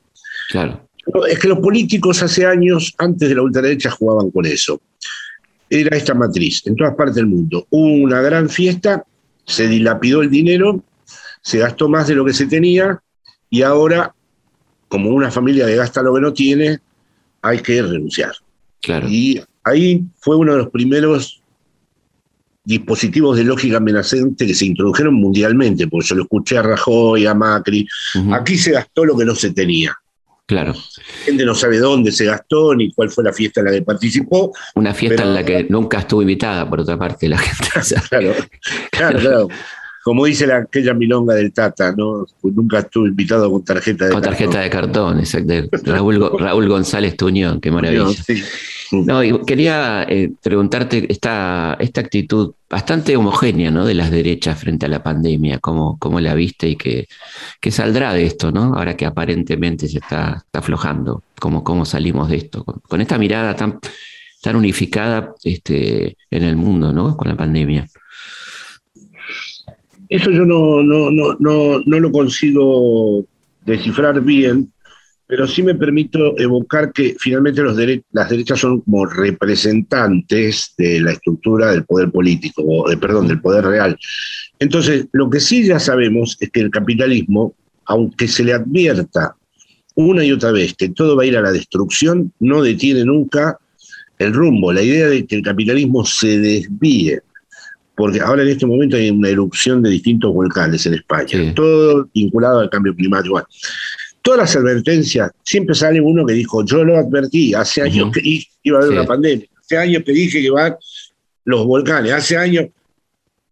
Claro. 0.51 0.89
Es 1.29 1.39
que 1.39 1.49
los 1.49 1.59
políticos 1.59 2.23
hace 2.23 2.47
años, 2.47 2.95
antes 2.99 3.29
de 3.29 3.35
la 3.35 3.43
ultraderecha, 3.43 3.91
jugaban 3.91 4.31
con 4.31 4.47
eso. 4.47 4.81
Era 5.69 5.97
esta 5.97 6.15
matriz, 6.15 6.67
en 6.67 6.77
todas 6.77 6.95
partes 6.95 7.17
del 7.17 7.27
mundo. 7.27 7.67
Hubo 7.71 8.05
una 8.05 8.21
gran 8.21 8.49
fiesta, 8.49 9.05
se 9.45 9.67
dilapidó 9.67 10.23
el 10.23 10.31
dinero, 10.31 10.83
se 11.43 11.59
gastó 11.59 11.89
más 11.89 12.07
de 12.07 12.15
lo 12.15 12.25
que 12.25 12.33
se 12.33 12.47
tenía, 12.47 13.01
y 13.51 13.63
ahora, 13.63 14.15
como 14.89 15.11
una 15.11 15.31
familia 15.31 15.67
que 15.67 15.77
gasta 15.77 16.03
lo 16.03 16.15
que 16.15 16.21
no 16.21 16.33
tiene, 16.33 16.79
hay 17.43 17.61
que 17.61 17.83
renunciar. 17.83 18.33
Y 19.09 19.41
ahí 19.65 20.05
fue 20.21 20.37
uno 20.37 20.53
de 20.53 20.59
los 20.59 20.71
primeros 20.71 21.43
dispositivos 22.65 23.37
de 23.37 23.45
lógica 23.45 23.79
amenazante 23.79 24.47
que 24.47 24.55
se 24.55 24.67
introdujeron 24.67 25.15
mundialmente, 25.15 25.89
porque 25.89 26.09
yo 26.09 26.17
lo 26.17 26.23
escuché 26.25 26.59
a 26.59 26.63
Rajoy, 26.63 27.27
a 27.27 27.35
Macri. 27.35 27.87
Aquí 28.33 28.59
se 28.59 28.73
gastó 28.73 29.05
lo 29.05 29.17
que 29.17 29.25
no 29.25 29.35
se 29.35 29.53
tenía. 29.53 29.97
Claro. 30.45 30.73
La 30.73 31.25
gente 31.25 31.45
no 31.45 31.55
sabe 31.55 31.79
dónde 31.79 32.11
se 32.11 32.25
gastó 32.25 32.75
ni 32.75 32.91
cuál 32.93 33.11
fue 33.11 33.23
la 33.23 33.35
fiesta 33.35 33.61
en 33.61 33.67
la 33.67 33.73
que 33.73 33.83
participó. 33.83 34.53
Una 34.75 34.95
fiesta 34.95 35.23
en 35.23 35.35
la 35.35 35.45
que 35.45 35.67
nunca 35.69 35.99
estuvo 35.99 36.23
invitada, 36.23 36.69
por 36.69 36.81
otra 36.81 36.99
parte, 36.99 37.29
la 37.29 37.39
gente. 37.39 37.69
claro, 38.09 38.35
claro, 38.91 39.19
claro. 39.19 39.49
Como 40.09 40.25
dice 40.25 40.47
la, 40.47 40.57
aquella 40.57 40.95
milonga 40.95 41.35
del 41.35 41.53
Tata, 41.53 41.93
¿no? 41.95 42.25
Pues 42.41 42.55
nunca 42.55 42.79
estuvo 42.79 43.07
invitado 43.07 43.51
con 43.53 43.63
tarjeta 43.63 44.07
de 44.07 44.13
con 44.13 44.23
cartón. 44.23 44.39
tarjeta 44.39 44.61
de 44.63 44.71
cartón, 44.71 45.19
exacto. 45.19 45.53
Raúl, 45.85 46.31
Raúl 46.39 46.67
González 46.67 47.15
Tuñón, 47.15 47.61
qué 47.61 47.71
maravilla. 47.71 48.07
No, 48.91 49.23
y 49.23 49.39
quería 49.45 50.07
eh, 50.09 50.33
preguntarte 50.43 51.13
esta, 51.13 51.77
esta 51.79 52.01
actitud 52.01 52.55
bastante 52.71 53.19
homogénea 53.19 53.71
¿no? 53.71 53.85
de 53.85 53.93
las 53.93 54.11
derechas 54.11 54.59
frente 54.59 54.87
a 54.87 54.89
la 54.89 55.03
pandemia, 55.03 55.59
cómo, 55.59 55.99
cómo 55.99 56.21
la 56.21 56.35
viste 56.35 56.71
y 56.71 56.77
qué, 56.77 57.07
saldrá 57.71 58.15
de 58.15 58.25
esto, 58.25 58.51
¿no? 58.51 58.77
ahora 58.77 58.97
que 58.97 59.05
aparentemente 59.05 59.89
se 59.89 59.99
está, 59.99 60.43
aflojando, 60.55 61.23
cómo, 61.39 61.63
cómo 61.63 61.85
salimos 61.85 62.31
de 62.31 62.37
esto, 62.37 62.65
con, 62.65 63.03
esta 63.03 63.19
mirada 63.19 63.55
tan, 63.55 63.79
tan 64.41 64.57
unificada 64.57 65.35
este, 65.45 66.17
en 66.31 66.45
el 66.45 66.57
mundo 66.57 66.95
¿no? 66.95 67.15
con 67.15 67.29
la 67.29 67.37
pandemia. 67.37 67.87
Eso 70.09 70.31
yo 70.31 70.45
no, 70.45 70.83
no, 70.83 71.11
no, 71.11 71.37
no, 71.39 71.81
no 71.85 72.01
lo 72.01 72.11
consigo 72.11 73.27
descifrar 73.65 74.21
bien, 74.23 74.73
pero 75.27 75.47
sí 75.47 75.63
me 75.63 75.75
permito 75.75 76.39
evocar 76.39 76.91
que 76.91 77.15
finalmente 77.19 77.63
las 77.63 78.31
derechas 78.31 78.59
son 78.59 78.81
como 78.81 79.05
representantes 79.05 80.73
de 80.79 81.03
la 81.03 81.13
estructura 81.13 81.71
del 81.71 81.85
poder 81.85 82.11
político, 82.11 82.63
o 82.67 82.89
de, 82.89 82.97
perdón, 82.97 83.29
del 83.29 83.41
poder 83.41 83.67
real. 83.67 83.99
Entonces, 84.59 85.07
lo 85.13 85.29
que 85.29 85.41
sí 85.41 85.67
ya 85.67 85.79
sabemos 85.79 86.39
es 86.41 86.51
que 86.51 86.61
el 86.61 86.71
capitalismo, 86.71 87.55
aunque 87.85 88.27
se 88.27 88.43
le 88.43 88.55
advierta 88.55 89.37
una 89.95 90.25
y 90.25 90.33
otra 90.33 90.53
vez 90.53 90.75
que 90.75 90.89
todo 90.89 91.15
va 91.15 91.25
a 91.25 91.27
ir 91.27 91.37
a 91.37 91.43
la 91.43 91.53
destrucción, 91.53 92.33
no 92.41 92.63
detiene 92.63 93.05
nunca 93.05 93.59
el 94.19 94.33
rumbo. 94.33 94.73
La 94.73 94.83
idea 94.83 95.09
de 95.09 95.27
que 95.27 95.37
el 95.37 95.43
capitalismo 95.43 96.07
se 96.07 96.39
desvíe 96.39 97.21
porque 97.99 98.21
ahora 98.21 98.43
en 98.43 98.49
este 98.49 98.65
momento 98.65 98.97
hay 98.97 99.11
una 99.11 99.29
erupción 99.29 99.83
de 99.83 99.91
distintos 99.91 100.33
volcanes 100.33 100.87
en 100.87 100.95
España, 100.95 101.53
todo 101.53 102.09
vinculado 102.15 102.61
al 102.61 102.71
cambio 102.71 102.95
climático. 102.95 103.45
todas 104.23 104.39
las 104.39 104.55
advertencias, 104.55 105.33
siempre 105.43 105.75
sale 105.75 106.01
uno 106.01 106.25
que 106.25 106.35
dijo, 106.35 106.65
yo 106.65 106.85
lo 106.85 106.97
advertí, 106.97 107.55
hace 107.55 107.83
años 107.83 108.13
que 108.13 108.21
iba 108.63 108.79
a 108.79 108.83
haber 108.83 108.93
una 108.93 109.05
pandemia, 109.05 109.49
hace 109.61 109.79
años 109.79 110.05
que 110.07 110.13
dije 110.13 110.41
que 110.41 110.51
van 110.51 110.77
los 111.45 111.67
volcanes, 111.67 112.13
hace 112.13 112.37
años, 112.37 112.67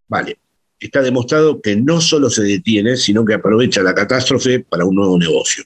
vale, 0.07 0.37
está 0.79 1.01
demostrado 1.01 1.59
que 1.61 1.75
no 1.75 1.99
solo 1.99 2.29
se 2.29 2.43
detiene, 2.43 2.95
sino 2.95 3.25
que 3.25 3.33
aprovecha 3.33 3.83
la 3.83 3.93
catástrofe 3.93 4.61
para 4.61 4.85
un 4.85 4.95
nuevo 4.95 5.19
negocio. 5.19 5.65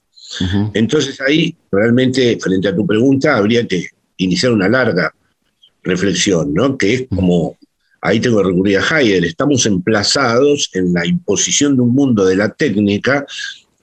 Entonces 0.73 1.21
ahí, 1.21 1.55
realmente, 1.71 2.39
frente 2.41 2.69
a 2.69 2.75
tu 2.75 2.87
pregunta, 2.87 3.37
habría 3.37 3.67
que 3.67 3.85
iniciar 4.17 4.53
una 4.53 4.67
larga 4.67 5.13
reflexión, 5.83 6.51
¿no? 6.51 6.77
Que 6.77 6.93
es 6.95 7.07
como 7.09 7.57
ahí 8.01 8.19
tengo 8.19 8.37
que 8.41 8.49
recurrir 8.49 8.79
a 8.79 8.99
Heidegger, 8.99 9.25
estamos 9.25 9.65
emplazados 9.65 10.69
en 10.73 10.93
la 10.93 11.05
imposición 11.05 11.75
de 11.75 11.83
un 11.83 11.93
mundo 11.93 12.25
de 12.25 12.35
la 12.35 12.49
técnica 12.49 13.25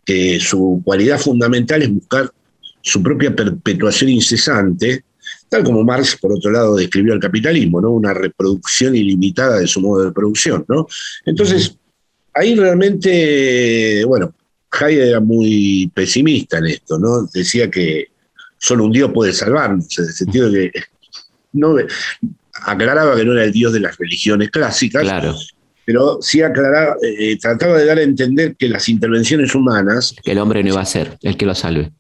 que 0.05 0.41
su 0.41 0.83
cualidad 0.85 1.19
fundamental 1.19 1.83
es 1.83 1.91
buscar 1.91 2.33
su 2.83 3.03
propia 3.03 3.35
perpetuación 3.35 4.11
incesante, 4.11 5.05
tal 5.49 5.63
como 5.63 5.85
Marx, 5.85 6.17
por 6.17 6.33
otro 6.33 6.51
lado, 6.51 6.77
describió 6.77 7.15
el 7.15 7.21
capitalismo, 7.21 7.81
¿no? 7.81 7.91
una 7.91 8.13
reproducción 8.13 8.97
ilimitada 8.97 9.61
de 9.61 9.67
su 9.67 9.81
modo 9.81 10.05
de 10.05 10.13
producción. 10.13 10.65
¿no? 10.69 10.89
Entonces, 11.25 11.77
ahí 12.35 12.55
realmente, 12.55 14.05
bueno, 14.05 14.35
Heidegger 14.73 15.09
era 15.09 15.21
muy 15.21 15.91
pesimista 15.95 16.59
en 16.59 16.67
esto, 16.67 16.99
¿no? 16.99 17.23
decía 17.33 17.71
que 17.71 18.09
solo 18.59 18.85
un 18.85 18.93
Dios 18.93 19.13
puede 19.13 19.33
salvarnos, 19.33 19.99
en 19.99 20.07
el 20.07 20.13
sentido 20.13 20.51
de 20.51 20.71
que 20.71 20.81
no, 21.53 21.77
aclaraba 22.65 23.17
que 23.17 23.25
no 23.25 23.33
era 23.33 23.45
el 23.45 23.53
Dios 23.53 23.73
de 23.73 23.81
las 23.81 23.97
religiones 23.97 24.51
clásicas, 24.51 25.03
Claro. 25.03 25.35
pero 25.85 26.19
sí 26.21 26.43
aclaraba, 26.43 26.97
eh, 27.03 27.37
trataba 27.39 27.79
de 27.79 27.85
dar 27.87 27.99
a 27.99 28.03
entender 28.03 28.57
que 28.57 28.69
las 28.69 28.89
intervenciones 28.89 29.55
humanas, 29.55 30.15
Que 30.23 30.33
el 30.33 30.39
hombre 30.39 30.63
no 30.63 30.71
iba 30.71 30.81
a 30.81 30.87
ser 30.87 31.19
el 31.23 31.37
que 31.37 31.47
lo 31.47 31.55
salve. 31.55 31.93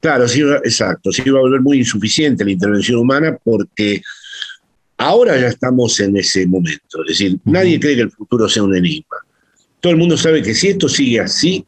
claro, 0.00 0.26
sí, 0.28 0.42
exacto, 0.64 1.12
sí 1.12 1.22
iba 1.26 1.38
a 1.38 1.42
volver 1.42 1.60
muy 1.60 1.78
insuficiente 1.78 2.44
la 2.44 2.50
intervención 2.50 2.98
humana 2.98 3.38
porque 3.44 4.02
ahora 4.98 5.38
ya 5.40 5.48
estamos 5.48 5.98
en 6.00 6.16
ese 6.16 6.46
momento, 6.46 7.02
es 7.02 7.08
decir, 7.18 7.38
nadie 7.44 7.78
cree 7.80 7.94
que 7.96 8.02
el 8.02 8.10
futuro 8.10 8.48
sea 8.48 8.62
un 8.62 8.74
enigma. 8.76 9.16
Todo 9.80 9.92
el 9.92 9.98
mundo 9.98 10.16
sabe 10.16 10.42
que 10.42 10.54
si 10.54 10.68
esto 10.68 10.88
sigue 10.88 11.18
así, 11.20 11.64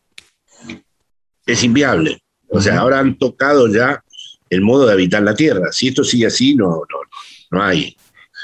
es 1.47 1.63
inviable. 1.65 2.21
O 2.49 2.61
sea, 2.61 2.79
ahora 2.79 3.01
han 3.01 3.19
tocado 3.19 3.67
ya 3.73 4.03
el 4.49 4.61
modo 4.61 4.87
de 4.87 4.93
habitar 4.93 5.23
la 5.23 5.35
Tierra. 5.35 5.73
Si 5.73 5.89
esto 5.89 6.05
sigue 6.05 6.27
así, 6.27 6.55
no, 6.55 6.67
no, 6.69 6.99
no 7.51 7.63
hay. 7.63 7.97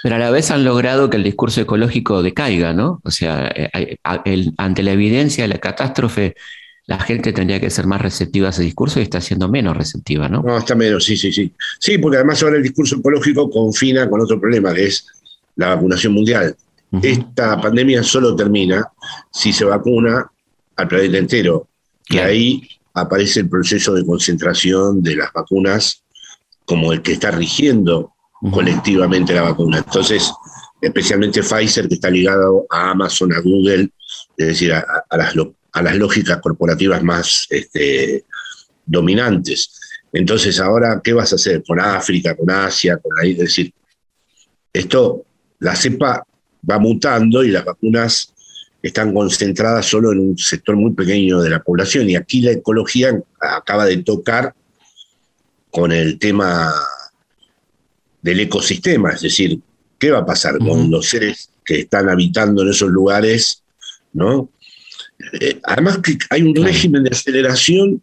Pero 0.03 0.17
a 0.17 0.19
la 0.19 0.31
vez 0.31 0.51
han 0.51 0.65
logrado 0.65 1.11
que 1.11 1.17
el 1.17 1.23
discurso 1.25 1.61
ecológico 1.61 2.23
decaiga, 2.23 2.73
¿no? 2.73 3.01
O 3.05 3.11
sea, 3.11 3.51
eh, 3.55 3.99
el- 4.25 4.55
ante 4.57 4.83
la 4.83 4.93
evidencia 4.93 5.45
de 5.45 5.49
la 5.49 5.59
catástrofe, 5.59 6.35
la 6.87 6.99
gente 6.99 7.33
tendría 7.33 7.61
que 7.61 7.71
ser 7.71 7.87
más 7.87 8.01
receptiva 8.01 8.49
a 8.49 8.51
ese 8.51 8.63
discurso 8.63 8.99
y 8.99 9.03
está 9.05 9.21
siendo 9.21 9.49
menos 9.49 9.77
receptiva, 9.77 10.29
¿no? 10.29 10.43
No, 10.43 10.59
está 10.59 10.75
menos, 10.75 11.05
sí, 11.05 11.17
sí, 11.17 11.33
sí. 11.33 11.53
Sí, 11.79 11.99
porque 11.99 12.17
además 12.17 12.43
ahora 12.43 12.57
el 12.57 12.63
discurso 12.63 12.97
ecológico 12.97 13.49
confina 13.51 14.09
con 14.09 14.21
otro 14.21 14.41
problema, 14.41 14.73
que 14.75 14.87
es 14.87 15.07
la 15.57 15.75
vacunación 15.75 16.15
mundial. 16.15 16.57
Esta 17.03 17.61
pandemia 17.61 18.03
solo 18.03 18.35
termina 18.35 18.85
si 19.31 19.53
se 19.53 19.65
vacuna 19.65 20.29
al 20.77 20.89
planeta 20.89 21.19
entero. 21.19 21.69
Y 22.09 22.15
Claro. 22.15 22.29
ahí 22.31 22.69
aparece 22.95 23.41
el 23.41 23.49
proceso 23.49 23.95
de 23.95 24.05
concentración 24.05 25.01
de 25.01 25.15
las 25.15 25.33
vacunas 25.33 26.03
como 26.65 26.93
el 26.93 27.03
que 27.03 27.13
está 27.13 27.31
rigiendo. 27.31 28.13
Colectivamente 28.53 29.35
la 29.35 29.43
vacuna. 29.43 29.79
Entonces, 29.79 30.33
especialmente 30.81 31.43
Pfizer, 31.43 31.89
que 31.89 31.95
está 31.95 32.11
ligado 32.11 32.67
a 32.71 32.91
Amazon, 32.91 33.33
a 33.33 33.41
Google, 33.41 33.91
es 34.37 34.47
decir, 34.47 34.73
a, 34.73 34.85
las, 35.11 35.35
a 35.73 35.83
las 35.83 35.97
lógicas 35.97 36.41
corporativas 36.41 37.03
más 37.03 37.47
este, 37.51 38.25
dominantes. 38.87 39.79
Entonces, 40.13 40.59
ahora, 40.59 41.01
¿qué 41.03 41.13
vas 41.13 41.33
a 41.33 41.37
hacer 41.37 41.63
con 41.67 41.79
África, 41.81 42.37
con 42.37 42.51
Asia, 42.51 42.97
con 42.97 43.15
la 43.17 43.29
Es 43.29 43.39
decir, 43.39 43.73
esto, 44.73 45.25
la 45.59 45.77
cepa 45.77 46.25
va 46.69 46.79
mutando 46.79 47.45
y 47.45 47.51
las 47.51 47.65
vacunas 47.65 48.33
están 48.83 49.13
concentradas 49.13 49.87
solo 49.87 50.13
en 50.13 50.21
un 50.21 50.39
sector 50.39 50.75
muy 50.75 50.93
pequeño 50.93 51.41
de 51.41 51.51
la 51.51 51.63
población. 51.63 52.09
Y 52.09 52.17
aquí 52.17 52.41
la 52.41 52.53
ecología 52.53 53.21
acaba 53.39 53.85
de 53.85 53.99
tocar 53.99 54.55
con 55.71 55.93
el 55.93 56.19
tema 56.19 56.73
del 58.23 58.41
ecosistema, 58.41 59.11
es 59.13 59.23
decir, 59.23 59.59
¿qué 59.99 60.11
va 60.11 60.19
a 60.19 60.27
pasar 60.27 60.59
con 60.59 60.91
los 60.91 61.07
seres 61.09 61.51
que 61.65 61.81
están 61.81 62.09
habitando 62.09 62.63
en 62.63 62.69
esos 62.71 62.91
lugares? 62.91 63.63
¿no? 64.13 64.51
Eh, 65.41 65.59
además 65.63 65.99
que 65.99 66.17
hay 66.31 66.43
un 66.43 66.55
régimen 66.55 67.05
de 67.05 67.11
aceleración 67.11 68.03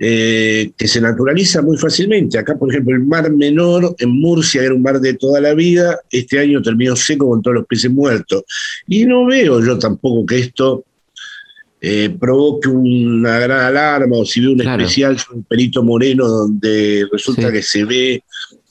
eh, 0.00 0.70
que 0.76 0.86
se 0.86 1.00
naturaliza 1.00 1.60
muy 1.62 1.76
fácilmente. 1.76 2.38
Acá, 2.38 2.56
por 2.56 2.70
ejemplo, 2.70 2.94
el 2.94 3.02
Mar 3.04 3.30
Menor 3.32 3.96
en 3.98 4.10
Murcia 4.10 4.62
era 4.62 4.74
un 4.74 4.82
mar 4.82 5.00
de 5.00 5.14
toda 5.14 5.40
la 5.40 5.54
vida, 5.54 5.98
este 6.10 6.38
año 6.38 6.62
terminó 6.62 6.94
seco 6.94 7.28
con 7.28 7.42
todos 7.42 7.56
los 7.56 7.66
peces 7.66 7.90
muertos. 7.90 8.44
Y 8.86 9.06
no 9.06 9.26
veo 9.26 9.64
yo 9.64 9.76
tampoco 9.78 10.24
que 10.24 10.38
esto 10.38 10.84
eh, 11.80 12.10
provoque 12.18 12.68
una 12.68 13.38
gran 13.38 13.60
alarma 13.66 14.16
o 14.18 14.24
si 14.24 14.40
veo 14.40 14.52
un 14.52 14.58
Claro. 14.58 14.82
especial 14.82 15.18
sobre 15.18 15.42
Perito 15.48 15.82
Moreno 15.82 16.26
donde 16.28 17.06
resulta 17.12 17.48
Sí. 17.48 17.52
que 17.52 17.62
se 17.62 17.84
ve 17.84 18.22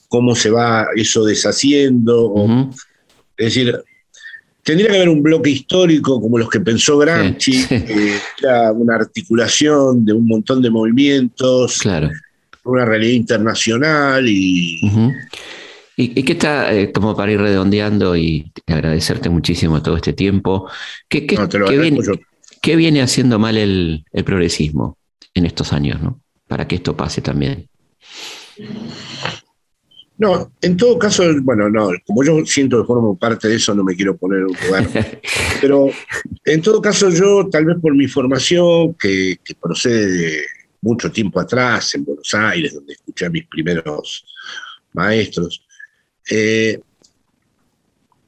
cómo 0.08 0.36
se 0.36 0.49
va 0.49 0.88
eso 0.95 1.24
deshaciendo. 1.26 2.26
o- 2.26 2.70
es 3.38 3.45
decir, 3.53 3.76
tendría 4.64 4.89
que 4.89 4.95
haber 4.97 5.10
un 5.10 5.22
bloque 5.22 5.49
histórico 5.49 6.20
como 6.22 6.38
los 6.38 6.49
que 6.49 6.60
pensó 6.60 6.97
Gramsci, 6.97 7.53
Sí, 7.53 7.68
que 7.68 8.16
era 8.41 8.72
una 8.72 8.95
articulación 8.95 10.03
de 10.05 10.14
un 10.14 10.26
montón 10.28 10.62
de 10.62 10.70
movimientos, 10.70 11.78
Claro. 11.80 12.10
una 12.64 12.84
realidad 12.86 13.14
internacional 13.14 14.28
y. 14.28 14.80
¿Y, 15.99 16.20
y 16.20 16.24
qué 16.24 16.34
está, 16.34 16.74
eh, 16.76 16.91
como 16.91 17.16
para 17.16 17.32
ir 17.32 17.39
redondeando 17.39 18.16
y 18.16 18.51
agradecerte 18.68 19.30
muchísimo 19.30 19.82
todo 19.82 19.95
este 19.95 20.14
tiempo, 20.14 20.70
qué, 21.10 21.26
qué- 21.26 21.36
no, 21.38 21.49
te 21.49 21.58
lo 21.58 21.66
qué 21.68 21.74
agradezco 21.74 22.01
viene, 22.01 22.20
yo. 22.20 22.26
qué 22.62 22.76
viene 22.76 23.01
haciendo 23.01 23.39
mal 23.39 23.58
el, 23.58 24.05
el 24.12 24.24
progresismo 24.24 24.97
en 25.34 25.45
estos 25.47 25.74
años, 25.74 26.01
¿no? 26.01 26.22
Para 26.47 26.68
que 26.68 26.76
esto 26.76 26.95
pase 26.95 27.22
también. 27.22 27.68
No, 30.20 30.51
en 30.61 30.76
todo 30.78 30.97
caso, 30.97 31.24
bueno, 31.43 31.70
no, 31.70 31.91
como 32.05 32.24
yo 32.24 32.43
siento 32.45 32.82
que 32.82 32.88
formo 32.88 33.15
parte 33.18 33.47
de 33.47 33.55
eso, 33.55 33.76
no 33.76 33.84
me 33.84 33.95
quiero 33.95 34.18
poner 34.18 34.39
en 34.39 34.45
un 34.45 34.57
lugar. 34.65 34.88
Pero 35.61 35.89
en 36.45 36.61
todo 36.61 36.82
caso, 36.82 37.09
yo, 37.11 37.47
tal 37.51 37.65
vez 37.65 37.78
por 37.80 37.93
mi 37.95 38.07
formación, 38.07 38.95
que, 38.95 39.38
que 39.43 39.53
procede 39.55 40.07
de 40.07 40.41
mucho 40.82 41.11
tiempo 41.11 41.39
atrás, 41.39 41.93
en 41.95 42.03
Buenos 42.03 42.34
Aires, 42.34 42.74
donde 42.74 42.93
escuché 42.93 43.26
a 43.28 43.30
mis 43.30 43.45
primeros 43.45 44.26
maestros, 44.93 45.63
eh, 46.32 46.80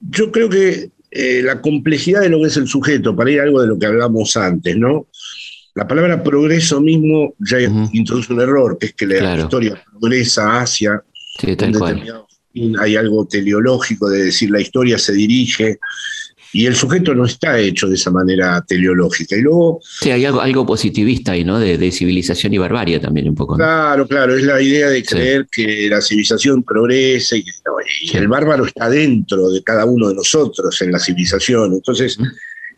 yo 0.01 0.31
creo 0.31 0.47
que 0.49 0.91
eh, 1.11 1.41
la 1.43 1.59
complejidad 1.59 2.21
de 2.21 2.29
lo 2.29 2.39
que 2.39 2.47
es 2.47 2.57
el 2.57 2.67
sujeto, 2.67 3.15
para 3.15 3.31
ir 3.31 3.39
a 3.39 3.43
algo 3.43 3.61
de 3.61 3.67
lo 3.67 3.79
que 3.79 3.87
hablamos 3.87 4.37
antes, 4.37 4.77
¿no? 4.77 5.07
La 5.75 5.87
palabra 5.87 6.21
progreso 6.23 6.81
mismo 6.81 7.35
ya 7.39 7.59
introduce 7.93 8.33
un 8.33 8.41
error, 8.41 8.77
que 8.77 8.87
es 8.87 8.93
que 8.93 9.05
la 9.05 9.19
Claro. 9.19 9.41
historia 9.43 9.83
progresa 9.99 10.61
hacia 10.61 11.01
Sí, 11.39 11.55
tal 11.55 11.77
cual. 11.77 12.03
hay 12.79 12.95
algo 12.95 13.25
teleológico 13.25 14.09
de 14.09 14.25
decir 14.25 14.49
la 14.51 14.59
historia 14.61 14.97
se 14.97 15.13
dirige 15.13 15.79
y 16.51 16.65
el 16.65 16.75
sujeto 16.75 17.13
no 17.13 17.25
está 17.25 17.59
hecho 17.59 17.87
de 17.87 17.93
esa 17.95 18.09
manera 18.09 18.63
teleológica. 18.67 19.35
Y 19.37 19.41
luego, 19.41 19.79
Sí, 20.01 20.09
hay 20.09 20.25
algo, 20.25 20.41
algo 20.41 20.65
positivista 20.65 21.33
ahí, 21.33 21.43
¿no? 21.43 21.59
De, 21.59 21.77
de 21.77 21.91
civilización 21.91 22.51
y 22.53 22.57
barbarie 22.57 22.99
también 22.99 23.29
un 23.29 23.35
poco. 23.35 23.53
¿no? 23.53 23.57
claro, 23.57 24.07
claro, 24.07 24.35
es 24.35 24.43
la 24.43 24.59
idea 24.59 24.89
de 24.89 24.97
Sí. 25.01 25.05
creer 25.05 25.47
que 25.51 25.87
la 25.89 26.01
civilización 26.01 26.63
progresa 26.63 27.37
y, 27.37 27.43
Sí. 27.43 28.17
el 28.17 28.27
bárbaro 28.27 28.65
está 28.65 28.89
dentro 28.89 29.49
de 29.51 29.61
cada 29.63 29.85
uno 29.85 30.09
de 30.09 30.15
nosotros 30.15 30.81
en 30.81 30.91
la 30.91 30.99
civilización. 30.99 31.73
Entonces, 31.73 32.17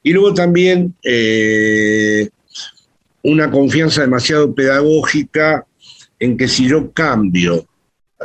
y 0.04 0.12
luego 0.12 0.34
también 0.34 0.94
eh, 1.04 2.30
una 3.24 3.50
confianza 3.50 4.02
demasiado 4.02 4.54
pedagógica 4.54 5.66
en 6.20 6.36
que 6.38 6.48
si 6.50 6.68
yo 6.68 6.92
cambio, 6.92 7.66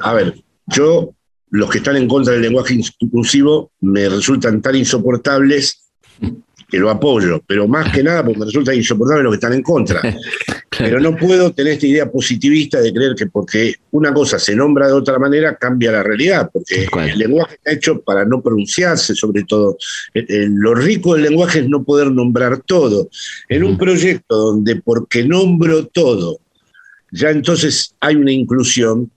a 0.02 0.14
ver, 0.14 0.34
yo, 0.66 1.10
los 1.50 1.70
que 1.70 1.78
están 1.78 1.96
en 1.96 2.08
contra 2.08 2.32
del 2.32 2.42
lenguaje 2.42 2.78
inclusivo 3.00 3.70
me 3.80 4.08
resultan 4.08 4.60
tan 4.60 4.76
insoportables 4.76 5.82
que 6.68 6.78
lo 6.78 6.90
apoyo, 6.90 7.40
pero 7.46 7.68
más 7.68 7.92
que 7.92 8.02
nada 8.02 8.24
porque 8.24 8.40
me 8.40 8.46
resulta 8.46 8.74
insoportable 8.74 9.22
los 9.22 9.32
que 9.32 9.36
están 9.36 9.52
en 9.52 9.62
contra. 9.62 10.00
Pero 10.78 11.00
no 11.00 11.16
puedo 11.16 11.52
tener 11.52 11.74
esta 11.74 11.86
idea 11.86 12.10
positivista 12.10 12.78
de 12.82 12.92
creer 12.92 13.14
que 13.14 13.26
porque 13.28 13.76
una 13.92 14.12
cosa 14.12 14.38
se 14.38 14.54
nombra 14.54 14.88
de 14.88 14.92
otra 14.92 15.18
manera 15.18 15.56
cambia 15.56 15.90
la 15.90 16.02
realidad, 16.02 16.50
porque 16.52 16.86
el 17.12 17.18
lenguaje 17.18 17.54
está 17.54 17.72
hecho 17.72 18.02
para 18.02 18.26
no 18.26 18.42
pronunciarse, 18.42 19.14
sobre 19.14 19.44
todo. 19.44 19.78
El- 20.12 20.26
el- 20.28 20.54
lo 20.56 20.74
rico 20.74 21.14
del 21.14 21.22
lenguaje 21.22 21.60
es 21.60 21.68
no 21.70 21.82
poder 21.82 22.10
nombrar 22.10 22.58
todo. 22.60 23.08
En 23.48 23.64
un 23.64 23.78
proyecto 23.78 24.36
donde 24.36 24.76
porque 24.82 25.24
nombro 25.24 25.86
todo, 25.86 26.40
ya 27.10 27.30
entonces 27.30 27.94
hay 28.00 28.16
una 28.16 28.32
inclusión, 28.32 29.10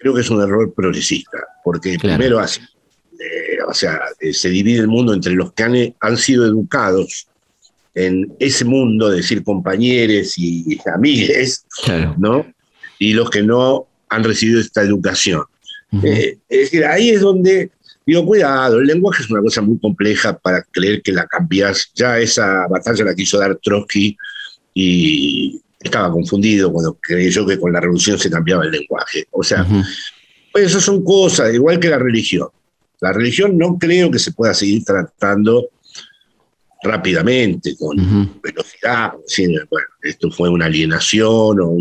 Creo 0.00 0.14
que 0.14 0.20
es 0.20 0.30
un 0.30 0.40
error 0.42 0.72
progresista, 0.74 1.38
porque 1.64 1.96
Claro. 1.96 2.16
primero 2.18 2.38
hace, 2.38 2.60
eh, 2.60 3.58
o 3.66 3.74
sea, 3.74 4.00
eh, 4.20 4.32
se 4.32 4.48
divide 4.48 4.80
el 4.80 4.88
mundo 4.88 5.12
entre 5.12 5.34
los 5.34 5.52
que 5.52 5.62
han, 5.64 5.94
han 6.00 6.16
sido 6.16 6.46
educados 6.46 7.26
en 7.94 8.32
ese 8.38 8.64
mundo, 8.64 9.10
es 9.10 9.16
decir, 9.18 9.42
compañeros 9.42 10.34
y 10.38 10.78
amigues, 10.94 11.64
Claro. 11.84 12.14
¿no? 12.18 12.46
Y 12.98 13.12
los 13.12 13.28
que 13.30 13.42
no 13.42 13.86
han 14.08 14.24
recibido 14.24 14.60
esta 14.60 14.82
educación. 14.82 15.42
Eh, 16.02 16.38
es 16.48 16.58
decir, 16.60 16.84
ahí 16.84 17.10
es 17.10 17.20
donde 17.22 17.70
digo, 18.06 18.24
cuidado, 18.24 18.78
el 18.78 18.86
lenguaje 18.86 19.22
es 19.22 19.30
una 19.30 19.42
cosa 19.42 19.60
muy 19.60 19.78
compleja 19.78 20.38
para 20.38 20.62
creer 20.62 21.02
que 21.02 21.12
la 21.12 21.26
cambias. 21.26 21.90
Ya 21.94 22.18
esa 22.18 22.66
batalla 22.66 23.04
la 23.04 23.14
quiso 23.14 23.38
dar 23.38 23.58
Trotsky 23.62 24.16
y 24.72 25.60
estaba 25.88 26.10
confundido 26.12 26.72
cuando 26.72 26.96
creyó 27.00 27.46
que 27.46 27.58
con 27.58 27.72
la 27.72 27.80
revolución 27.80 28.18
se 28.18 28.30
cambiaba 28.30 28.64
el 28.64 28.70
lenguaje. 28.70 29.26
O 29.30 29.42
sea, 29.42 29.62
Ujú. 29.62 29.82
pues 30.52 30.66
esas 30.66 30.82
son 30.84 31.02
cosas, 31.04 31.52
igual 31.52 31.78
que 31.80 31.88
la 31.88 31.98
religión. 31.98 32.48
La 33.00 33.12
religión 33.12 33.56
no 33.58 33.76
creo 33.78 34.10
que 34.10 34.18
se 34.18 34.32
pueda 34.32 34.54
seguir 34.54 34.84
tratando 34.84 35.68
rápidamente, 36.82 37.76
con 37.76 38.40
velocidad. 38.42 39.12
Sí, 39.26 39.46
bueno, 39.70 39.86
esto 40.02 40.30
fue 40.30 40.48
una 40.48 40.66
alienación, 40.66 41.58
o 41.60 41.76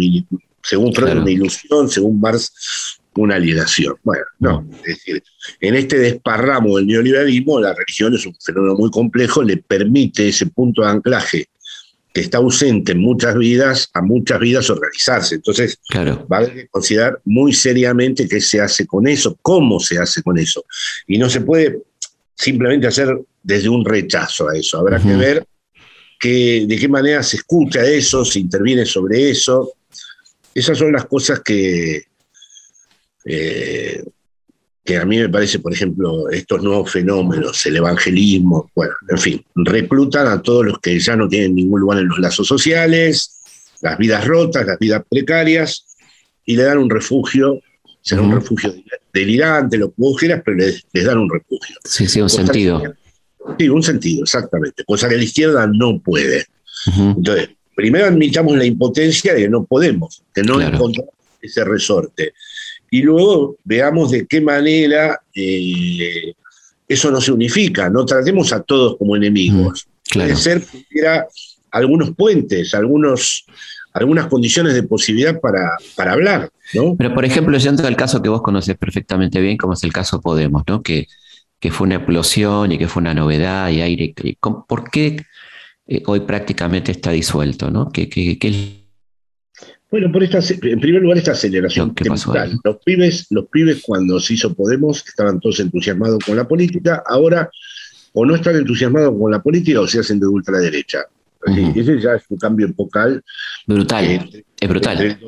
según 0.64 0.94
Freud, 0.94 1.08
Claro. 1.10 1.22
una 1.22 1.32
ilusión, 1.32 1.90
según 1.90 2.20
Marx, 2.20 3.00
una 3.16 3.36
alienación. 3.36 3.96
Bueno, 4.04 4.24
no, 4.40 4.68
es 4.86 4.96
decir, 4.98 5.24
en 5.62 5.76
este 5.76 5.98
desparramo 5.98 6.78
del 6.78 6.88
neoliberalismo, 6.88 7.60
la 7.60 7.74
religión 7.74 8.14
es 8.16 8.26
un 8.26 8.36
fenómeno 8.44 8.76
muy 8.76 8.90
complejo, 8.92 9.44
le 9.44 9.58
permite 9.58 10.28
ese 10.30 10.48
punto 10.48 10.82
de 10.82 10.90
anclaje 10.90 11.48
que 12.18 12.24
está 12.24 12.40
ausente 12.40 12.94
en 12.94 12.98
muchas 12.98 13.38
vidas, 13.38 13.92
a 13.94 14.02
muchas 14.02 14.40
vidas 14.40 14.72
organizarse. 14.72 15.36
Entonces, 15.36 15.78
claro. 15.88 16.26
va 16.28 16.38
a 16.38 16.40
haber 16.40 16.54
que 16.56 16.68
considerar 16.68 17.22
muy 17.26 17.54
seriamente 17.54 18.28
qué 18.28 18.42
se 18.42 18.60
hace 18.60 18.88
con 18.88 19.08
eso, 19.08 19.38
cómo 19.40 19.80
se 19.80 20.00
hace 20.00 20.24
con 20.24 20.36
eso. 20.40 20.66
Y 21.06 21.20
no 21.20 21.30
se 21.30 21.42
puede 21.42 21.78
simplemente 22.34 22.88
hacer 22.88 23.16
desde 23.44 23.70
un 23.70 23.86
rechazo 23.86 24.50
a 24.50 24.58
eso. 24.58 24.80
Habrá 24.80 25.00
que 25.00 25.16
ver 25.16 25.46
que, 26.20 26.66
de 26.68 26.76
qué 26.80 26.88
manera 26.88 27.22
se 27.22 27.38
escucha 27.38 27.86
eso, 27.86 28.26
se 28.26 28.40
interviene 28.40 28.88
sobre 28.88 29.30
eso. 29.30 29.74
Esas 30.56 30.76
son 30.76 30.94
las 30.94 31.06
cosas 31.06 31.42
que, 31.42 32.04
eh, 33.26 34.04
que 34.88 34.96
a 34.96 35.06
mí 35.06 35.18
me 35.18 35.28
parece, 35.28 35.60
por 35.60 35.74
ejemplo, 35.74 36.30
estos 36.30 36.64
nuevos 36.64 36.90
fenómenos, 36.90 37.64
el 37.66 37.76
evangelismo, 37.76 38.72
bueno, 38.74 38.94
en 39.10 39.18
fin, 39.18 39.46
reclutan 39.54 40.28
a 40.28 40.42
todos 40.42 40.66
los 40.66 40.80
que 40.80 40.98
ya 40.98 41.18
no 41.18 41.28
tienen 41.28 41.56
ningún 41.56 41.82
lugar 41.82 42.00
en 42.00 42.08
los 42.08 42.18
lazos 42.20 42.48
sociales, 42.48 43.42
las 43.82 43.98
vidas 43.98 44.26
rotas, 44.26 44.66
las 44.66 44.80
vidas 44.80 45.04
precarias, 45.10 45.86
y 46.46 46.56
le 46.56 46.64
dan 46.64 46.78
un 46.78 46.90
refugio, 46.90 47.60
será 48.02 48.22
un 48.22 48.32
refugio 48.32 48.74
delirante, 49.14 49.78
lo 49.78 49.90
que 49.90 49.96
vos 49.98 50.18
quieras, 50.18 50.42
pero 50.46 50.56
les, 50.56 50.86
dan 50.94 51.18
un 51.18 51.30
refugio. 51.30 51.76
Sí, 51.84 52.08
sí, 52.08 52.22
un 52.22 52.30
sentido. 52.30 52.82
sí, 53.60 53.68
un 53.68 53.84
sentido, 53.84 54.24
exactamente, 54.24 54.86
cosa 54.86 55.10
que 55.10 55.18
la 55.18 55.24
izquierda 55.24 55.68
no 55.68 56.00
puede. 56.00 56.46
Entonces, 56.96 57.50
primero 57.76 58.06
admitamos 58.06 58.56
la 58.56 58.64
impotencia 58.64 59.34
de 59.34 59.42
que 59.42 59.50
no 59.50 59.66
podemos, 59.66 60.24
que 60.34 60.44
no 60.44 60.62
encontramos 60.62 61.14
ese 61.42 61.66
resorte 61.66 62.34
y 62.90 63.02
luego 63.02 63.58
veamos 63.64 64.12
de 64.12 64.26
qué 64.26 64.42
manera 64.42 65.22
eh, 65.34 66.34
eso 66.88 67.12
no 67.12 67.20
se 67.20 67.32
unifica, 67.32 67.90
no 67.90 68.06
tratemos 68.06 68.54
a 68.54 68.62
todos 68.62 68.98
como 68.98 69.16
enemigos. 69.16 69.88
Mm, 69.88 70.14
Puede 70.14 70.36
ser 70.36 70.62
que 70.62 70.86
hubiera 70.90 71.28
algunos 71.72 72.16
puentes, 72.16 72.74
algunos, 72.74 73.46
algunas 73.94 74.28
condiciones 74.28 74.74
de 74.74 74.84
posibilidad 74.84 75.40
para, 75.40 75.72
para 75.96 76.14
hablar. 76.14 76.50
¿no? 76.74 76.96
Pero, 76.98 77.14
por 77.14 77.26
ejemplo, 77.26 77.58
yendo 77.58 77.86
al 77.86 77.98
caso 77.98 78.22
que 78.22 78.30
vos 78.30 78.42
conoces 78.42 78.78
perfectamente 78.78 79.42
bien, 79.42 79.58
como 79.58 79.74
es 79.74 79.84
el 79.84 79.92
caso 79.92 80.22
Podemos, 80.22 80.64
¿no? 80.68 80.82
que, 80.82 81.08
que 81.60 81.72
fue 81.72 81.88
una 81.88 81.96
explosión 81.96 82.72
y 82.72 82.78
que 82.78 82.88
fue 82.88 83.02
una 83.02 83.14
novedad 83.14 83.70
y 83.70 83.82
aire. 83.82 84.14
¿Por 84.68 84.90
qué 84.90 85.24
eh, 85.88 86.04
hoy 86.06 86.22
prácticamente 86.22 86.92
está 86.92 87.12
disuelto? 87.12 87.70
¿no? 87.70 87.90
¿Qué, 87.90 88.08
qué, 88.08 88.40
qué 88.40 88.77
bueno, 89.90 90.12
por 90.12 90.22
esta, 90.24 90.40
en 90.40 90.80
primer 90.80 91.02
lugar, 91.02 91.18
esta 91.18 91.32
aceleración 91.32 91.96
temporal. 91.96 92.60
Los 92.64 92.78
pibes, 92.84 93.28
los 93.30 93.48
pibes, 93.48 93.82
cuando 93.86 94.20
se 94.20 94.34
hizo 94.34 94.54
Podemos, 94.54 95.04
estaban 95.08 95.40
todos 95.40 95.60
entusiasmados 95.62 96.20
con 96.26 96.36
la 96.36 96.48
política, 96.48 97.04
ahora 97.06 97.50
o 98.14 98.26
no 98.26 98.36
están 98.36 98.56
entusiasmados 98.56 99.14
con 99.18 99.32
la 99.32 99.42
política 99.42 99.80
o 99.80 99.88
se 99.88 100.00
hacen 100.00 100.20
de 100.20 100.28
ultraderecha. 100.28 101.06
Ese 101.76 102.02
ya 102.02 102.16
es 102.16 102.24
un 102.30 102.38
cambio 102.38 102.68
epocal. 102.68 103.24
Brutal, 103.66 104.30
es 104.60 104.70
brutal. 104.70 105.20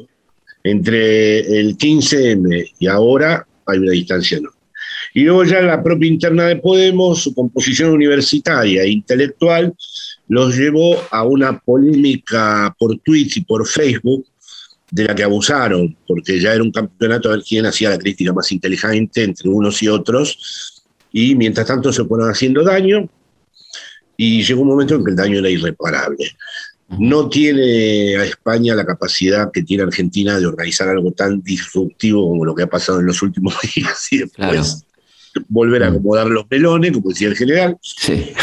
Entre, 0.64 1.40
el 1.60 1.78
15M 1.78 2.72
y 2.80 2.88
ahora 2.88 3.48
hay 3.66 3.80
una 3.80 3.92
distancia 3.92 4.40
enorme. 4.40 4.58
Y 5.14 5.24
luego 5.24 5.44
ya 5.46 5.62
la 5.62 5.82
propia 5.82 6.08
interna 6.08 6.46
de 6.46 6.58
Podemos, 6.58 7.24
su 7.24 7.34
composición 7.34 7.92
universitaria 7.92 8.84
e 8.84 8.90
intelectual, 8.90 9.74
los 10.28 10.56
llevó 10.56 11.02
a 11.12 11.24
una 11.24 11.60
polémica 11.60 12.76
por 12.78 12.98
tweets 13.00 13.38
y 13.38 13.42
por 13.42 13.68
Facebook 13.68 14.26
de 14.92 15.04
la 15.04 15.16
que 15.16 15.24
abusaron, 15.24 15.96
porque 16.08 16.40
ya 16.40 16.54
era 16.54 16.64
un 16.64 16.72
campeonato 16.72 17.30
a 17.30 17.36
ver 17.36 17.44
quién 17.48 17.66
hacía 17.66 17.90
la 17.90 17.98
crítica 17.98 18.34
más 18.34 18.52
inteligente 18.52 19.24
entre 19.24 19.50
unos 19.50 19.82
y 19.84 19.88
otros, 19.88 20.84
y 21.12 21.36
mientras 21.36 21.68
tanto 21.68 21.94
se 21.94 22.06
fueron 22.06 22.30
haciendo 22.30 22.64
daño, 22.64 23.08
y 24.18 24.44
llegó 24.44 24.62
un 24.62 24.68
momento 24.68 24.96
en 24.96 25.04
que 25.04 25.12
el 25.12 25.18
daño 25.18 25.40
era 25.40 25.50
irreparable. 25.50 26.32
No 26.98 27.30
tiene 27.30 28.18
a 28.18 28.26
España 28.26 28.74
la 28.74 28.86
capacidad 28.86 29.52
que 29.52 29.62
tiene 29.62 29.84
Argentina 29.84 30.40
de 30.40 30.48
organizar 30.48 30.90
algo 30.90 31.12
tan 31.12 31.42
disruptivo 31.42 32.28
como 32.28 32.44
lo 32.44 32.56
que 32.56 32.64
ha 32.64 32.68
pasado 32.68 33.00
en 33.00 33.06
los 33.06 33.22
últimos 33.22 33.56
días 33.76 34.08
y 34.12 34.18
después 34.20 34.86
volver 35.48 35.84
a 35.84 35.88
acomodar 35.88 36.28
los 36.28 36.46
pelones, 36.46 36.92
como 36.92 37.10
decía 37.10 37.28
el 37.28 37.38
general. 37.38 37.78
Sí. 37.82 38.34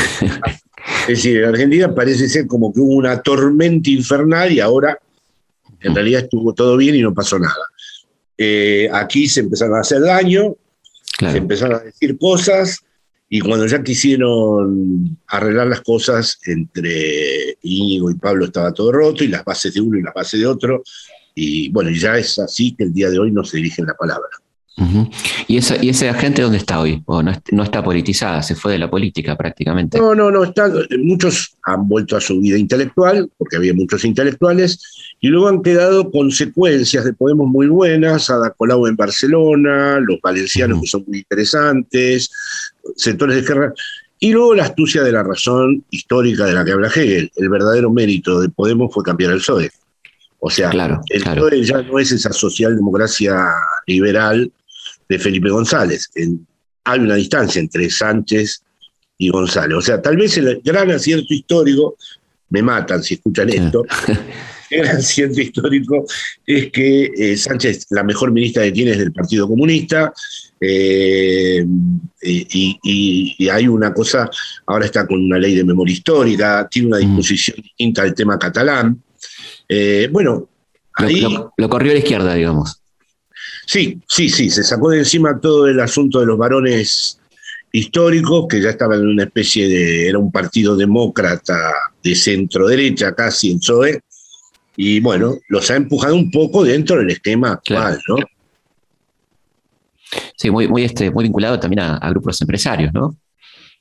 es 1.02 1.08
decir, 1.08 1.38
en 1.38 1.48
Argentina 1.48 1.94
parece 1.94 2.28
ser 2.28 2.46
como 2.46 2.72
que 2.72 2.80
hubo 2.80 2.94
una 2.94 3.20
tormenta 3.20 3.90
infernal 3.90 4.52
y 4.52 4.60
ahora 4.60 4.98
en 5.86 5.94
realidad 5.94 6.22
estuvo 6.22 6.52
todo 6.52 6.76
bien 6.76 6.94
y 6.94 7.02
no 7.02 7.14
pasó 7.14 7.38
nada. 7.38 7.54
Eh, 8.36 8.88
aquí 8.92 9.28
se 9.28 9.40
empezaron 9.40 9.76
a 9.76 9.80
hacer 9.80 10.02
daño, 10.02 10.56
se 11.18 11.38
empezaron 11.38 11.76
a 11.76 11.84
decir 11.84 12.18
cosas, 12.18 12.80
y 13.28 13.40
cuando 13.40 13.66
ya 13.66 13.82
quisieron 13.82 15.18
arreglar 15.26 15.66
las 15.66 15.80
cosas 15.80 16.38
entre 16.44 17.56
Íñigo 17.62 18.10
y 18.10 18.14
Pablo 18.14 18.44
estaba 18.44 18.72
todo 18.72 18.92
roto, 18.92 19.24
y 19.24 19.28
las 19.28 19.44
bases 19.44 19.74
de 19.74 19.80
uno 19.80 19.98
y 19.98 20.02
las 20.02 20.14
bases 20.14 20.40
de 20.40 20.46
otro, 20.46 20.82
y 21.34 21.70
bueno, 21.70 21.90
ya 21.90 22.18
es 22.18 22.38
así 22.38 22.74
que 22.74 22.84
el 22.84 22.92
día 22.92 23.10
de 23.10 23.18
hoy 23.18 23.30
no 23.30 23.44
se 23.44 23.58
dirigen 23.58 23.86
la 23.86 23.94
palabra. 23.94 24.28
¿Y, 25.48 25.56
esa, 25.56 25.82
¿Y 25.82 25.88
ese 25.88 26.10
agente 26.10 26.42
dónde 26.42 26.58
está 26.58 26.80
hoy? 26.80 27.02
¿O 27.06 27.22
no, 27.22 27.62
está 27.62 27.82
politizada? 27.82 28.42
¿Se 28.42 28.54
fue 28.54 28.72
de 28.72 28.78
la 28.78 28.90
política 28.90 29.34
prácticamente? 29.34 29.98
No, 29.98 30.14
no, 30.14 30.30
no. 30.30 30.44
Está, 30.44 30.70
muchos 30.98 31.56
han 31.64 31.88
vuelto 31.88 32.16
a 32.16 32.20
su 32.20 32.38
vida 32.40 32.58
intelectual, 32.58 33.30
porque 33.38 33.56
había 33.56 33.72
muchos 33.72 34.04
intelectuales, 34.04 34.78
y 35.20 35.28
luego 35.28 35.48
han 35.48 35.62
quedado 35.62 36.10
consecuencias 36.10 37.04
de 37.04 37.14
Podemos 37.14 37.48
muy 37.48 37.68
buenas, 37.68 38.28
Ada 38.28 38.50
Colau 38.50 38.86
en 38.86 38.96
Barcelona, 38.96 39.98
los 40.00 40.20
valencianos 40.20 40.82
que 40.82 40.86
son 40.86 41.04
muy 41.06 41.18
interesantes, 41.18 42.30
sectores 42.96 43.36
de 43.36 43.42
guerra, 43.42 43.72
y 44.18 44.32
luego 44.32 44.54
la 44.54 44.64
astucia 44.64 45.02
de 45.02 45.12
la 45.12 45.22
razón 45.22 45.84
histórica 45.90 46.44
de 46.44 46.52
la 46.52 46.64
que 46.64 46.72
habla 46.72 46.88
Hegel. 46.88 47.30
El 47.34 47.48
verdadero 47.48 47.90
mérito 47.90 48.40
de 48.40 48.50
Podemos 48.50 48.92
fue 48.92 49.02
cambiar 49.02 49.32
el 49.32 49.38
PSOE. 49.38 49.70
O 50.38 50.50
sea, 50.50 50.70
el 50.70 51.22
PSOE 51.22 51.64
ya 51.64 51.80
no 51.82 51.98
es 51.98 52.12
esa 52.12 52.32
socialdemocracia 52.32 53.46
liberal 53.86 54.52
de 55.08 55.18
Felipe 55.18 55.50
González. 55.50 56.10
hay 56.84 57.00
una 57.00 57.14
distancia 57.16 57.60
entre 57.60 57.90
Sánchez 57.90 58.62
y 59.18 59.28
González. 59.30 59.76
O 59.76 59.82
sea, 59.82 60.00
tal 60.00 60.16
vez 60.16 60.36
el 60.36 60.60
gran 60.62 60.90
acierto 60.90 61.32
histórico, 61.32 61.96
me 62.50 62.62
matan 62.62 63.02
si 63.02 63.14
escuchan 63.14 63.48
esto, 63.48 63.84
el 64.70 64.82
gran 64.82 64.96
acierto 64.98 65.40
histórico 65.40 66.04
es 66.46 66.70
que 66.70 67.10
eh, 67.16 67.36
Sánchez, 67.36 67.86
la 67.90 68.02
mejor 68.02 68.30
ministra 68.32 68.64
que 68.64 68.72
tiene 68.72 68.92
es 68.92 68.98
del 68.98 69.12
Partido 69.12 69.48
Comunista, 69.48 70.12
eh, 70.60 71.66
y, 72.22 73.48
hay 73.48 73.68
una 73.68 73.92
cosa, 73.92 74.30
ahora 74.66 74.86
está 74.86 75.06
con 75.06 75.22
una 75.22 75.38
ley 75.38 75.54
de 75.54 75.64
memoria 75.64 75.92
histórica, 75.92 76.66
tiene 76.70 76.88
una 76.88 76.98
disposición 76.98 77.56
distinta 77.62 78.02
del 78.02 78.14
tema 78.14 78.38
catalán. 78.38 79.00
Eh, 79.68 80.08
bueno, 80.10 80.48
ahí... 80.94 81.20
lo, 81.56 81.68
corrió 81.68 81.90
a 81.90 81.94
la 81.94 82.00
izquierda, 82.00 82.34
digamos. 82.34 82.80
Sí, 83.66 84.00
sí, 84.06 84.28
sí, 84.28 84.48
se 84.48 84.62
sacó 84.62 84.90
de 84.90 85.00
encima 85.00 85.40
todo 85.40 85.66
el 85.66 85.80
asunto 85.80 86.20
de 86.20 86.26
los 86.26 86.38
varones 86.38 87.18
históricos, 87.72 88.46
que 88.48 88.62
ya 88.62 88.70
estaban 88.70 89.00
en 89.00 89.08
una 89.08 89.24
especie 89.24 89.68
de, 89.68 90.08
era 90.08 90.18
un 90.18 90.30
partido 90.30 90.76
demócrata 90.76 91.74
de 92.02 92.14
centro 92.14 92.68
derecha, 92.68 93.12
casi 93.12 93.50
en 93.50 93.58
PSOE, 93.58 94.00
y 94.76 95.00
bueno, 95.00 95.36
los 95.48 95.68
ha 95.70 95.76
empujado 95.76 96.14
un 96.14 96.30
poco 96.30 96.62
dentro 96.64 96.98
del 96.98 97.10
esquema 97.10 97.52
actual, 97.52 98.00
¿no? 98.08 98.16
Sí, 100.36 100.48
muy, 100.48 100.68
muy, 100.68 100.84
este, 100.84 101.10
muy 101.10 101.24
vinculado 101.24 101.58
también 101.58 101.80
a, 101.80 102.08
grupos 102.10 102.40
empresarios, 102.40 102.94
¿no? 102.94 103.16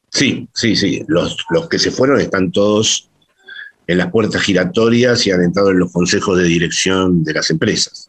Sí, 0.09 0.49
sí, 0.53 0.75
sí. 0.75 1.03
Los, 1.07 1.37
los 1.51 1.69
que 1.69 1.77
se 1.77 1.91
fueron 1.91 2.19
están 2.19 2.51
todos 2.51 3.07
en 3.85 3.99
las 3.99 4.09
puertas 4.09 4.41
giratorias 4.41 5.27
y 5.27 5.31
han 5.31 5.43
entrado 5.43 5.69
en 5.69 5.79
los 5.79 5.91
consejos 5.91 6.39
de 6.39 6.45
dirección 6.45 7.23
de 7.23 7.33
las 7.33 7.51
empresas 7.51 8.04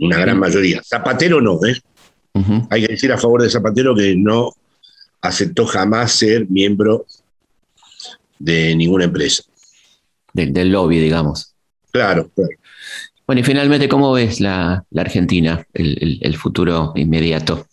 una 0.00 0.18
gran 0.18 0.38
mayoría. 0.38 0.82
Zapatero 0.82 1.40
no, 1.40 1.58
¿eh? 1.64 1.76
Hay 2.70 2.82
que 2.82 2.92
decir 2.92 3.12
a 3.12 3.18
favor 3.18 3.42
de 3.42 3.50
Zapatero 3.50 3.94
que 3.96 4.14
no 4.16 4.52
aceptó 5.20 5.66
jamás 5.66 6.12
ser 6.12 6.48
miembro 6.48 7.04
de 8.38 8.74
ninguna 8.76 9.04
empresa. 9.04 9.42
Del, 10.32 10.70
lobby, 10.70 11.00
digamos. 11.00 11.54
Claro, 11.90 12.30
claro. 12.34 12.52
Bueno, 13.26 13.40
y 13.40 13.44
finalmente, 13.44 13.88
¿cómo 13.88 14.12
ves 14.12 14.40
la, 14.40 14.84
Argentina, 14.96 15.66
el, 15.74 16.36
futuro 16.36 16.92
inmediato? 16.94 17.66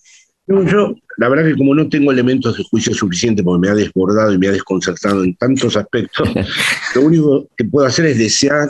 yo, 0.47 0.95
la 1.17 1.29
verdad 1.29 1.45
que 1.45 1.55
como 1.55 1.73
no 1.73 1.87
tengo 1.87 2.11
elementos 2.11 2.57
de 2.57 2.63
juicio 2.63 2.93
suficiente 2.93 3.43
porque 3.43 3.67
me 3.67 3.69
ha 3.69 3.75
desbordado 3.75 4.33
y 4.33 4.37
me 4.37 4.47
ha 4.47 4.51
desconcertado 4.51 5.23
en 5.23 5.35
tantos 5.35 5.77
aspectos, 5.77 6.29
lo 6.95 7.01
único 7.01 7.47
que 7.55 7.65
puedo 7.65 7.85
hacer 7.85 8.07
es 8.07 8.17
desear 8.17 8.69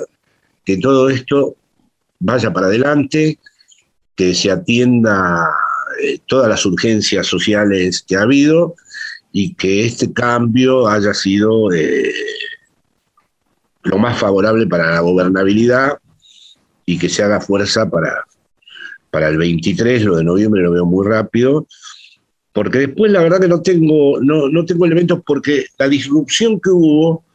que 0.63 0.77
todo 0.77 1.09
esto 1.09 1.55
vaya 2.20 2.51
para 2.51 2.68
adelante, 2.68 3.39
que 4.16 4.34
se 4.34 4.51
atienda 4.51 5.49
eh, 6.01 6.20
todas 6.26 6.49
las 6.49 6.66
urgencias 6.66 7.28
sociales 7.28 8.03
que 8.07 8.16
ha 8.16 8.22
habido 8.22 8.76
y 9.32 9.53
que 9.55 9.86
este 9.86 10.13
cambio 10.13 10.88
haya 10.88 11.13
sido 11.13 11.72
eh, 11.74 12.13
lo 13.84 13.97
más 13.97 14.18
favorable 14.18 14.66
para 14.68 14.91
la 14.91 15.01
gobernabilidad 15.01 15.99
y 16.86 16.97
que 16.97 17.09
se 17.09 17.24
haga 17.24 17.41
fuerza 17.41 17.89
para, 17.89 18.24
para 19.11 19.30
el 19.30 19.38
23, 19.38 20.03
lo 20.03 20.18
de 20.18 20.24
noviembre 20.24 20.61
lo 20.61 20.72
veo 20.72 20.86
muy 20.86 21.05
rápido, 21.05 21.68
porque 22.53 22.80
después 22.80 23.11
la 23.11 23.22
verdad 23.22 23.41
que 23.41 23.47
no 23.47 23.61
tengo, 23.61 24.22
no, 24.22 24.47
no 24.47 24.66
tengo 24.66 24.86
elementos 24.86 25.22
porque 25.26 25.66
la 25.78 25.89
disrupción 25.89 26.59
que 26.59 26.70
hubo 26.70 27.26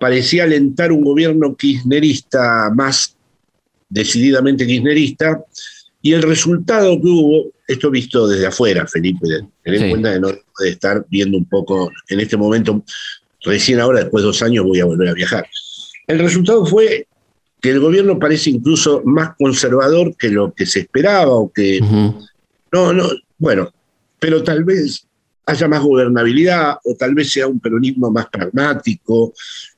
parecía 0.00 0.44
alentar 0.44 0.90
un 0.90 1.02
gobierno 1.02 1.54
kirchnerista 1.54 2.70
más 2.74 3.14
decididamente 3.88 4.66
kirchnerista, 4.66 5.44
y 6.02 6.12
el 6.14 6.22
resultado 6.22 6.98
que 6.98 7.06
hubo, 7.06 7.50
esto 7.68 7.90
visto 7.90 8.26
desde 8.26 8.46
afuera, 8.46 8.86
Felipe, 8.86 9.26
ten 9.62 9.74
en 9.74 9.90
cuenta 9.90 10.14
que 10.14 10.20
no 10.20 10.28
puede 10.56 10.70
estar 10.70 11.04
viendo 11.10 11.36
un 11.36 11.44
poco 11.44 11.90
en 12.08 12.20
este 12.20 12.38
momento, 12.38 12.82
recién 13.44 13.78
ahora, 13.78 14.00
después 14.00 14.22
de 14.22 14.28
dos 14.28 14.42
años, 14.42 14.64
voy 14.64 14.80
a 14.80 14.86
volver 14.86 15.08
a 15.08 15.14
viajar. 15.14 15.46
El 16.06 16.18
resultado 16.18 16.64
fue 16.64 17.06
que 17.60 17.70
el 17.70 17.80
gobierno 17.80 18.18
parece 18.18 18.48
incluso 18.48 19.02
más 19.04 19.36
conservador 19.38 20.16
que 20.16 20.30
lo 20.30 20.54
que 20.54 20.64
se 20.64 20.80
esperaba, 20.80 21.32
o 21.32 21.52
que. 21.52 21.80
No, 22.72 22.92
no, 22.92 23.10
bueno, 23.36 23.70
pero 24.18 24.42
tal 24.42 24.64
vez 24.64 25.06
haya 25.50 25.68
más 25.68 25.82
gobernabilidad, 25.82 26.78
o 26.84 26.94
tal 26.94 27.14
vez 27.14 27.32
sea 27.32 27.46
un 27.46 27.60
peronismo 27.60 28.10
más 28.10 28.26
pragmático. 28.26 29.32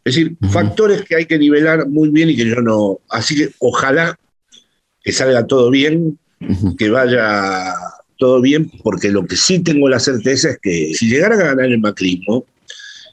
Es 0.04 0.14
decir, 0.14 0.36
factores 0.50 1.02
que 1.02 1.16
hay 1.16 1.26
que 1.26 1.38
nivelar 1.38 1.88
muy 1.88 2.08
bien 2.10 2.30
y 2.30 2.36
que 2.36 2.46
yo 2.46 2.60
no. 2.60 3.00
Así 3.08 3.36
que 3.36 3.50
ojalá 3.58 4.18
que 5.02 5.12
salga 5.12 5.46
todo 5.46 5.70
bien, 5.70 6.18
que 6.78 6.90
vaya 6.90 7.74
todo 8.18 8.40
bien, 8.40 8.70
porque 8.82 9.10
lo 9.10 9.26
que 9.26 9.36
sí 9.36 9.58
tengo 9.60 9.88
la 9.88 9.98
certeza 9.98 10.50
es 10.50 10.58
que 10.62 10.94
si 10.94 11.08
llegara 11.08 11.34
a 11.34 11.38
ganar 11.38 11.66
el 11.66 11.80
macrismo, 11.80 12.44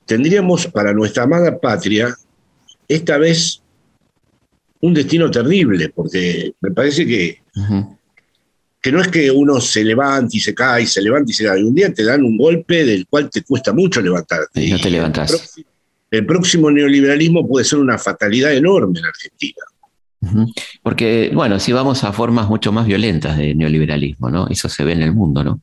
tendríamos 0.05 0.68
para 0.68 0.93
nuestra 0.93 1.24
amada 1.24 1.60
patria, 1.60 2.16
esta 2.88 3.18
vez, 3.18 3.62
un 4.82 4.93
destino 4.93 5.30
terrible, 5.30 5.89
porque 5.89 6.53
me 6.62 6.72
parece 6.72 7.05
que, 7.05 7.41
que 8.82 8.91
no 8.91 9.01
es 9.01 9.09
que 9.09 9.30
uno 9.30 9.59
se 9.59 9.84
levante 9.84 10.38
y 10.38 10.39
se 10.39 10.53
cae, 10.53 10.86
se 10.86 11.01
levanta 11.01 11.32
y 11.32 11.34
se 11.34 11.45
cae. 11.45 11.63
Un 11.63 11.75
día 11.75 11.93
te 11.93 12.03
dan 12.03 12.23
un 12.23 12.38
golpe 12.38 12.86
del 12.86 13.07
cual 13.07 13.30
te 13.30 13.43
cuesta 13.43 13.73
mucho 13.73 14.01
levantarte. 14.01 14.63
Y 14.63 14.71
no 14.71 14.80
te 14.80 14.89
levantas. 14.89 15.55
el 16.11 16.25
próximo 16.25 16.71
neoliberalismo 16.71 17.47
puede 17.47 17.65
ser 17.65 17.80
una 17.80 17.97
fatalidad 17.97 18.53
enorme 18.53 18.99
en 18.99 19.05
Argentina. 19.05 19.63
Porque, 20.84 21.32
bueno, 21.34 21.59
si 21.59 21.71
vamos 21.71 22.03
a 22.03 22.11
formas 22.11 22.47
mucho 22.49 22.71
más 22.71 22.86
violentas 22.86 23.38
de 23.38 23.55
neoliberalismo, 23.55 24.30
¿no? 24.30 24.47
Eso 24.47 24.69
se 24.69 24.84
ve 24.84 24.93
en 24.93 25.01
el 25.01 25.13
mundo, 25.13 25.43
¿no? 25.43 25.61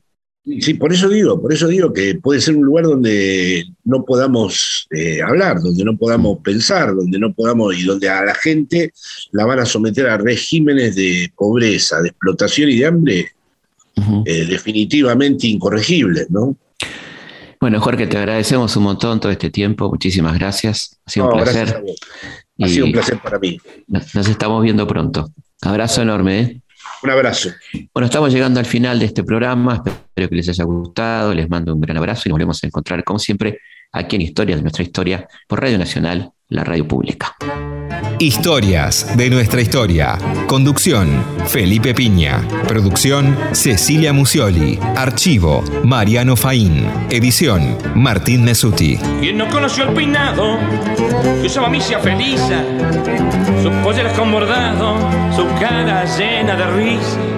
Sí, 0.61 0.75
por 0.75 0.93
eso 0.93 1.09
digo, 1.09 1.41
por 1.41 1.51
eso 1.51 1.67
digo 1.67 1.91
que 1.91 2.15
puede 2.15 2.39
ser 2.39 2.55
un 2.55 2.63
lugar 2.63 2.85
donde 2.85 3.65
no 3.83 4.05
podamos 4.05 4.87
eh, 4.91 5.21
hablar, 5.21 5.59
donde 5.61 5.83
no 5.83 5.97
podamos 5.97 6.39
pensar, 6.39 6.95
donde 6.95 7.19
no 7.19 7.33
podamos 7.33 7.77
y 7.77 7.83
donde 7.83 8.07
a 8.07 8.23
la 8.23 8.33
gente 8.33 8.93
la 9.31 9.45
van 9.45 9.59
a 9.59 9.65
someter 9.65 10.07
a 10.07 10.17
regímenes 10.17 10.95
de 10.95 11.29
pobreza, 11.35 12.01
de 12.01 12.09
explotación 12.09 12.69
y 12.69 12.77
de 12.77 12.85
hambre 12.85 13.31
eh, 14.25 14.45
definitivamente 14.45 15.47
incorregibles, 15.47 16.29
¿no? 16.29 16.55
Bueno, 17.59 17.81
Jorge, 17.81 18.07
te 18.07 18.17
agradecemos 18.17 18.75
un 18.77 18.83
montón 18.83 19.19
todo 19.19 19.31
este 19.31 19.49
tiempo. 19.49 19.89
Muchísimas 19.89 20.37
gracias. 20.37 20.97
Ha 21.05 21.11
sido 21.11 21.27
un 21.27 21.41
placer. 21.41 21.83
Ha 22.61 22.67
sido 22.67 22.85
un 22.85 22.91
placer 22.93 23.19
para 23.21 23.39
mí. 23.39 23.59
Nos 23.87 24.29
estamos 24.29 24.63
viendo 24.63 24.87
pronto. 24.87 25.29
Abrazo 25.61 26.03
enorme. 26.03 26.39
¿eh? 26.39 26.61
Un 27.03 27.09
abrazo. 27.09 27.49
Bueno, 27.93 28.05
estamos 28.05 28.31
llegando 28.33 28.59
al 28.59 28.65
final 28.65 28.99
de 28.99 29.05
este 29.05 29.23
programa. 29.23 29.83
Espero 29.85 30.29
que 30.29 30.35
les 30.35 30.49
haya 30.49 30.63
gustado. 30.63 31.33
Les 31.33 31.49
mando 31.49 31.73
un 31.73 31.81
gran 31.81 31.97
abrazo 31.97 32.23
y 32.25 32.29
nos 32.29 32.35
volvemos 32.35 32.63
a 32.63 32.67
encontrar, 32.67 33.03
como 33.03 33.19
siempre, 33.19 33.59
aquí 33.91 34.15
en 34.15 34.23
Historias 34.23 34.57
de 34.57 34.63
nuestra 34.63 34.83
historia 34.83 35.27
por 35.47 35.61
Radio 35.61 35.77
Nacional, 35.77 36.31
la 36.49 36.63
radio 36.63 36.87
pública. 36.87 37.35
Historias 38.19 39.15
de 39.15 39.29
nuestra 39.29 39.61
historia. 39.61 40.17
Conducción, 40.47 41.23
Felipe 41.47 41.93
Piña. 41.93 42.41
Producción, 42.67 43.37
Cecilia 43.51 44.11
Musioli. 44.11 44.79
Archivo, 44.95 45.63
Mariano 45.83 46.35
Faín. 46.35 46.87
Edición, 47.11 47.77
Martín 47.93 48.43
Mesuti. 48.43 48.97
Quien 49.19 49.37
no 49.37 49.47
conoció 49.49 49.83
el 49.83 49.93
peinado 49.93 50.57
que 51.41 51.45
usaba 51.45 51.69
misia 51.69 51.99
feliz, 51.99 52.41
sus 53.67 53.75
polleras 53.83 54.13
con 54.17 54.31
bordado, 54.31 54.95
su 55.35 55.45
cara 55.59 56.05
llena 56.05 56.55
de 56.55 56.67
risa 56.67 57.36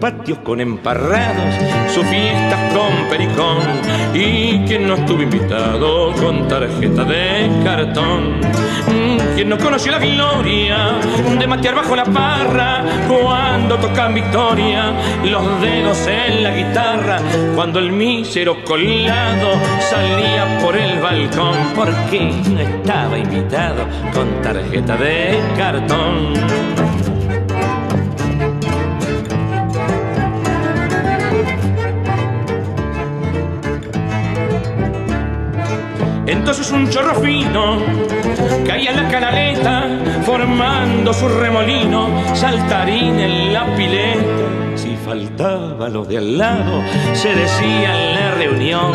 patios 0.00 0.38
con 0.38 0.60
emparrados, 0.60 1.54
sus 1.92 2.04
fiestas 2.06 2.72
con 2.72 3.08
pericón 3.08 3.58
y 4.14 4.64
quien 4.66 4.88
no 4.88 4.94
estuvo 4.94 5.22
invitado 5.22 6.12
con 6.14 6.48
tarjeta 6.48 7.04
de 7.04 7.50
cartón. 7.62 8.40
Quien 9.34 9.48
no 9.48 9.58
conoció 9.58 9.92
la 9.92 9.98
gloria 9.98 10.98
de 11.38 11.46
matear 11.46 11.74
bajo 11.74 11.94
la 11.94 12.04
parra 12.04 12.82
cuando 13.08 13.76
tocan 13.76 14.14
victoria 14.14 14.92
los 15.24 15.60
dedos 15.60 16.06
en 16.06 16.42
la 16.42 16.50
guitarra 16.50 17.18
cuando 17.54 17.78
el 17.78 17.92
mísero 17.92 18.64
colado 18.64 19.52
salía 19.88 20.58
por 20.60 20.76
el 20.76 20.98
balcón 20.98 21.56
porque 21.76 22.32
no 22.50 22.60
estaba 22.60 23.18
invitado 23.18 23.86
con 24.12 24.42
tarjeta 24.42 24.96
de 24.96 25.38
cartón. 25.56 26.99
Entonces 36.50 36.72
un 36.72 36.90
chorro 36.90 37.14
fino 37.20 37.78
caía 38.66 38.90
la 38.90 39.06
canaleta, 39.06 39.86
formando 40.26 41.14
su 41.14 41.28
remolino, 41.28 42.08
saltarín 42.34 43.20
en 43.20 43.52
la 43.52 43.72
pileta 43.76 44.59
faltaba 45.10 45.88
los 45.88 46.06
de 46.06 46.18
al 46.18 46.38
lado, 46.38 46.84
se 47.14 47.34
decía 47.34 47.88
en 48.00 48.14
la 48.14 48.30
reunión 48.36 48.92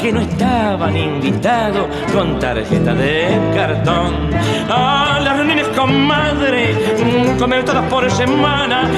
que 0.00 0.10
no 0.10 0.20
estaban 0.20 0.96
invitados 0.96 1.86
con 2.12 2.40
tarjeta 2.40 2.92
de 2.94 3.38
cartón. 3.54 4.28
A 4.68 5.20
las 5.22 5.36
reuniones 5.36 5.68
con 5.68 6.04
madre, 6.04 6.74
comer 7.38 7.64
todas 7.64 7.88
por 7.88 8.10
semana, 8.10 8.90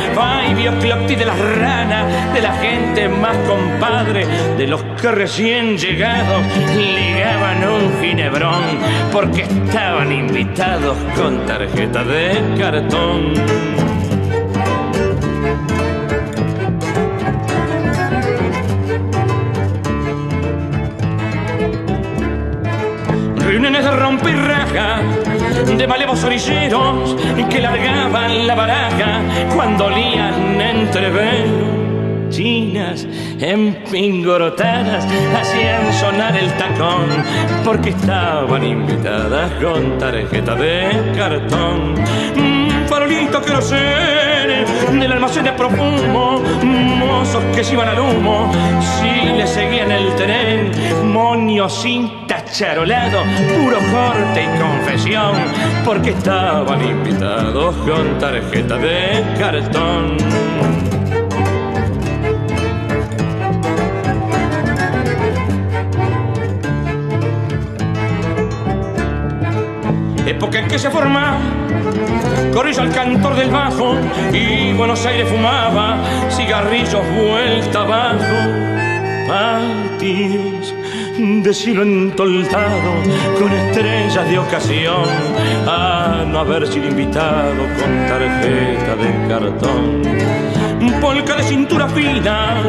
y 0.51 0.55
bioclopti 0.55 1.17
de 1.17 1.27
las 1.27 1.39
ranas, 1.39 2.33
de 2.33 2.41
la 2.41 2.53
gente 2.55 3.11
más 3.11 3.37
compadre, 3.47 4.27
de 4.57 4.67
los 4.67 4.83
que 5.03 5.11
recién 5.11 5.77
llegados 5.77 6.41
ligaban 6.75 7.63
un 7.69 8.01
ginebrón 8.01 8.65
porque 9.13 9.43
estaban 9.43 10.11
invitados 10.11 10.97
con 11.15 11.45
tarjeta 11.45 12.03
de 12.05 12.43
cartón. 12.59 13.35
De 25.77 25.87
malevos 25.87 26.23
orilleros 26.25 27.17
que 27.51 27.61
largaban 27.61 28.47
la 28.47 28.55
baraja 28.55 29.21
cuando 29.55 29.87
olían 29.87 30.61
entre 30.61 31.11
chinas 32.31 33.07
empingorotadas 33.39 35.05
hacían 35.37 35.93
sonar 35.93 36.37
el 36.37 36.53
tacón 36.55 37.07
porque 37.65 37.91
estaban 37.91 38.65
invitadas 38.65 39.51
con 39.63 39.99
tarjeta 39.99 40.55
de 40.55 41.13
cartón. 41.17 42.74
Farolito 42.95 43.43
que 43.43 43.53
no 43.53 43.61
sé 43.61 43.75
del 44.93 45.13
almacén 45.13 45.43
de 45.43 45.51
profumo, 45.51 46.41
mozos 46.63 47.43
que 47.53 47.65
se 47.65 47.73
iban 47.73 47.89
al 47.89 47.99
humo, 47.99 48.53
si 48.81 49.33
le 49.37 49.49
seguían 49.49 49.91
el 49.91 50.15
tren, 50.15 50.71
moños 51.13 51.75
sin 51.83 52.25
tacharolado, 52.29 53.25
puro 53.59 53.79
corte 53.91 54.45
y 54.45 54.61
confesión, 54.61 55.33
porque 55.85 56.11
estaban 56.11 56.85
invitados 56.85 57.75
con 57.79 58.17
tarjeta 58.21 58.79
de 58.79 59.25
cartón. 59.41 60.94
Época 70.35 70.59
en 70.59 70.69
que 70.69 70.79
se 70.79 70.91
forma 70.91 71.39
corrió 72.53 72.81
al 72.81 72.91
cantor 72.91 73.37
del 73.37 73.51
bajo 73.51 73.97
y 74.33 74.73
Buenos 74.73 75.05
Aires 75.07 75.29
fumaba 75.29 75.99
cigarrillos 76.31 77.03
vuelta 77.15 77.81
abajo. 77.83 78.39
Patios 79.29 80.75
de 81.19 81.55
cielo 81.55 81.83
entoldado 81.83 82.93
con 83.39 83.53
estrellas 83.53 84.29
de 84.29 84.39
ocasión 84.39 85.05
a 85.67 86.25
no 86.27 86.41
haber 86.41 86.67
sido 86.67 86.89
invitado 86.89 87.63
con 87.79 88.07
tarjeta 88.09 88.97
de 88.97 89.29
cartón 89.29 90.54
polka 90.93 91.37
de 91.37 91.43
cintura 91.43 91.89
fina, 91.89 92.63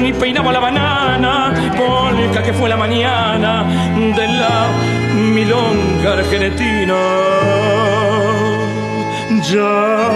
ni 0.00 0.12
peinaba 0.12 0.52
la 0.52 0.60
banana, 0.60 1.52
polka 1.76 2.42
que 2.42 2.52
fue 2.52 2.68
la 2.68 2.76
mañana 2.76 3.64
de 3.94 4.28
la 4.28 4.66
milonga 5.14 6.12
argentina. 6.12 6.96
Ya 9.50 10.08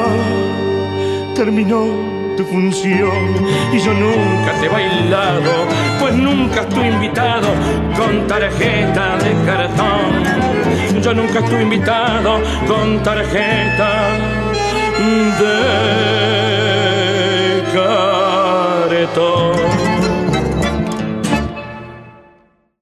terminó 1.34 2.10
tu 2.36 2.44
función 2.44 3.10
y 3.72 3.78
yo 3.78 3.92
nunca 3.92 4.52
te 4.60 4.66
he 4.66 4.68
bailado, 4.68 5.66
pues 5.98 6.14
nunca 6.14 6.62
estoy 6.62 6.88
invitado 6.88 7.48
con 7.96 8.26
tarjeta 8.26 9.16
de 9.18 9.32
cartón. 9.46 11.02
yo 11.02 11.14
nunca 11.14 11.38
estuve 11.40 11.62
invitado 11.62 12.40
con 12.66 13.02
tarjeta 13.02 13.90
de 15.40 16.59
caretón. 17.72 19.69